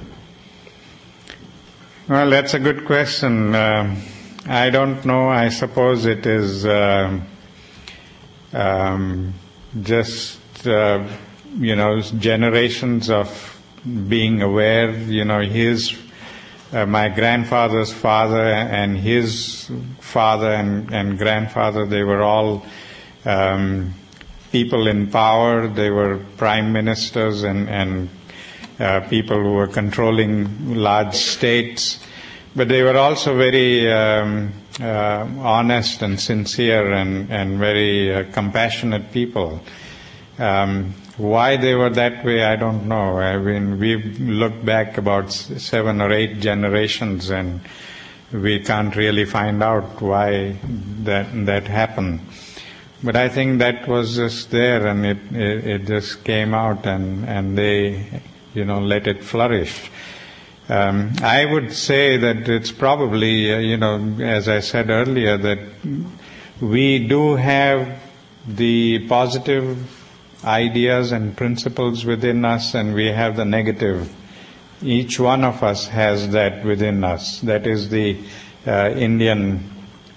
Well, 2.08 2.30
that's 2.30 2.54
a 2.54 2.58
good 2.58 2.86
question. 2.86 3.54
Um 3.54 3.98
I 4.46 4.70
don't 4.70 5.04
know. 5.04 5.28
I 5.28 5.50
suppose 5.50 6.06
it 6.06 6.24
is 6.24 6.64
um 6.64 7.26
um, 8.52 9.34
just 9.82 10.66
uh, 10.66 11.06
you 11.58 11.76
know 11.76 12.00
generations 12.00 13.10
of 13.10 13.28
being 14.08 14.42
aware. 14.42 14.90
You 14.90 15.24
know, 15.24 15.40
his 15.40 15.96
uh, 16.72 16.86
my 16.86 17.08
grandfather's 17.08 17.92
father 17.92 18.42
and 18.42 18.96
his 18.96 19.70
father 20.00 20.52
and, 20.52 20.92
and 20.92 21.18
grandfather. 21.18 21.86
They 21.86 22.02
were 22.02 22.22
all 22.22 22.64
um, 23.24 23.94
people 24.52 24.86
in 24.86 25.10
power. 25.10 25.68
They 25.68 25.90
were 25.90 26.18
prime 26.36 26.72
ministers 26.72 27.42
and 27.42 27.68
and 27.68 28.08
uh, 28.80 29.00
people 29.08 29.38
who 29.38 29.52
were 29.52 29.68
controlling 29.68 30.74
large 30.74 31.14
states. 31.14 32.02
But 32.56 32.68
they 32.68 32.82
were 32.82 32.96
also 32.96 33.36
very 33.36 33.92
um, 33.92 34.52
uh, 34.80 35.28
honest 35.38 36.02
and 36.02 36.18
sincere 36.18 36.92
and, 36.92 37.30
and 37.30 37.58
very 37.58 38.14
uh, 38.14 38.24
compassionate 38.32 39.12
people. 39.12 39.60
Um, 40.38 40.94
why 41.16 41.58
they 41.58 41.74
were 41.74 41.90
that 41.90 42.24
way, 42.24 42.42
I 42.42 42.56
don't 42.56 42.88
know. 42.88 43.18
I 43.18 43.36
mean, 43.36 43.78
we've 43.78 44.18
looked 44.18 44.64
back 44.64 44.96
about 44.96 45.30
seven 45.30 46.00
or 46.00 46.10
eight 46.10 46.40
generations 46.40 47.28
and 47.28 47.60
we 48.32 48.60
can't 48.60 48.96
really 48.96 49.26
find 49.26 49.62
out 49.62 50.00
why 50.00 50.56
that, 51.02 51.28
that 51.46 51.66
happened. 51.66 52.20
But 53.02 53.16
I 53.16 53.28
think 53.28 53.58
that 53.58 53.86
was 53.86 54.16
just 54.16 54.50
there 54.50 54.86
and 54.86 55.04
it, 55.04 55.18
it, 55.32 55.66
it 55.66 55.86
just 55.86 56.24
came 56.24 56.54
out 56.54 56.86
and, 56.86 57.28
and 57.28 57.56
they, 57.56 58.22
you 58.54 58.64
know, 58.64 58.80
let 58.80 59.06
it 59.06 59.22
flourish. 59.24 59.90
Um, 60.68 61.12
I 61.22 61.44
would 61.44 61.72
say 61.72 62.16
that 62.16 62.48
it's 62.48 62.70
probably, 62.70 63.52
uh, 63.52 63.58
you 63.58 63.76
know, 63.76 64.16
as 64.20 64.48
I 64.48 64.60
said 64.60 64.90
earlier, 64.90 65.36
that 65.36 65.58
we 66.60 67.06
do 67.06 67.36
have 67.36 68.00
the 68.46 69.06
positive 69.08 69.78
ideas 70.44 71.12
and 71.12 71.36
principles 71.36 72.04
within 72.04 72.44
us, 72.44 72.74
and 72.74 72.94
we 72.94 73.06
have 73.06 73.36
the 73.36 73.44
negative. 73.44 74.14
Each 74.82 75.18
one 75.18 75.44
of 75.44 75.62
us 75.62 75.88
has 75.88 76.30
that 76.30 76.64
within 76.64 77.04
us. 77.04 77.40
That 77.40 77.66
is 77.66 77.88
the 77.90 78.18
uh, 78.66 78.90
Indian 78.90 79.68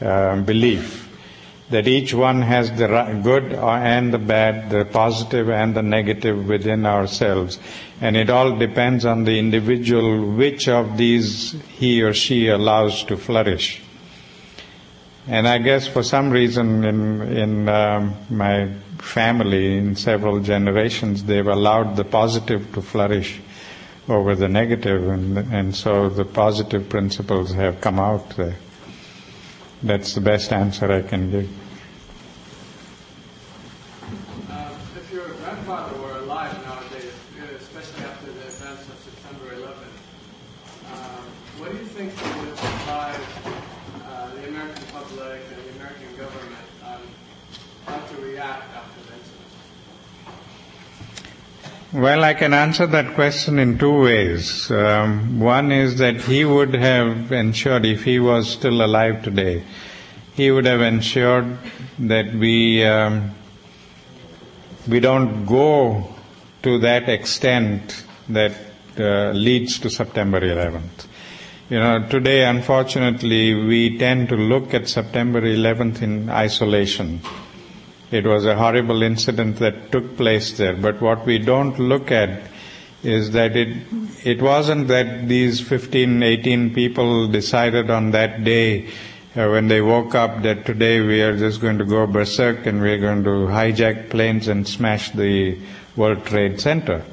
uh, 0.02 0.38
belief 0.42 1.03
that 1.74 1.88
each 1.88 2.14
one 2.14 2.44
has 2.44 2.72
the 2.74 2.88
good 3.24 3.52
and 3.52 4.14
the 4.14 4.20
bad, 4.20 4.70
the 4.70 4.86
positive 4.86 5.50
and 5.50 5.76
the 5.76 5.82
negative 5.82 6.48
within 6.48 6.86
ourselves. 6.86 7.58
And 8.00 8.16
it 8.16 8.30
all 8.30 8.56
depends 8.56 9.06
on 9.06 9.24
the 9.24 9.40
individual 9.40 10.36
which 10.36 10.68
of 10.68 10.98
these 10.98 11.56
he 11.80 12.04
or 12.04 12.14
she 12.14 12.48
allows 12.48 13.04
to 13.06 13.18
flourish. 13.18 13.82
And 15.26 15.48
I 15.48 15.58
guess 15.58 15.88
for 15.88 16.04
some 16.04 16.30
reason 16.30 16.84
in, 16.84 17.22
in 17.36 17.70
um, 17.70 18.18
my 18.30 18.70
family, 19.00 19.76
in 19.76 19.96
several 19.96 20.42
generations, 20.42 21.24
they've 21.24 21.48
allowed 21.48 21.96
the 21.96 22.06
positive 22.06 22.72
to 22.74 22.84
flourish 22.84 23.42
over 24.08 24.36
the 24.36 24.50
negative, 24.50 25.08
and, 25.08 25.40
and 25.52 25.76
so 25.76 26.10
the 26.10 26.26
positive 26.26 26.88
principles 26.88 27.54
have 27.54 27.82
come 27.82 28.00
out 28.00 28.30
there. 28.36 28.58
That's 29.82 30.14
the 30.14 30.22
best 30.22 30.54
answer 30.54 30.92
I 30.92 31.02
can 31.02 31.32
give. 31.32 31.50
Um, 34.50 34.72
if 34.96 35.12
your 35.12 35.28
grandfather 35.28 36.00
were 36.02 36.20
alive 36.20 36.54
nowadays, 36.66 37.12
uh, 37.40 37.56
especially 37.56 38.04
after 38.06 38.32
the 38.32 38.48
events 38.48 38.88
of 38.88 39.00
September 39.04 39.54
11, 39.54 39.76
um, 40.94 41.24
what 41.60 41.72
do 41.72 41.78
you 41.78 41.86
think 41.86 42.16
would 42.16 42.48
advise 42.48 43.20
uh, 44.06 44.32
the 44.36 44.48
American 44.48 44.84
public 44.92 45.42
and 45.52 45.64
the 45.66 45.76
American 45.80 46.16
government 46.16 46.68
on 46.86 47.02
how 47.86 48.00
to 48.00 48.22
react 48.22 48.74
after 48.76 49.02
the 49.04 49.14
incident? 49.20 49.52
Well, 51.94 52.24
I 52.24 52.34
can 52.34 52.56
answer 52.56 52.88
that 52.88 53.14
question 53.14 53.60
in 53.60 53.78
two 53.78 54.02
ways. 54.02 54.72
Um, 54.72 55.40
one 55.40 55.72
is 55.72 56.00
that 56.00 56.22
he 56.22 56.44
would 56.44 56.74
have 56.74 57.32
ensured, 57.32 57.86
if 57.86 58.04
he 58.04 58.20
was 58.20 58.50
still 58.50 58.84
alive 58.84 59.22
today, 59.22 59.64
he 60.34 60.50
would 60.50 60.66
have 60.66 60.82
ensured 60.82 61.56
that 62.00 62.34
we 62.34 62.84
um, 62.84 63.36
we 64.88 65.00
don't 65.02 65.46
go 65.46 66.10
to 66.64 66.80
that 66.80 67.10
extent 67.10 68.04
that 68.28 68.54
uh, 68.98 69.30
leads 69.32 69.78
to 69.78 69.90
September 69.92 70.42
11th. 70.42 71.06
You 71.70 71.80
know, 71.80 72.08
today, 72.10 72.44
unfortunately, 72.46 73.54
we 73.54 74.00
tend 74.00 74.30
to 74.30 74.36
look 74.36 74.74
at 74.74 74.90
September 74.90 75.42
11th 75.42 76.02
in 76.02 76.30
isolation. 76.32 77.22
It 78.14 78.28
was 78.28 78.46
a 78.46 78.56
horrible 78.56 79.02
incident 79.02 79.56
that 79.58 79.92
took 79.92 80.18
place 80.18 80.56
there, 80.56 80.76
but 80.76 81.02
what 81.02 81.26
we 81.26 81.40
don't 81.40 81.80
look 81.80 82.12
at 82.12 82.44
is 83.02 83.32
that 83.32 83.56
it 83.58 83.76
it 84.24 84.40
wasn't 84.40 84.88
that 84.90 85.28
these 85.28 85.60
15, 85.60 86.22
18 86.22 86.76
people 86.76 87.28
decided 87.28 87.90
on 87.90 88.12
that 88.12 88.44
day 88.44 88.86
uh, 89.36 89.50
when 89.50 89.68
they 89.68 89.82
woke 89.82 90.14
up 90.14 90.44
that 90.44 90.64
today 90.64 91.02
we 91.02 91.24
are 91.24 91.36
just 91.36 91.60
going 91.60 91.80
to 91.80 91.86
go 91.86 92.06
berserk 92.06 92.68
and 92.68 92.82
we're 92.82 93.00
going 93.00 93.24
to 93.24 93.48
hijack 93.58 94.12
planes 94.12 94.48
and 94.48 94.68
smash 94.68 95.10
the 95.10 95.58
World 95.96 96.24
Trade 96.24 96.62
Center. 96.62 97.04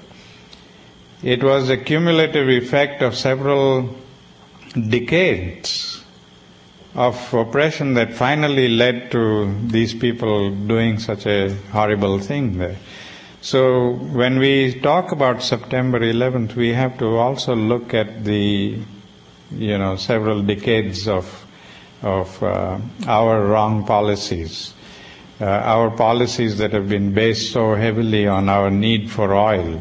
It 1.22 1.42
was 1.42 1.70
a 1.70 1.78
cumulative 1.78 2.50
effect 2.50 3.00
of 3.00 3.16
several 3.16 3.96
decades 4.74 6.04
of 6.94 7.32
oppression 7.32 7.94
that 7.94 8.12
finally 8.12 8.68
led 8.68 9.10
to 9.12 9.54
these 9.68 9.94
people 9.94 10.50
doing 10.50 10.98
such 10.98 11.26
a 11.26 11.54
horrible 11.72 12.18
thing 12.18 12.58
there. 12.58 12.76
So 13.42 13.92
when 13.94 14.38
we 14.38 14.80
talk 14.80 15.12
about 15.12 15.42
September 15.42 16.00
11th, 16.00 16.56
we 16.56 16.74
have 16.74 16.98
to 16.98 17.16
also 17.16 17.54
look 17.54 17.94
at 17.94 18.24
the, 18.24 18.78
you 19.50 19.78
know, 19.78 19.96
several 19.96 20.42
decades 20.42 21.08
of 21.08 21.46
of 22.02 22.42
uh, 22.42 22.78
our 23.06 23.46
wrong 23.46 23.84
policies, 23.84 24.72
uh, 25.40 25.44
our 25.44 25.90
policies 25.90 26.58
that 26.58 26.72
have 26.72 26.88
been 26.88 27.12
based 27.12 27.52
so 27.52 27.74
heavily 27.74 28.26
on 28.26 28.48
our 28.48 28.70
need 28.70 29.10
for 29.10 29.34
oil, 29.34 29.80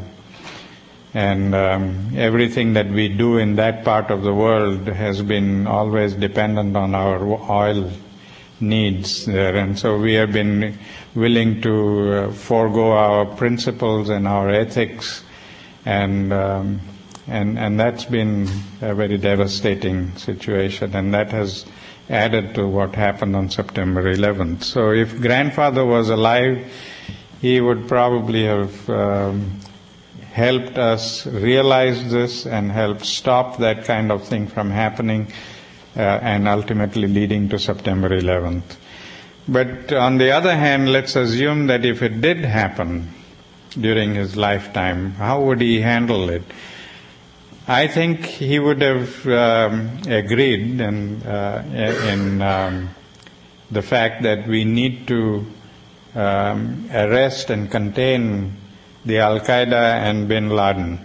and 1.13 1.55
um, 1.55 2.11
everything 2.15 2.73
that 2.73 2.87
we 2.89 3.07
do 3.09 3.37
in 3.37 3.55
that 3.55 3.83
part 3.83 4.11
of 4.11 4.21
the 4.21 4.33
world 4.33 4.87
has 4.87 5.21
been 5.21 5.65
always 5.65 6.13
dependent 6.13 6.75
on 6.77 6.93
our 6.93 7.23
oil 7.49 7.91
needs 8.59 9.25
there, 9.25 9.55
and 9.55 9.79
so 9.79 9.97
we 9.97 10.13
have 10.13 10.31
been 10.33 10.77
willing 11.15 11.61
to 11.61 12.13
uh, 12.13 12.31
forego 12.31 12.91
our 12.91 13.25
principles 13.25 14.09
and 14.09 14.27
our 14.27 14.49
ethics, 14.49 15.23
and 15.85 16.31
um, 16.33 16.79
and 17.27 17.57
and 17.57 17.79
that's 17.79 18.05
been 18.05 18.47
a 18.81 18.93
very 18.93 19.17
devastating 19.17 20.15
situation, 20.17 20.95
and 20.95 21.13
that 21.13 21.31
has 21.31 21.65
added 22.09 22.55
to 22.55 22.67
what 22.67 22.95
happened 22.95 23.35
on 23.35 23.49
September 23.49 24.03
11th. 24.15 24.63
So 24.63 24.91
if 24.91 25.19
grandfather 25.21 25.85
was 25.85 26.09
alive, 26.09 26.65
he 27.39 27.61
would 27.61 27.87
probably 27.87 28.45
have 28.45 28.89
um, 28.89 29.59
helped 30.31 30.77
us 30.77 31.25
realize 31.25 32.11
this 32.11 32.45
and 32.45 32.71
help 32.71 33.03
stop 33.03 33.57
that 33.57 33.85
kind 33.85 34.11
of 34.11 34.27
thing 34.27 34.47
from 34.47 34.69
happening 34.69 35.27
uh, 35.95 36.01
and 36.01 36.47
ultimately 36.47 37.07
leading 37.07 37.49
to 37.49 37.59
September 37.59 38.09
11th. 38.09 38.75
But 39.47 39.91
on 39.91 40.17
the 40.17 40.31
other 40.31 40.55
hand, 40.55 40.91
let's 40.91 41.15
assume 41.15 41.67
that 41.67 41.83
if 41.83 42.01
it 42.03 42.21
did 42.21 42.37
happen 42.39 43.09
during 43.79 44.13
his 44.13 44.37
lifetime, 44.37 45.11
how 45.11 45.41
would 45.43 45.61
he 45.61 45.81
handle 45.81 46.29
it? 46.29 46.43
I 47.67 47.87
think 47.87 48.25
he 48.25 48.59
would 48.59 48.81
have 48.81 49.27
um, 49.27 50.01
agreed 50.07 50.79
in, 50.79 51.21
uh, 51.23 51.63
in 52.07 52.41
um, 52.41 52.89
the 53.69 53.81
fact 53.81 54.23
that 54.23 54.47
we 54.47 54.65
need 54.65 55.07
to 55.07 55.45
um, 56.15 56.89
arrest 56.91 57.49
and 57.49 57.69
contain 57.69 58.58
the 59.09 59.17
Al 59.17 59.39
Qaeda 59.39 59.99
and 60.07 60.27
bin 60.27 60.49
Laden. 60.49 60.99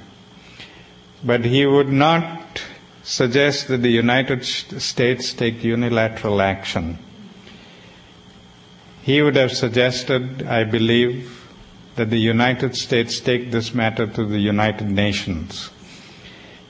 But 1.25 1.45
he 1.45 1.67
would 1.67 1.89
not 1.89 2.63
suggest 3.03 3.69
that 3.69 3.83
the 3.83 3.91
United 3.91 4.45
States 4.45 5.33
take 5.33 5.65
unilateral 5.65 6.41
action. 6.41 6.99
He 9.03 9.21
would 9.21 9.37
have 9.37 9.53
suggested, 9.53 10.47
I 10.47 10.65
believe, 10.65 11.41
that 11.97 12.11
the 12.11 12.19
United 12.19 12.77
States 12.77 13.21
take 13.21 13.51
this 13.51 13.75
matter 13.75 14.07
to 14.07 14.25
the 14.25 14.39
United 14.39 14.91
Nations 14.91 15.71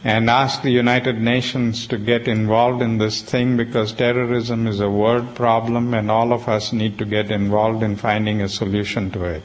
and 0.05 0.28
ask 0.28 0.61
the 0.62 0.70
United 0.70 1.18
Nations 1.18 1.87
to 1.87 1.97
get 1.97 2.28
involved 2.28 2.82
in 2.82 2.99
this 2.99 3.22
thing 3.22 3.57
because 3.57 3.93
terrorism 3.93 4.66
is 4.66 4.78
a 4.78 4.91
world 4.91 5.35
problem 5.35 5.95
and 5.95 6.11
all 6.11 6.32
of 6.32 6.47
us 6.47 6.74
need 6.74 6.99
to 6.99 7.07
get 7.07 7.30
involved 7.30 7.82
in 7.82 7.97
finding 7.97 8.43
a 8.43 8.49
solution 8.49 9.11
to 9.11 9.24
it. 9.24 9.43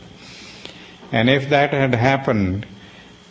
And 1.11 1.29
if 1.29 1.49
that 1.49 1.73
had 1.73 1.95
happened, 1.95 2.65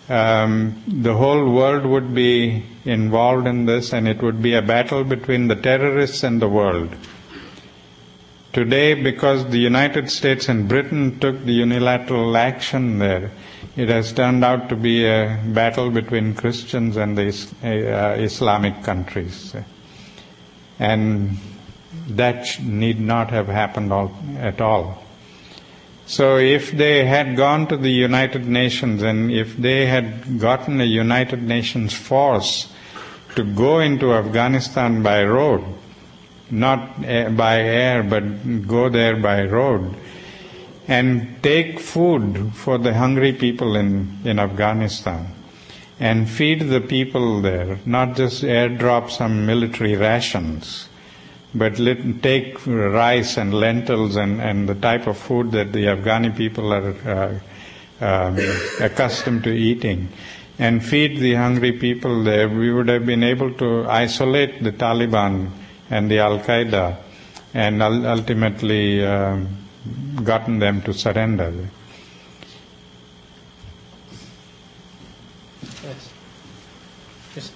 um, 0.09 0.83
the 0.87 1.15
whole 1.15 1.53
world 1.53 1.85
would 1.85 2.15
be 2.15 2.65
involved 2.85 3.47
in 3.47 3.67
this 3.67 3.93
and 3.93 4.09
it 4.09 4.23
would 4.23 4.41
be 4.43 4.55
a 4.55 4.63
battle 4.63 5.05
between 5.05 5.49
the 5.49 5.57
terrorists 5.57 6.23
and 6.23 6.41
the 6.41 6.49
world. 6.49 6.95
Today, 8.53 8.95
because 8.95 9.47
the 9.51 9.59
United 9.59 10.11
States 10.11 10.49
and 10.49 10.67
Britain 10.69 11.21
took 11.21 11.45
the 11.45 11.53
unilateral 11.53 12.37
action 12.37 12.99
there, 12.99 13.31
it 13.77 13.91
has 13.91 14.13
turned 14.13 14.43
out 14.43 14.71
to 14.71 14.77
be 14.77 15.05
a 15.07 15.41
battle 15.47 15.91
between 15.91 16.35
Christians 16.35 16.97
and 16.97 17.17
the 17.17 17.29
uh, 17.63 18.21
Islamic 18.21 18.83
countries. 18.83 19.55
And 20.79 21.37
that 22.09 22.61
need 22.63 22.99
not 22.99 23.31
have 23.31 23.49
happened 23.49 23.93
all, 23.93 24.17
at 24.39 24.61
all. 24.61 25.03
So 26.09 26.39
if 26.39 26.73
they 26.73 27.05
had 27.05 27.37
gone 27.37 27.67
to 27.67 27.77
the 27.77 27.91
United 27.91 28.47
Nations 28.47 29.03
and 29.03 29.31
if 29.31 29.59
they 29.59 29.85
had 29.85 30.41
gotten 30.41 30.81
a 30.81 30.85
United 30.85 31.43
Nations 31.43 31.93
force 31.93 32.73
to 33.35 33.45
go 33.45 33.81
into 33.81 34.15
Afghanistan 34.15 35.03
by 35.03 35.23
road, 35.25 35.63
not 36.51 37.03
by 37.03 37.61
air, 37.61 38.03
but 38.03 38.67
go 38.67 38.89
there 38.89 39.17
by 39.17 39.45
road, 39.45 39.95
and 40.89 41.43
take 41.43 41.79
food 41.79 42.53
for 42.55 42.79
the 42.79 42.95
hungry 42.95 43.35
people 43.35 43.77
in, 43.77 44.19
in 44.25 44.39
Afghanistan 44.39 45.27
and 46.01 46.31
feed 46.31 46.71
the 46.71 46.81
people 46.81 47.43
there, 47.43 47.81
not 47.85 48.17
just 48.17 48.43
airdrop 48.43 49.11
some 49.11 49.45
military 49.45 49.95
rations, 49.95 50.88
but 51.55 51.79
let, 51.79 52.23
take 52.23 52.67
rice 52.67 53.37
and 53.37 53.55
lentils 53.55 54.17
and, 54.17 54.41
and 54.41 54.69
the 54.69 54.75
type 54.75 55.07
of 55.07 55.17
food 55.17 55.53
that 55.53 55.73
the 55.73 55.85
Afghani 55.87 56.37
people 56.37 56.73
are 56.73 57.41
uh, 58.01 58.05
um, 58.05 58.39
accustomed 58.81 59.45
to 59.45 59.51
eating 59.51 60.09
and 60.59 60.85
feed 60.85 61.19
the 61.19 61.35
hungry 61.35 61.73
people 61.73 62.25
there, 62.25 62.49
we 62.49 62.73
would 62.73 62.89
have 62.89 63.07
been 63.07 63.23
able 63.23 63.53
to 63.55 63.87
isolate 63.89 64.63
the 64.63 64.73
Taliban 64.73 65.51
and 65.89 66.11
the 66.11 66.19
Al 66.19 66.41
Qaeda 66.41 66.97
and 67.55 67.81
ultimately 67.83 69.05
um, 69.07 69.49
gotten 70.25 70.59
them 70.59 70.83
to 70.83 70.93
surrender. 70.93 71.55
Yes. 75.85 76.13
Yes. 77.37 77.53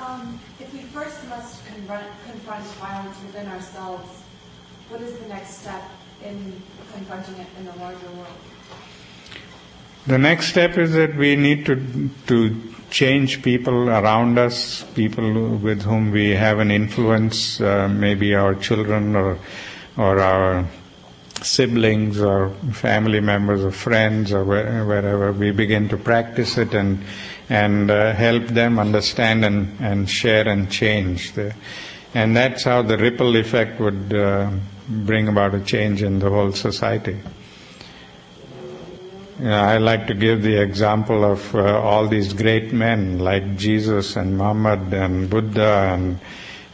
Um, 0.00 0.40
if 0.58 0.72
we 0.72 0.80
first 0.80 1.24
must 1.28 1.64
confront, 1.66 2.06
confront 2.26 2.64
violence 2.64 3.16
within 3.24 3.46
ourselves, 3.46 4.08
what 4.88 5.00
is 5.00 5.16
the 5.20 5.28
next 5.28 5.49
step 5.60 5.82
in 6.24 6.62
confronting 6.92 7.36
it 7.36 7.46
in 7.58 7.66
the 7.66 7.76
larger 7.76 8.10
world? 8.12 8.34
The 10.06 10.18
next 10.18 10.48
step 10.48 10.78
is 10.78 10.92
that 10.92 11.14
we 11.16 11.36
need 11.36 11.66
to 11.66 12.10
to 12.28 12.70
change 12.90 13.42
people 13.42 13.88
around 13.88 14.38
us, 14.38 14.84
people 14.94 15.56
with 15.56 15.82
whom 15.82 16.10
we 16.10 16.30
have 16.30 16.58
an 16.58 16.70
influence, 16.70 17.60
uh, 17.60 17.88
maybe 17.88 18.34
our 18.34 18.54
children 18.54 19.14
or 19.14 19.38
or 19.96 20.20
our 20.20 20.66
siblings 21.42 22.20
or 22.20 22.50
family 22.72 23.20
members 23.20 23.64
or 23.64 23.70
friends 23.70 24.32
or 24.32 24.44
wherever 24.44 25.32
we 25.32 25.50
begin 25.50 25.88
to 25.88 25.96
practice 25.96 26.58
it 26.58 26.74
and 26.74 27.02
and 27.48 27.90
uh, 27.90 28.12
help 28.14 28.46
them 28.48 28.78
understand 28.78 29.44
and, 29.44 29.74
and 29.80 30.08
share 30.08 30.46
and 30.46 30.70
change 30.70 31.32
the, 31.32 31.54
and 32.14 32.36
that's 32.36 32.64
how 32.64 32.82
the 32.82 32.96
ripple 32.98 33.36
effect 33.36 33.80
would 33.80 34.12
uh, 34.12 34.50
bring 34.88 35.28
about 35.28 35.54
a 35.54 35.60
change 35.60 36.02
in 36.02 36.18
the 36.18 36.30
whole 36.30 36.52
society. 36.52 37.18
You 39.38 39.46
know, 39.46 39.54
I 39.58 39.78
like 39.78 40.06
to 40.08 40.14
give 40.14 40.42
the 40.42 40.60
example 40.60 41.24
of 41.24 41.54
uh, 41.54 41.80
all 41.80 42.08
these 42.08 42.34
great 42.34 42.72
men 42.72 43.18
like 43.18 43.56
Jesus 43.56 44.16
and 44.16 44.36
Muhammad 44.36 44.92
and 44.92 45.30
Buddha 45.30 45.92
and 45.94 46.20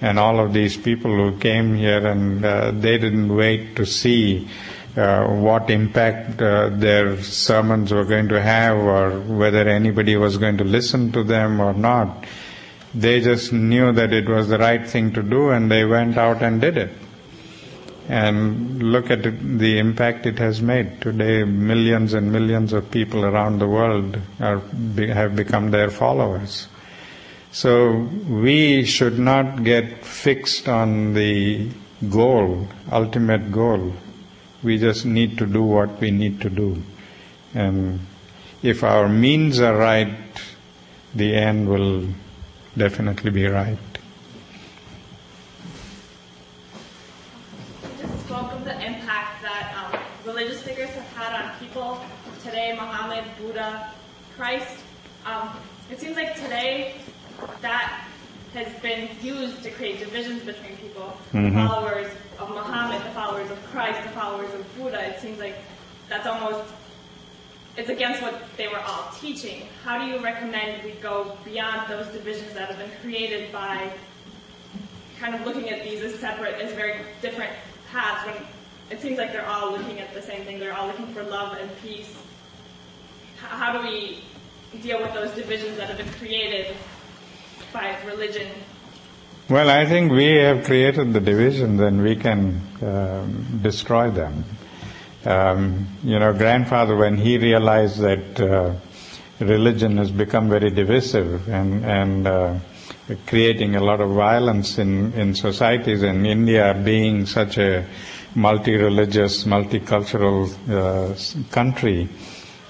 and 0.01 0.19
all 0.19 0.41
of 0.41 0.53
these 0.53 0.77
people 0.77 1.15
who 1.15 1.39
came 1.39 1.75
here 1.75 2.07
and 2.07 2.45
uh, 2.45 2.71
they 2.73 2.99
didn't 2.99 3.35
wait 3.35 3.77
to 3.77 3.87
see 3.87 4.49
uh, 4.97 5.27
what 5.27 5.71
impact 5.71 6.41
uh, 6.43 6.71
their 6.71 7.23
sermons 7.23 7.93
were 7.93 8.05
going 8.05 8.29
to 8.29 8.41
have 8.41 8.77
or 8.77 9.21
whether 9.21 9.69
anybody 9.69 10.17
was 10.17 10.37
going 10.37 10.59
to 10.59 10.65
listen 10.65 11.13
to 11.13 11.23
them 11.23 11.61
or 11.61 11.73
not. 11.73 12.27
They 12.95 13.21
just 13.21 13.53
knew 13.53 13.93
that 13.93 14.13
it 14.13 14.29
was 14.29 14.49
the 14.49 14.59
right 14.59 14.87
thing 14.87 15.13
to 15.13 15.23
do 15.23 15.51
and 15.51 15.71
they 15.71 15.85
went 15.85 16.17
out 16.19 16.43
and 16.43 16.61
did 16.61 16.77
it. 16.77 16.91
And 18.09 18.83
look 18.83 19.11
at 19.11 19.23
the 19.23 19.79
impact 19.79 20.27
it 20.27 20.39
has 20.39 20.63
made. 20.63 21.01
Today, 21.01 21.43
millions 21.43 22.15
and 22.15 22.31
millions 22.31 22.73
of 22.73 22.91
people 22.91 23.25
around 23.25 23.59
the 23.59 23.67
world 23.67 24.19
are, 24.39 24.61
have 24.99 25.35
become 25.35 25.73
their 25.73 25.91
followers. 25.91 26.69
So 27.51 28.09
we 28.29 28.85
should 28.85 29.19
not 29.19 29.65
get 29.65 30.05
fixed 30.05 30.69
on 30.69 31.15
the 31.15 31.71
goal, 32.11 32.69
ultimate 32.93 33.51
goal. 33.51 33.95
We 34.63 34.79
just 34.79 35.07
need 35.07 35.39
to 35.39 35.47
do 35.47 35.63
what 35.63 36.01
we 36.01 36.11
need 36.11 36.41
to 36.43 36.51
do. 36.51 36.83
And 37.55 38.01
if 38.63 38.85
our 38.85 39.09
means 39.09 39.61
are 39.61 39.77
right, 39.77 40.17
the 41.15 41.35
end 41.35 41.69
will 41.69 42.09
definitely 42.77 43.31
be 43.31 43.47
right. 43.47 43.79
You 47.83 48.03
just 48.03 48.27
spoke 48.27 48.53
of 48.53 48.65
the 48.65 48.75
impact 48.85 49.43
that 49.43 49.73
um, 49.79 50.01
religious 50.27 50.63
figures 50.63 50.91
have 50.91 51.09
had 51.15 51.43
on 51.43 51.59
people 51.59 52.05
today, 52.43 52.73
Muhammad, 52.75 53.25
Buddha, 53.39 53.93
Christ. 54.37 54.77
Um, 55.25 55.57
it 55.91 56.01
seems 56.01 56.17
like 56.17 56.37
today 56.37 56.97
that 57.61 58.05
has 58.57 58.73
been 58.81 59.09
used 59.23 59.63
to 59.63 59.71
create 59.71 59.99
divisions 59.99 60.43
between 60.43 60.77
people. 60.79 61.17
Mhm. 61.35 61.53
The 61.55 61.69
followers 61.69 62.07
of 62.39 62.49
Muhammad, 62.51 63.03
the 63.05 63.11
followers 63.11 63.51
of 63.51 63.63
Christ, 63.71 64.03
the 64.03 64.09
followers 64.11 64.53
of 64.55 64.77
Buddha. 64.77 65.05
It 65.11 65.21
seems 65.21 65.39
like 65.39 65.55
that's 66.09 66.27
almost 66.27 66.65
it's 67.77 67.91
against 67.91 68.23
what 68.23 68.35
they 68.57 68.69
were 68.69 68.81
all 68.81 69.11
teaching. 69.21 69.69
How 69.85 69.99
do 69.99 70.07
you 70.07 70.19
recommend 70.25 70.83
we 70.83 70.93
go 70.93 71.37
beyond 71.45 71.87
those 71.91 72.07
divisions 72.07 72.55
that 72.55 72.69
have 72.71 72.79
been 72.79 72.91
created 73.03 73.53
by 73.53 73.91
kind 75.21 75.35
of 75.35 75.45
looking 75.45 75.69
at 75.69 75.85
these 75.85 76.01
as 76.03 76.19
separate, 76.19 76.55
as 76.59 76.73
very 76.73 76.95
different 77.21 77.53
paths 77.93 78.25
when 78.27 78.37
it 78.89 79.03
seems 79.03 79.19
like 79.19 79.31
they're 79.33 79.47
all 79.47 79.71
looking 79.73 80.01
at 80.01 80.15
the 80.15 80.23
same 80.23 80.43
thing. 80.47 80.59
They're 80.59 80.73
all 80.73 80.87
looking 80.87 81.13
for 81.13 81.23
love 81.25 81.59
and 81.61 81.71
peace. 81.83 82.09
H- 83.43 83.51
How 83.51 83.73
do 83.79 83.87
we 83.87 84.23
deal 84.81 84.99
with 85.03 85.13
those 85.13 85.31
divisions 85.33 85.77
that 85.77 85.89
have 85.89 85.99
been 85.99 86.13
created 86.15 86.75
religion? 88.07 88.49
Well, 89.49 89.71
I 89.71 89.87
think 89.87 90.11
we 90.11 90.35
have 90.37 90.65
created 90.65 91.13
the 91.13 91.21
divisions 91.21 91.81
and 91.81 92.03
we 92.03 92.17
can 92.17 92.61
um, 92.83 93.61
destroy 93.63 94.11
them. 94.11 94.45
Um, 95.25 95.87
you 96.03 96.19
know, 96.19 96.33
grandfather, 96.33 96.97
when 96.97 97.17
he 97.17 97.39
realized 97.39 98.01
that 98.01 98.41
uh, 98.41 98.75
religion 99.39 99.99
has 99.99 100.11
become 100.11 100.49
very 100.49 100.71
divisive 100.71 101.49
and, 101.49 101.85
and 101.85 102.27
uh, 102.27 102.59
creating 103.27 103.77
a 103.77 103.83
lot 103.83 104.01
of 104.01 104.11
violence 104.11 104.79
in, 104.79 105.13
in 105.13 105.35
societies, 105.35 106.03
and 106.03 106.27
India 106.27 106.81
being 106.85 107.27
such 107.27 107.59
a 107.59 107.87
multi-religious, 108.35 109.45
multicultural 109.45 110.51
uh, 110.69 111.53
country, 111.53 112.09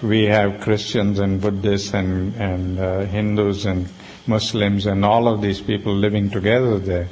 we 0.02 0.24
have 0.24 0.60
Christians 0.60 1.18
and 1.18 1.40
Buddhists 1.40 1.94
and, 1.94 2.34
and 2.34 2.78
uh, 2.78 3.00
Hindus 3.06 3.64
and 3.64 3.88
Muslims 4.28 4.86
and 4.86 5.04
all 5.04 5.28
of 5.28 5.40
these 5.40 5.60
people 5.60 5.94
living 5.94 6.30
together 6.30 6.78
there. 6.78 7.08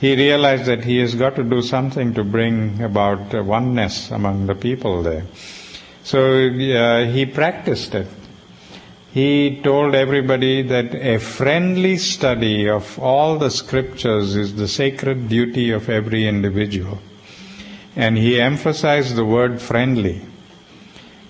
He 0.00 0.14
realized 0.14 0.66
that 0.66 0.84
he 0.84 0.98
has 0.98 1.14
got 1.14 1.36
to 1.36 1.42
do 1.42 1.60
something 1.60 2.14
to 2.14 2.24
bring 2.24 2.82
about 2.82 3.34
oneness 3.44 4.10
among 4.10 4.46
the 4.46 4.54
people 4.54 5.02
there. 5.02 5.24
So 6.04 6.20
uh, 6.20 7.04
he 7.06 7.26
practiced 7.26 7.94
it. 7.94 8.06
He 9.12 9.60
told 9.62 9.94
everybody 9.94 10.62
that 10.62 10.94
a 10.94 11.18
friendly 11.18 11.96
study 11.96 12.68
of 12.68 12.98
all 12.98 13.38
the 13.38 13.50
scriptures 13.50 14.36
is 14.36 14.54
the 14.54 14.68
sacred 14.68 15.28
duty 15.28 15.72
of 15.72 15.88
every 15.88 16.28
individual. 16.28 17.00
And 17.96 18.16
he 18.16 18.40
emphasized 18.40 19.16
the 19.16 19.24
word 19.24 19.60
friendly. 19.60 20.22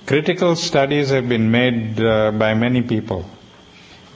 Critical 0.06 0.56
studies 0.56 1.10
have 1.10 1.28
been 1.28 1.50
made 1.50 2.00
uh, 2.00 2.32
by 2.32 2.54
many 2.54 2.82
people, 2.82 3.24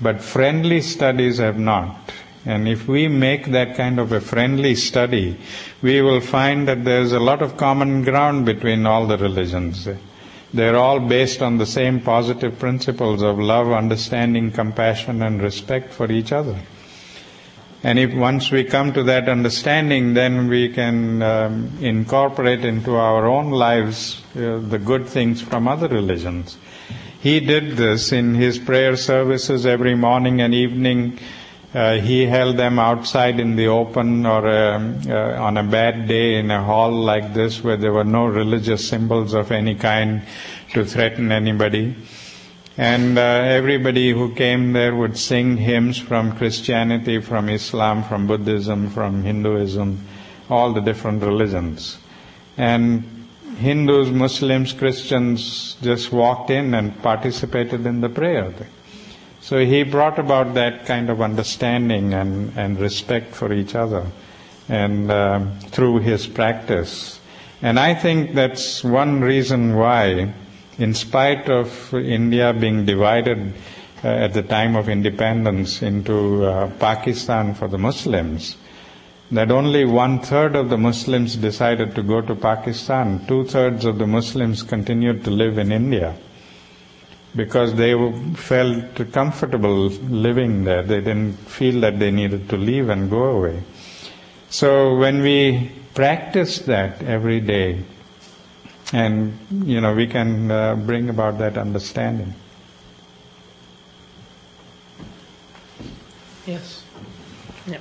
but 0.02 0.20
friendly 0.22 0.80
studies 0.80 1.38
have 1.38 1.58
not. 1.58 2.12
And 2.44 2.66
if 2.66 2.88
we 2.88 3.06
make 3.06 3.46
that 3.52 3.76
kind 3.76 4.00
of 4.00 4.10
a 4.10 4.20
friendly 4.20 4.74
study, 4.74 5.38
we 5.80 6.02
will 6.02 6.20
find 6.20 6.66
that 6.66 6.84
there's 6.84 7.12
a 7.12 7.20
lot 7.20 7.40
of 7.40 7.56
common 7.56 8.02
ground 8.02 8.46
between 8.46 8.84
all 8.84 9.06
the 9.06 9.16
religions. 9.16 9.88
They're 10.52 10.76
all 10.76 11.00
based 11.00 11.40
on 11.40 11.58
the 11.58 11.66
same 11.66 12.00
positive 12.00 12.58
principles 12.58 13.22
of 13.22 13.38
love, 13.38 13.70
understanding, 13.70 14.50
compassion, 14.50 15.22
and 15.22 15.40
respect 15.40 15.94
for 15.94 16.10
each 16.10 16.32
other. 16.32 16.58
And 17.84 17.98
if 17.98 18.14
once 18.14 18.50
we 18.50 18.64
come 18.64 18.92
to 18.92 19.02
that 19.04 19.28
understanding, 19.28 20.14
then 20.14 20.48
we 20.48 20.68
can 20.68 21.22
um, 21.22 21.78
incorporate 21.80 22.64
into 22.64 22.94
our 22.96 23.26
own 23.26 23.50
lives 23.50 24.22
uh, 24.36 24.58
the 24.60 24.78
good 24.78 25.06
things 25.08 25.42
from 25.42 25.66
other 25.66 25.88
religions. 25.88 26.58
He 27.22 27.38
did 27.38 27.76
this 27.76 28.10
in 28.10 28.34
his 28.34 28.58
prayer 28.58 28.96
services 28.96 29.64
every 29.64 29.94
morning 29.94 30.40
and 30.40 30.52
evening. 30.52 31.20
Uh, 31.72 31.98
he 31.98 32.26
held 32.26 32.56
them 32.56 32.80
outside 32.80 33.38
in 33.38 33.54
the 33.54 33.68
open 33.68 34.26
or 34.26 34.48
um, 34.48 35.00
uh, 35.06 35.34
on 35.40 35.56
a 35.56 35.62
bad 35.62 36.08
day 36.08 36.34
in 36.40 36.50
a 36.50 36.64
hall 36.64 36.90
like 36.90 37.32
this 37.32 37.62
where 37.62 37.76
there 37.76 37.92
were 37.92 38.02
no 38.02 38.26
religious 38.26 38.88
symbols 38.88 39.34
of 39.34 39.52
any 39.52 39.76
kind 39.76 40.22
to 40.72 40.84
threaten 40.84 41.30
anybody. 41.30 41.94
And 42.76 43.16
uh, 43.16 43.20
everybody 43.22 44.10
who 44.10 44.34
came 44.34 44.72
there 44.72 44.92
would 44.92 45.16
sing 45.16 45.58
hymns 45.58 45.98
from 45.98 46.36
Christianity, 46.36 47.20
from 47.20 47.48
Islam, 47.48 48.02
from 48.02 48.26
Buddhism, 48.26 48.90
from 48.90 49.22
Hinduism, 49.22 50.04
all 50.50 50.72
the 50.72 50.80
different 50.80 51.22
religions. 51.22 51.98
And 52.56 53.21
Hindus, 53.56 54.10
Muslims, 54.10 54.72
Christians 54.72 55.76
just 55.82 56.12
walked 56.12 56.50
in 56.50 56.74
and 56.74 57.00
participated 57.02 57.86
in 57.86 58.00
the 58.00 58.08
prayer. 58.08 58.52
So 59.40 59.64
he 59.64 59.82
brought 59.82 60.18
about 60.18 60.54
that 60.54 60.86
kind 60.86 61.10
of 61.10 61.20
understanding 61.20 62.14
and, 62.14 62.56
and 62.56 62.78
respect 62.78 63.34
for 63.34 63.52
each 63.52 63.74
other 63.74 64.06
and 64.68 65.10
um, 65.10 65.58
through 65.60 65.98
his 66.00 66.26
practice. 66.26 67.20
And 67.60 67.78
I 67.78 67.94
think 67.94 68.34
that's 68.34 68.82
one 68.82 69.20
reason 69.20 69.76
why, 69.76 70.32
in 70.78 70.94
spite 70.94 71.48
of 71.48 71.92
India 71.94 72.52
being 72.52 72.84
divided 72.84 73.52
uh, 74.04 74.08
at 74.08 74.34
the 74.34 74.42
time 74.42 74.76
of 74.76 74.88
independence 74.88 75.82
into 75.82 76.44
uh, 76.44 76.70
Pakistan 76.78 77.54
for 77.54 77.68
the 77.68 77.78
Muslims, 77.78 78.56
that 79.32 79.50
only 79.50 79.84
one 79.84 80.20
third 80.20 80.54
of 80.54 80.68
the 80.68 80.78
Muslims 80.78 81.36
decided 81.36 81.94
to 81.94 82.02
go 82.02 82.20
to 82.20 82.34
Pakistan. 82.34 83.26
Two 83.26 83.44
thirds 83.44 83.84
of 83.84 83.98
the 83.98 84.06
Muslims 84.06 84.62
continued 84.62 85.24
to 85.24 85.30
live 85.30 85.58
in 85.58 85.72
India 85.72 86.14
because 87.34 87.74
they 87.74 87.94
felt 88.34 89.12
comfortable 89.12 89.88
living 89.88 90.64
there. 90.64 90.82
They 90.82 91.00
didn't 91.00 91.34
feel 91.34 91.80
that 91.80 91.98
they 91.98 92.10
needed 92.10 92.48
to 92.50 92.56
leave 92.56 92.90
and 92.90 93.10
go 93.10 93.24
away. 93.24 93.62
So 94.50 94.96
when 94.96 95.22
we 95.22 95.72
practice 95.94 96.58
that 96.60 97.02
every 97.02 97.40
day, 97.40 97.84
and 98.92 99.38
you 99.64 99.80
know, 99.80 99.94
we 99.94 100.06
can 100.06 100.50
uh, 100.50 100.76
bring 100.76 101.08
about 101.08 101.38
that 101.38 101.56
understanding. 101.56 102.34
Yes. 106.46 106.84
Yeah. 107.66 107.78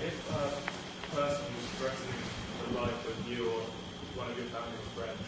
If 0.00 0.30
a 0.30 1.14
person 1.14 1.44
was 1.52 1.66
threatening 1.76 2.20
the 2.72 2.80
life 2.80 3.08
of 3.08 3.28
you 3.28 3.44
or 3.50 3.62
one 4.14 4.30
of 4.30 4.36
your 4.38 4.46
family 4.46 4.78
or 4.78 4.88
friends, 4.96 5.26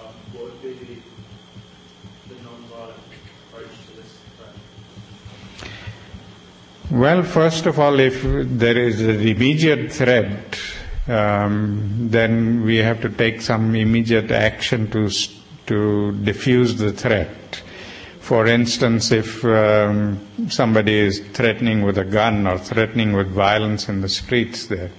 um, 0.00 0.12
what 0.32 0.44
would 0.50 0.62
be 0.62 0.72
the, 0.74 2.34
the 2.34 2.42
non-violent 2.42 2.98
approach 3.48 3.70
to 3.86 3.96
this 3.96 4.18
threat? 4.36 4.54
Well, 6.90 7.24
first 7.24 7.66
of 7.66 7.80
all, 7.80 7.98
if 7.98 8.22
there 8.22 8.78
is 8.78 9.00
an 9.00 9.20
immediate 9.26 9.90
threat, 9.92 10.56
um, 11.08 12.08
then 12.10 12.62
we 12.62 12.76
have 12.76 13.00
to 13.02 13.08
take 13.08 13.40
some 13.42 13.74
immediate 13.74 14.30
action 14.30 14.88
to 14.92 15.10
to 15.66 16.12
diffuse 16.22 16.76
the 16.76 16.92
threat. 16.92 17.60
For 18.20 18.46
instance, 18.46 19.10
if 19.10 19.44
um, 19.44 20.20
somebody 20.48 20.94
is 20.94 21.18
threatening 21.32 21.82
with 21.82 21.98
a 21.98 22.04
gun 22.04 22.46
or 22.46 22.56
threatening 22.58 23.12
with 23.14 23.28
violence 23.32 23.88
in 23.88 24.00
the 24.00 24.08
streets 24.08 24.66
there, 24.66 24.90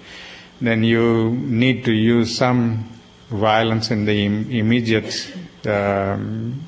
then 0.60 0.84
you 0.84 1.32
need 1.32 1.86
to 1.86 1.94
use 1.94 2.36
some 2.36 2.90
violence 3.30 3.92
in 3.92 4.04
the 4.04 4.26
Im- 4.26 4.52
immediate 4.52 5.34
um, 5.66 6.62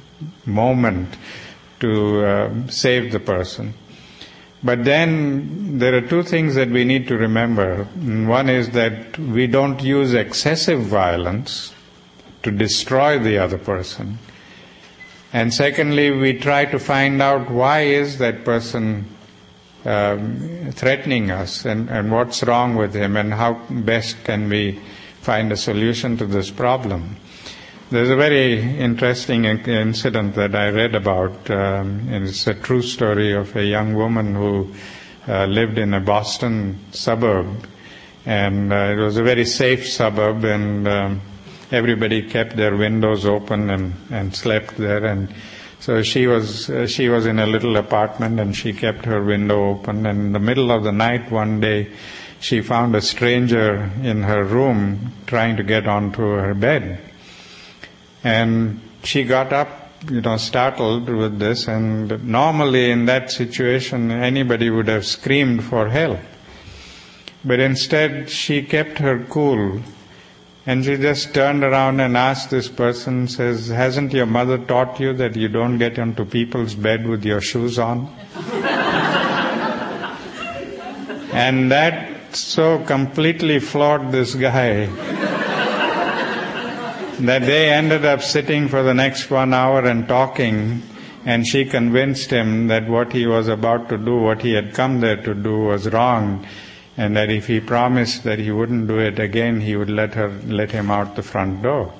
moment 0.46 1.18
to 1.82 2.26
um 2.26 2.70
save 2.70 3.12
the 3.12 3.20
person. 3.20 3.74
But 4.64 4.84
then 4.84 5.80
there 5.80 5.95
are 5.95 6.01
two 6.01 6.24
things 6.24 6.55
that 6.55 6.70
we 6.70 6.84
need 6.84 7.07
to 7.07 7.18
remember. 7.18 7.86
One 7.86 8.49
is 8.49 8.72
that 8.72 9.18
we 9.18 9.47
don't 9.47 9.82
use 9.82 10.14
excessive 10.14 10.82
violence 10.82 11.74
to 12.43 12.51
destroy 12.51 13.20
the 13.20 13.38
other 13.38 13.57
person. 13.57 14.18
And 15.32 15.53
secondly, 15.53 16.12
we 16.12 16.34
try 16.34 16.66
to 16.66 16.80
find 16.80 17.22
out 17.22 17.49
why 17.49 17.82
is 17.82 18.18
that 18.18 18.43
person 18.43 19.05
um, 19.86 20.72
threatening 20.74 21.32
us 21.32 21.66
and, 21.66 21.89
and 21.89 22.12
what's 22.12 22.43
wrong 22.43 22.76
with 22.76 22.93
him 22.93 23.16
and 23.16 23.34
how 23.34 23.53
best 23.70 24.24
can 24.24 24.49
we 24.49 24.80
find 25.22 25.51
a 25.51 25.57
solution 25.57 26.18
to 26.18 26.26
this 26.26 26.49
problem. 26.51 27.16
There's 27.92 28.12
a 28.12 28.16
very 28.16 28.78
interesting 28.78 29.46
incident 29.46 30.36
that 30.36 30.54
I 30.54 30.70
read 30.70 30.94
about. 30.94 31.50
Um, 31.50 32.08
and 32.12 32.28
it's 32.28 32.46
a 32.46 32.54
true 32.54 32.84
story 32.84 33.34
of 33.34 33.56
a 33.56 33.66
young 33.66 33.96
woman 33.96 34.36
who 34.36 34.72
uh, 35.28 35.46
lived 35.46 35.80
in 35.80 35.96
a 35.96 36.00
Boston 36.00 36.78
suburb, 36.92 37.66
and 38.28 38.72
uh, 38.72 38.94
it 38.94 38.98
was 38.98 39.18
a 39.18 39.24
very 39.24 39.44
safe 39.44 39.90
suburb. 39.90 40.44
And 40.44 40.88
um, 40.88 41.22
everybody 41.72 42.22
kept 42.30 42.56
their 42.56 42.78
windows 42.78 43.26
open 43.26 43.72
and, 43.72 43.96
and 44.12 44.36
slept 44.36 44.78
there. 44.78 45.04
And 45.06 45.34
so 45.80 46.04
she 46.04 46.28
was 46.28 46.70
uh, 46.70 46.86
she 46.86 47.10
was 47.10 47.26
in 47.26 47.40
a 47.40 47.48
little 47.48 47.76
apartment 47.76 48.40
and 48.40 48.56
she 48.56 48.72
kept 48.72 49.06
her 49.06 49.24
window 49.24 49.72
open. 49.72 50.06
And 50.06 50.28
in 50.28 50.32
the 50.34 50.40
middle 50.40 50.72
of 50.72 50.84
the 50.84 50.92
night 50.92 51.32
one 51.32 51.60
day, 51.60 51.92
she 52.40 52.62
found 52.62 52.96
a 52.96 53.02
stranger 53.02 53.90
in 54.04 54.22
her 54.22 54.44
room 54.44 55.14
trying 55.26 55.58
to 55.58 55.64
get 55.64 55.88
onto 55.88 56.22
her 56.22 56.54
bed. 56.54 57.09
And 58.24 58.82
she 59.04 59.24
got 59.24 59.54
up 59.54 59.80
you 60.08 60.22
know, 60.22 60.38
startled 60.38 61.10
with 61.10 61.40
this, 61.40 61.68
and 61.68 62.24
normally 62.24 62.90
in 62.92 63.06
that 63.06 63.32
situation, 63.32 64.12
anybody 64.12 64.70
would 64.70 64.88
have 64.88 65.06
screamed 65.06 65.64
for 65.64 65.90
help. 65.90 66.20
But 67.44 67.60
instead, 67.60 68.30
she 68.30 68.62
kept 68.62 69.00
her 69.00 69.26
cool, 69.26 69.82
and 70.66 70.86
she 70.86 70.98
just 70.98 71.34
turned 71.34 71.64
around 71.64 72.00
and 72.00 72.16
asked 72.16 72.50
this 72.50 72.70
person, 72.70 73.28
says, 73.28 73.68
hasn't 73.68 74.14
your 74.14 74.26
mother 74.26 74.58
taught 74.58 75.00
you 75.00 75.14
that 75.14 75.36
you 75.36 75.48
don't 75.48 75.78
get 75.78 76.00
onto 76.00 76.26
people's 76.26 76.76
bed 76.76 77.08
with 77.08 77.26
your 77.26 77.42
shoes 77.42 77.78
on? 77.80 78.08
and 81.34 81.72
that 81.72 82.36
so 82.36 82.80
completely 82.86 83.60
floored 83.60 84.12
this 84.12 84.36
guy 84.36 84.88
that 87.20 87.42
they 87.42 87.70
ended 87.70 88.06
up 88.06 88.22
sitting 88.22 88.68
for 88.68 88.82
the 88.82 88.94
next 88.94 89.30
one 89.30 89.54
hour 89.54 89.86
and 89.86 90.08
talking, 90.08 90.82
and 91.26 91.46
she 91.46 91.66
convinced 91.66 92.32
him 92.32 92.68
that 92.68 92.88
what 92.88 93.12
he 93.12 93.28
was 93.28 93.48
about 93.48 93.90
to 93.90 93.98
do, 93.98 94.18
what 94.18 94.42
he 94.42 94.54
had 94.54 94.74
come 94.74 95.02
there 95.02 95.22
to 95.22 95.34
do, 95.34 95.60
was 95.60 95.90
wrong, 95.90 96.48
and 96.98 97.16
that 97.18 97.30
if 97.30 97.48
he 97.48 97.60
promised 97.60 98.24
that 98.24 98.40
he 98.40 98.52
wouldn't 98.52 98.88
do 98.88 99.00
it 99.00 99.20
again, 99.20 99.62
he 99.62 99.76
would 99.76 99.90
let 99.90 100.14
her 100.14 100.30
let 100.46 100.72
him 100.72 100.90
out 100.90 101.16
the 101.16 101.24
front 101.24 101.62
door. 101.62 101.94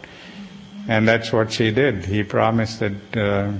And 0.88 1.08
that's 1.08 1.32
what 1.32 1.52
she 1.52 1.72
did. 1.72 2.06
He 2.06 2.24
promised 2.24 2.80
that 2.80 3.18
uh, 3.18 3.52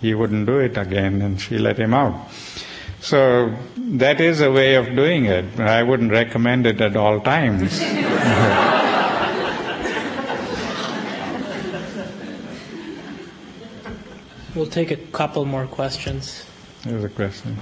he 0.00 0.14
wouldn't 0.14 0.46
do 0.46 0.58
it 0.58 0.76
again, 0.76 1.22
and 1.22 1.40
she 1.40 1.58
let 1.58 1.78
him 1.78 1.94
out. 1.94 2.30
So 3.00 3.54
that 3.76 4.20
is 4.20 4.40
a 4.40 4.50
way 4.50 4.74
of 4.76 4.86
doing 4.96 5.26
it. 5.26 5.60
I 5.60 5.82
wouldn't 5.82 6.10
recommend 6.10 6.66
it 6.66 6.80
at 6.80 6.96
all 6.96 7.20
times. 7.20 7.78
We'll 14.54 14.66
take 14.66 14.90
a 14.92 14.96
couple 14.96 15.44
more 15.44 15.66
questions. 15.66 16.44
There's 16.82 17.02
a 17.04 17.08
question. 17.08 17.56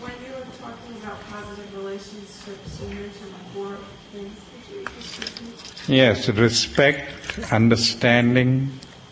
When 0.00 0.12
you 0.24 0.32
were 0.32 0.46
talking 0.58 0.96
about 1.02 1.20
positive 1.28 1.76
relationships, 1.76 2.80
you 2.80 2.88
mentioned 2.88 3.34
four 3.52 3.76
things. 4.12 4.32
Could 4.68 4.76
you 4.76 4.84
just 4.96 5.18
repeat? 5.20 5.88
Yes, 5.94 6.28
respect, 6.30 7.38
understanding, 7.52 8.70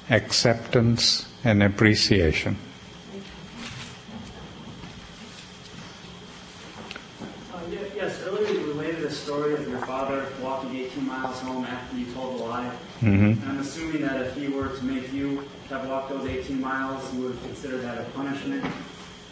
acceptance, 0.08 1.28
and 1.44 1.62
appreciation. 1.62 2.56
Uh, 7.52 7.58
ye- 7.70 7.76
Yes, 7.96 8.22
earlier 8.26 8.48
you 8.48 8.64
related 8.72 9.04
a 9.04 9.10
story 9.10 9.52
of 9.54 9.68
your 9.68 9.78
father 9.80 10.26
walking 10.40 10.76
18 10.76 11.06
miles 11.06 11.38
home 11.40 11.64
after 11.66 11.96
you 11.96 12.06
told 12.06 12.40
a 12.40 12.44
lie. 12.44 12.70
hmm 13.00 13.06
And 13.32 13.44
I'm 13.44 13.58
assuming 13.60 14.02
that 14.02 14.20
if 14.22 14.34
he 14.36 14.48
were 14.48 14.68
to 14.68 14.84
make 14.84 15.12
you 15.12 15.44
have 15.68 15.86
walked 15.88 16.10
those 16.10 16.26
18 16.28 16.60
miles, 16.60 17.12
you 17.14 17.21
would 17.32 17.42
consider 17.42 17.78
that 17.78 17.98
a 17.98 18.04
punishment 18.10 18.64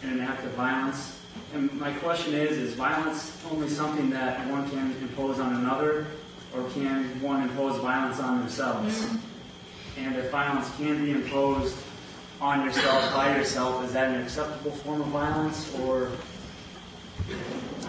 and 0.02 0.12
an 0.12 0.20
act 0.20 0.44
of 0.44 0.52
violence. 0.52 1.18
And 1.54 1.72
my 1.78 1.92
question 1.92 2.34
is, 2.34 2.56
is 2.56 2.74
violence 2.74 3.36
only 3.50 3.68
something 3.68 4.08
that 4.10 4.48
one 4.48 4.68
can 4.70 4.96
impose 5.02 5.38
on 5.38 5.54
another, 5.56 6.06
or 6.54 6.68
can 6.70 7.04
one 7.20 7.42
impose 7.42 7.78
violence 7.80 8.18
on 8.18 8.38
themselves? 8.38 9.06
And 9.98 10.16
if 10.16 10.30
violence 10.30 10.74
can 10.76 11.04
be 11.04 11.10
imposed 11.10 11.76
on 12.40 12.64
yourself 12.64 13.14
by 13.14 13.36
yourself, 13.36 13.84
is 13.84 13.92
that 13.92 14.14
an 14.14 14.22
acceptable 14.22 14.70
form 14.70 15.02
of 15.02 15.08
violence, 15.08 15.74
or 15.80 16.10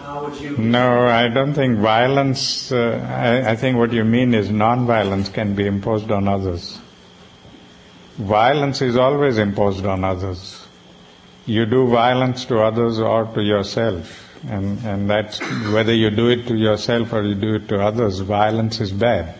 how 0.00 0.24
would 0.24 0.38
you? 0.38 0.58
No, 0.58 1.06
I 1.06 1.28
don't 1.28 1.54
think 1.54 1.78
violence, 1.78 2.70
uh, 2.70 3.00
I, 3.08 3.52
I 3.52 3.56
think 3.56 3.78
what 3.78 3.92
you 3.92 4.04
mean 4.04 4.34
is 4.34 4.50
non-violence 4.50 5.30
can 5.30 5.54
be 5.54 5.66
imposed 5.66 6.10
on 6.10 6.28
others. 6.28 6.81
Violence 8.16 8.82
is 8.82 8.96
always 8.96 9.38
imposed 9.38 9.86
on 9.86 10.04
others. 10.04 10.66
You 11.46 11.66
do 11.66 11.88
violence 11.88 12.44
to 12.46 12.60
others 12.60 13.00
or 13.00 13.24
to 13.34 13.42
yourself. 13.42 14.28
And, 14.48 14.84
and 14.84 15.08
that's, 15.08 15.40
whether 15.72 15.94
you 15.94 16.10
do 16.10 16.28
it 16.28 16.46
to 16.48 16.56
yourself 16.56 17.12
or 17.12 17.22
you 17.22 17.34
do 17.34 17.54
it 17.54 17.68
to 17.68 17.80
others, 17.80 18.18
violence 18.20 18.80
is 18.80 18.92
bad. 18.92 19.36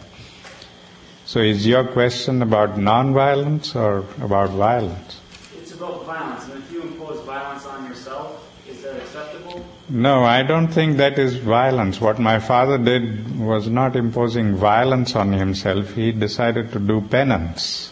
So 1.24 1.40
is 1.40 1.66
your 1.66 1.84
question 1.84 2.42
about 2.42 2.78
non-violence 2.78 3.76
or 3.76 4.04
about 4.20 4.50
violence? 4.50 5.20
It's 5.56 5.72
about 5.72 6.04
violence, 6.04 6.44
and 6.48 6.62
if 6.62 6.72
you 6.72 6.82
impose 6.82 7.24
violence 7.24 7.64
on 7.66 7.86
yourself, 7.86 8.50
is 8.68 8.82
that 8.82 8.96
acceptable? 8.96 9.64
No, 9.88 10.24
I 10.24 10.42
don't 10.42 10.68
think 10.68 10.96
that 10.96 11.18
is 11.18 11.36
violence. 11.36 12.00
What 12.00 12.18
my 12.18 12.38
father 12.38 12.78
did 12.78 13.38
was 13.38 13.68
not 13.68 13.96
imposing 13.96 14.56
violence 14.56 15.14
on 15.16 15.32
himself. 15.32 15.94
He 15.94 16.12
decided 16.12 16.72
to 16.72 16.78
do 16.78 17.00
penance. 17.00 17.91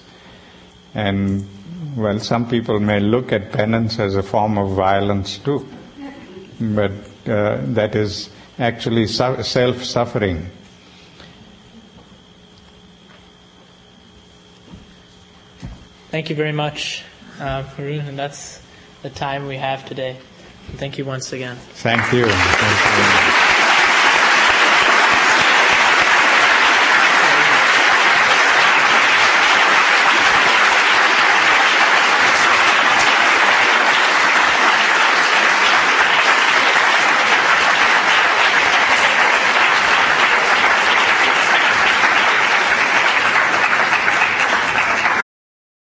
And, 0.95 1.47
well, 1.97 2.19
some 2.19 2.49
people 2.49 2.81
may 2.81 3.01
look 3.01 3.33
at 3.33 3.53
penance 3.53 3.99
as 3.99 4.17
a 4.17 4.23
form 4.23 4.59
of 4.59 4.71
violence 4.71 5.39
too. 5.39 5.67
But 6.61 6.93
uh, 7.27 7.59
that 7.75 7.95
is 7.95 8.31
actually 8.59 9.07
su- 9.07 9.43
self 9.43 9.83
suffering. 9.85 10.51
Thank 16.11 16.29
you 16.29 16.35
very 16.35 16.53
much, 16.53 17.05
uh, 17.39 17.63
Arun, 17.79 18.01
and 18.01 18.19
that's 18.19 18.61
the 19.03 19.11
time 19.11 19.47
we 19.47 19.57
have 19.57 19.87
today. 19.87 20.17
Thank 20.77 20.99
you 20.99 21.05
once 21.05 21.33
again. 21.33 21.57
Thank 21.57 22.13
you. 22.13 22.27
Thank 22.27 23.15
you. 23.15 23.20